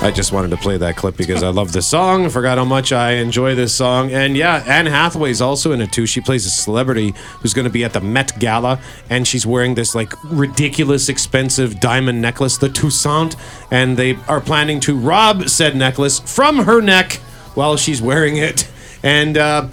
I 0.00 0.12
just 0.12 0.32
wanted 0.32 0.50
to 0.52 0.56
play 0.58 0.76
that 0.76 0.96
clip 0.96 1.16
because 1.16 1.42
I 1.42 1.48
love 1.48 1.72
the 1.72 1.82
song. 1.82 2.24
I 2.24 2.28
forgot 2.28 2.56
how 2.56 2.64
much 2.64 2.92
I 2.92 3.14
enjoy 3.14 3.56
this 3.56 3.74
song. 3.74 4.12
And 4.12 4.36
yeah, 4.36 4.62
Anne 4.64 4.86
Hathaway's 4.86 5.40
also 5.40 5.72
in 5.72 5.80
it 5.80 5.90
too. 5.90 6.06
She 6.06 6.20
plays 6.20 6.46
a 6.46 6.50
celebrity 6.50 7.14
who's 7.40 7.52
going 7.52 7.64
to 7.64 7.70
be 7.70 7.82
at 7.82 7.92
the 7.92 8.00
Met 8.00 8.38
Gala 8.38 8.80
and 9.10 9.26
she's 9.26 9.44
wearing 9.44 9.74
this 9.74 9.96
like 9.96 10.12
ridiculous 10.24 11.08
expensive 11.08 11.80
diamond 11.80 12.22
necklace, 12.22 12.58
the 12.58 12.68
Toussaint, 12.68 13.34
and 13.72 13.96
they 13.96 14.14
are 14.28 14.40
planning 14.40 14.78
to 14.80 14.96
rob 14.96 15.48
said 15.48 15.74
necklace 15.74 16.20
from 16.20 16.58
her 16.58 16.80
neck 16.80 17.14
while 17.54 17.76
she's 17.76 18.00
wearing 18.00 18.36
it. 18.36 18.70
And 19.02 19.36
uh, 19.36 19.66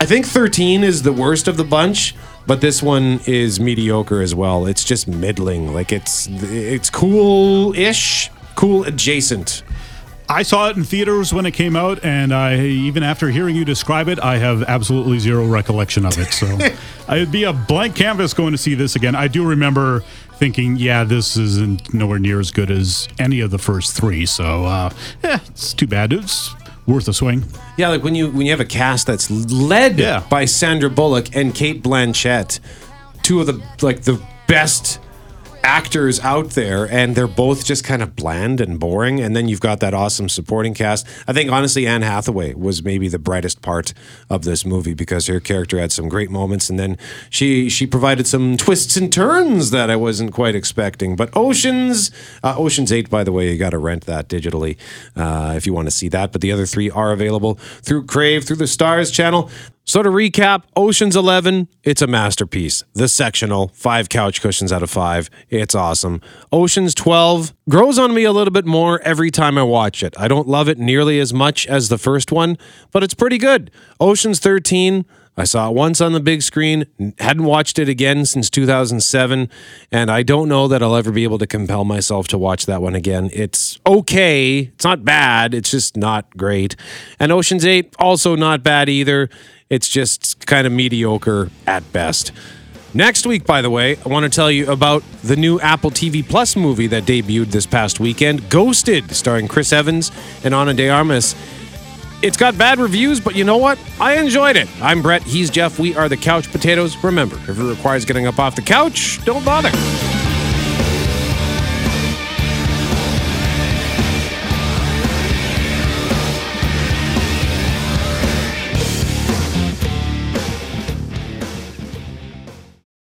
I 0.00 0.04
think 0.04 0.26
13 0.26 0.82
is 0.82 1.02
the 1.02 1.12
worst 1.12 1.46
of 1.46 1.56
the 1.56 1.64
bunch, 1.64 2.16
but 2.44 2.60
this 2.60 2.82
one 2.82 3.20
is 3.26 3.60
mediocre 3.60 4.20
as 4.20 4.34
well. 4.34 4.66
It's 4.66 4.82
just 4.82 5.06
middling. 5.06 5.72
Like 5.72 5.92
it's 5.92 6.28
it's 6.28 6.90
cool-ish, 6.90 8.30
cool 8.54 8.84
adjacent. 8.84 9.62
I 10.26 10.42
saw 10.42 10.70
it 10.70 10.76
in 10.78 10.84
theaters 10.84 11.34
when 11.34 11.44
it 11.44 11.50
came 11.52 11.76
out, 11.76 12.02
and 12.02 12.32
I 12.32 12.58
even 12.58 13.02
after 13.02 13.28
hearing 13.28 13.54
you 13.56 13.64
describe 13.64 14.08
it, 14.08 14.18
I 14.18 14.38
have 14.38 14.62
absolutely 14.62 15.18
zero 15.18 15.46
recollection 15.46 16.06
of 16.06 16.18
it. 16.18 16.32
So 16.32 16.58
I'd 17.08 17.30
be 17.30 17.44
a 17.44 17.52
blank 17.52 17.94
canvas 17.94 18.32
going 18.32 18.52
to 18.52 18.58
see 18.58 18.74
this 18.74 18.96
again. 18.96 19.14
I 19.14 19.28
do 19.28 19.46
remember 19.46 20.00
thinking, 20.36 20.76
yeah, 20.76 21.04
this 21.04 21.36
isn't 21.36 21.92
nowhere 21.92 22.18
near 22.18 22.40
as 22.40 22.50
good 22.50 22.70
as 22.70 23.06
any 23.18 23.40
of 23.40 23.50
the 23.50 23.58
first 23.58 23.94
three. 23.94 24.24
So 24.24 24.64
uh, 24.64 24.90
yeah, 25.22 25.40
it's 25.46 25.74
too 25.74 25.86
bad. 25.86 26.12
It's 26.14 26.54
worth 26.86 27.06
a 27.06 27.12
swing. 27.12 27.44
Yeah, 27.76 27.88
like 27.90 28.02
when 28.02 28.14
you 28.14 28.30
when 28.30 28.46
you 28.46 28.50
have 28.52 28.60
a 28.60 28.64
cast 28.64 29.06
that's 29.06 29.30
led 29.30 29.98
Yeah. 29.98 30.22
by 30.30 30.46
Sandra 30.46 30.88
Bullock 30.88 31.36
and 31.36 31.54
Cate 31.54 31.82
Blanchett, 31.82 32.60
two 33.22 33.40
of 33.40 33.46
the 33.46 33.62
like 33.82 34.02
the 34.02 34.18
best 34.46 35.00
actors 35.64 36.20
out 36.20 36.50
there 36.50 36.88
and 36.90 37.16
they're 37.16 37.26
both 37.26 37.64
just 37.64 37.82
kind 37.82 38.02
of 38.02 38.14
bland 38.14 38.60
and 38.60 38.78
boring 38.78 39.18
and 39.18 39.34
then 39.34 39.48
you've 39.48 39.60
got 39.60 39.80
that 39.80 39.94
awesome 39.94 40.28
supporting 40.28 40.74
cast. 40.74 41.06
I 41.26 41.32
think 41.32 41.50
honestly 41.50 41.86
Anne 41.86 42.02
Hathaway 42.02 42.52
was 42.52 42.82
maybe 42.82 43.08
the 43.08 43.18
brightest 43.18 43.62
part 43.62 43.94
of 44.28 44.44
this 44.44 44.66
movie 44.66 44.92
because 44.92 45.26
her 45.26 45.40
character 45.40 45.78
had 45.78 45.90
some 45.90 46.08
great 46.08 46.30
moments 46.30 46.68
and 46.68 46.78
then 46.78 46.98
she 47.30 47.70
she 47.70 47.86
provided 47.86 48.26
some 48.26 48.58
twists 48.58 48.96
and 48.96 49.10
turns 49.10 49.70
that 49.70 49.88
I 49.88 49.96
wasn't 49.96 50.32
quite 50.32 50.54
expecting. 50.54 51.16
But 51.16 51.30
Oceans 51.34 52.10
uh, 52.42 52.54
Oceans 52.58 52.92
8 52.92 53.08
by 53.08 53.24
the 53.24 53.32
way, 53.32 53.50
you 53.50 53.58
got 53.58 53.70
to 53.70 53.78
rent 53.78 54.04
that 54.04 54.28
digitally 54.28 54.76
uh, 55.16 55.54
if 55.56 55.66
you 55.66 55.72
want 55.72 55.86
to 55.86 55.92
see 55.92 56.08
that, 56.08 56.30
but 56.30 56.42
the 56.42 56.52
other 56.52 56.66
3 56.66 56.90
are 56.90 57.12
available 57.12 57.54
through 57.54 58.04
Crave 58.04 58.44
through 58.44 58.56
the 58.56 58.64
Starz 58.64 59.10
channel. 59.12 59.50
So 59.86 60.02
to 60.02 60.08
recap, 60.08 60.62
Ocean's 60.76 61.14
11, 61.14 61.68
it's 61.82 62.00
a 62.00 62.06
masterpiece. 62.06 62.82
The 62.94 63.06
sectional, 63.06 63.68
five 63.74 64.08
couch 64.08 64.40
cushions 64.40 64.72
out 64.72 64.82
of 64.82 64.88
five. 64.88 65.28
It's 65.50 65.74
awesome. 65.74 66.22
Ocean's 66.50 66.94
12 66.94 67.52
grows 67.68 67.98
on 67.98 68.14
me 68.14 68.24
a 68.24 68.32
little 68.32 68.50
bit 68.50 68.64
more 68.64 69.00
every 69.02 69.30
time 69.30 69.58
I 69.58 69.62
watch 69.62 70.02
it. 70.02 70.14
I 70.18 70.26
don't 70.26 70.48
love 70.48 70.70
it 70.70 70.78
nearly 70.78 71.20
as 71.20 71.34
much 71.34 71.66
as 71.66 71.90
the 71.90 71.98
first 71.98 72.32
one, 72.32 72.56
but 72.92 73.02
it's 73.02 73.12
pretty 73.12 73.36
good. 73.36 73.70
Ocean's 74.00 74.38
13, 74.38 75.04
I 75.36 75.44
saw 75.44 75.68
it 75.68 75.74
once 75.74 76.00
on 76.00 76.12
the 76.12 76.20
big 76.20 76.42
screen, 76.42 76.86
hadn't 77.18 77.44
watched 77.44 77.78
it 77.78 77.88
again 77.88 78.24
since 78.24 78.48
2007, 78.48 79.50
and 79.90 80.10
I 80.10 80.22
don't 80.22 80.48
know 80.48 80.68
that 80.68 80.82
I'll 80.82 80.94
ever 80.94 81.10
be 81.10 81.24
able 81.24 81.38
to 81.38 81.46
compel 81.46 81.84
myself 81.84 82.28
to 82.28 82.38
watch 82.38 82.66
that 82.66 82.80
one 82.80 82.94
again. 82.94 83.30
It's 83.32 83.80
okay, 83.84 84.60
it's 84.60 84.84
not 84.84 85.04
bad, 85.04 85.52
it's 85.52 85.72
just 85.72 85.96
not 85.96 86.36
great. 86.36 86.76
And 87.18 87.32
Ocean's 87.32 87.66
8, 87.66 87.96
also 87.98 88.36
not 88.36 88.62
bad 88.62 88.88
either. 88.88 89.28
It's 89.74 89.88
just 89.88 90.46
kind 90.46 90.68
of 90.68 90.72
mediocre 90.72 91.50
at 91.66 91.82
best. 91.92 92.30
Next 92.94 93.26
week, 93.26 93.44
by 93.44 93.60
the 93.60 93.70
way, 93.70 93.96
I 93.96 94.08
want 94.08 94.22
to 94.22 94.30
tell 94.30 94.48
you 94.48 94.70
about 94.70 95.02
the 95.24 95.34
new 95.34 95.58
Apple 95.58 95.90
TV 95.90 96.24
Plus 96.24 96.54
movie 96.54 96.86
that 96.86 97.02
debuted 97.02 97.46
this 97.46 97.66
past 97.66 97.98
weekend, 97.98 98.48
Ghosted, 98.50 99.10
starring 99.10 99.48
Chris 99.48 99.72
Evans 99.72 100.12
and 100.44 100.54
Ana 100.54 100.74
de 100.74 100.88
Armas. 100.88 101.34
It's 102.22 102.36
got 102.36 102.56
bad 102.56 102.78
reviews, 102.78 103.18
but 103.18 103.34
you 103.34 103.42
know 103.42 103.58
what? 103.58 103.76
I 104.00 104.16
enjoyed 104.16 104.54
it. 104.54 104.68
I'm 104.80 105.02
Brett. 105.02 105.24
He's 105.24 105.50
Jeff. 105.50 105.80
We 105.80 105.96
are 105.96 106.08
the 106.08 106.16
Couch 106.16 106.52
Potatoes. 106.52 106.96
Remember, 107.02 107.34
if 107.34 107.58
it 107.58 107.64
requires 107.64 108.04
getting 108.04 108.28
up 108.28 108.38
off 108.38 108.54
the 108.54 108.62
couch, 108.62 109.24
don't 109.24 109.44
bother. 109.44 109.72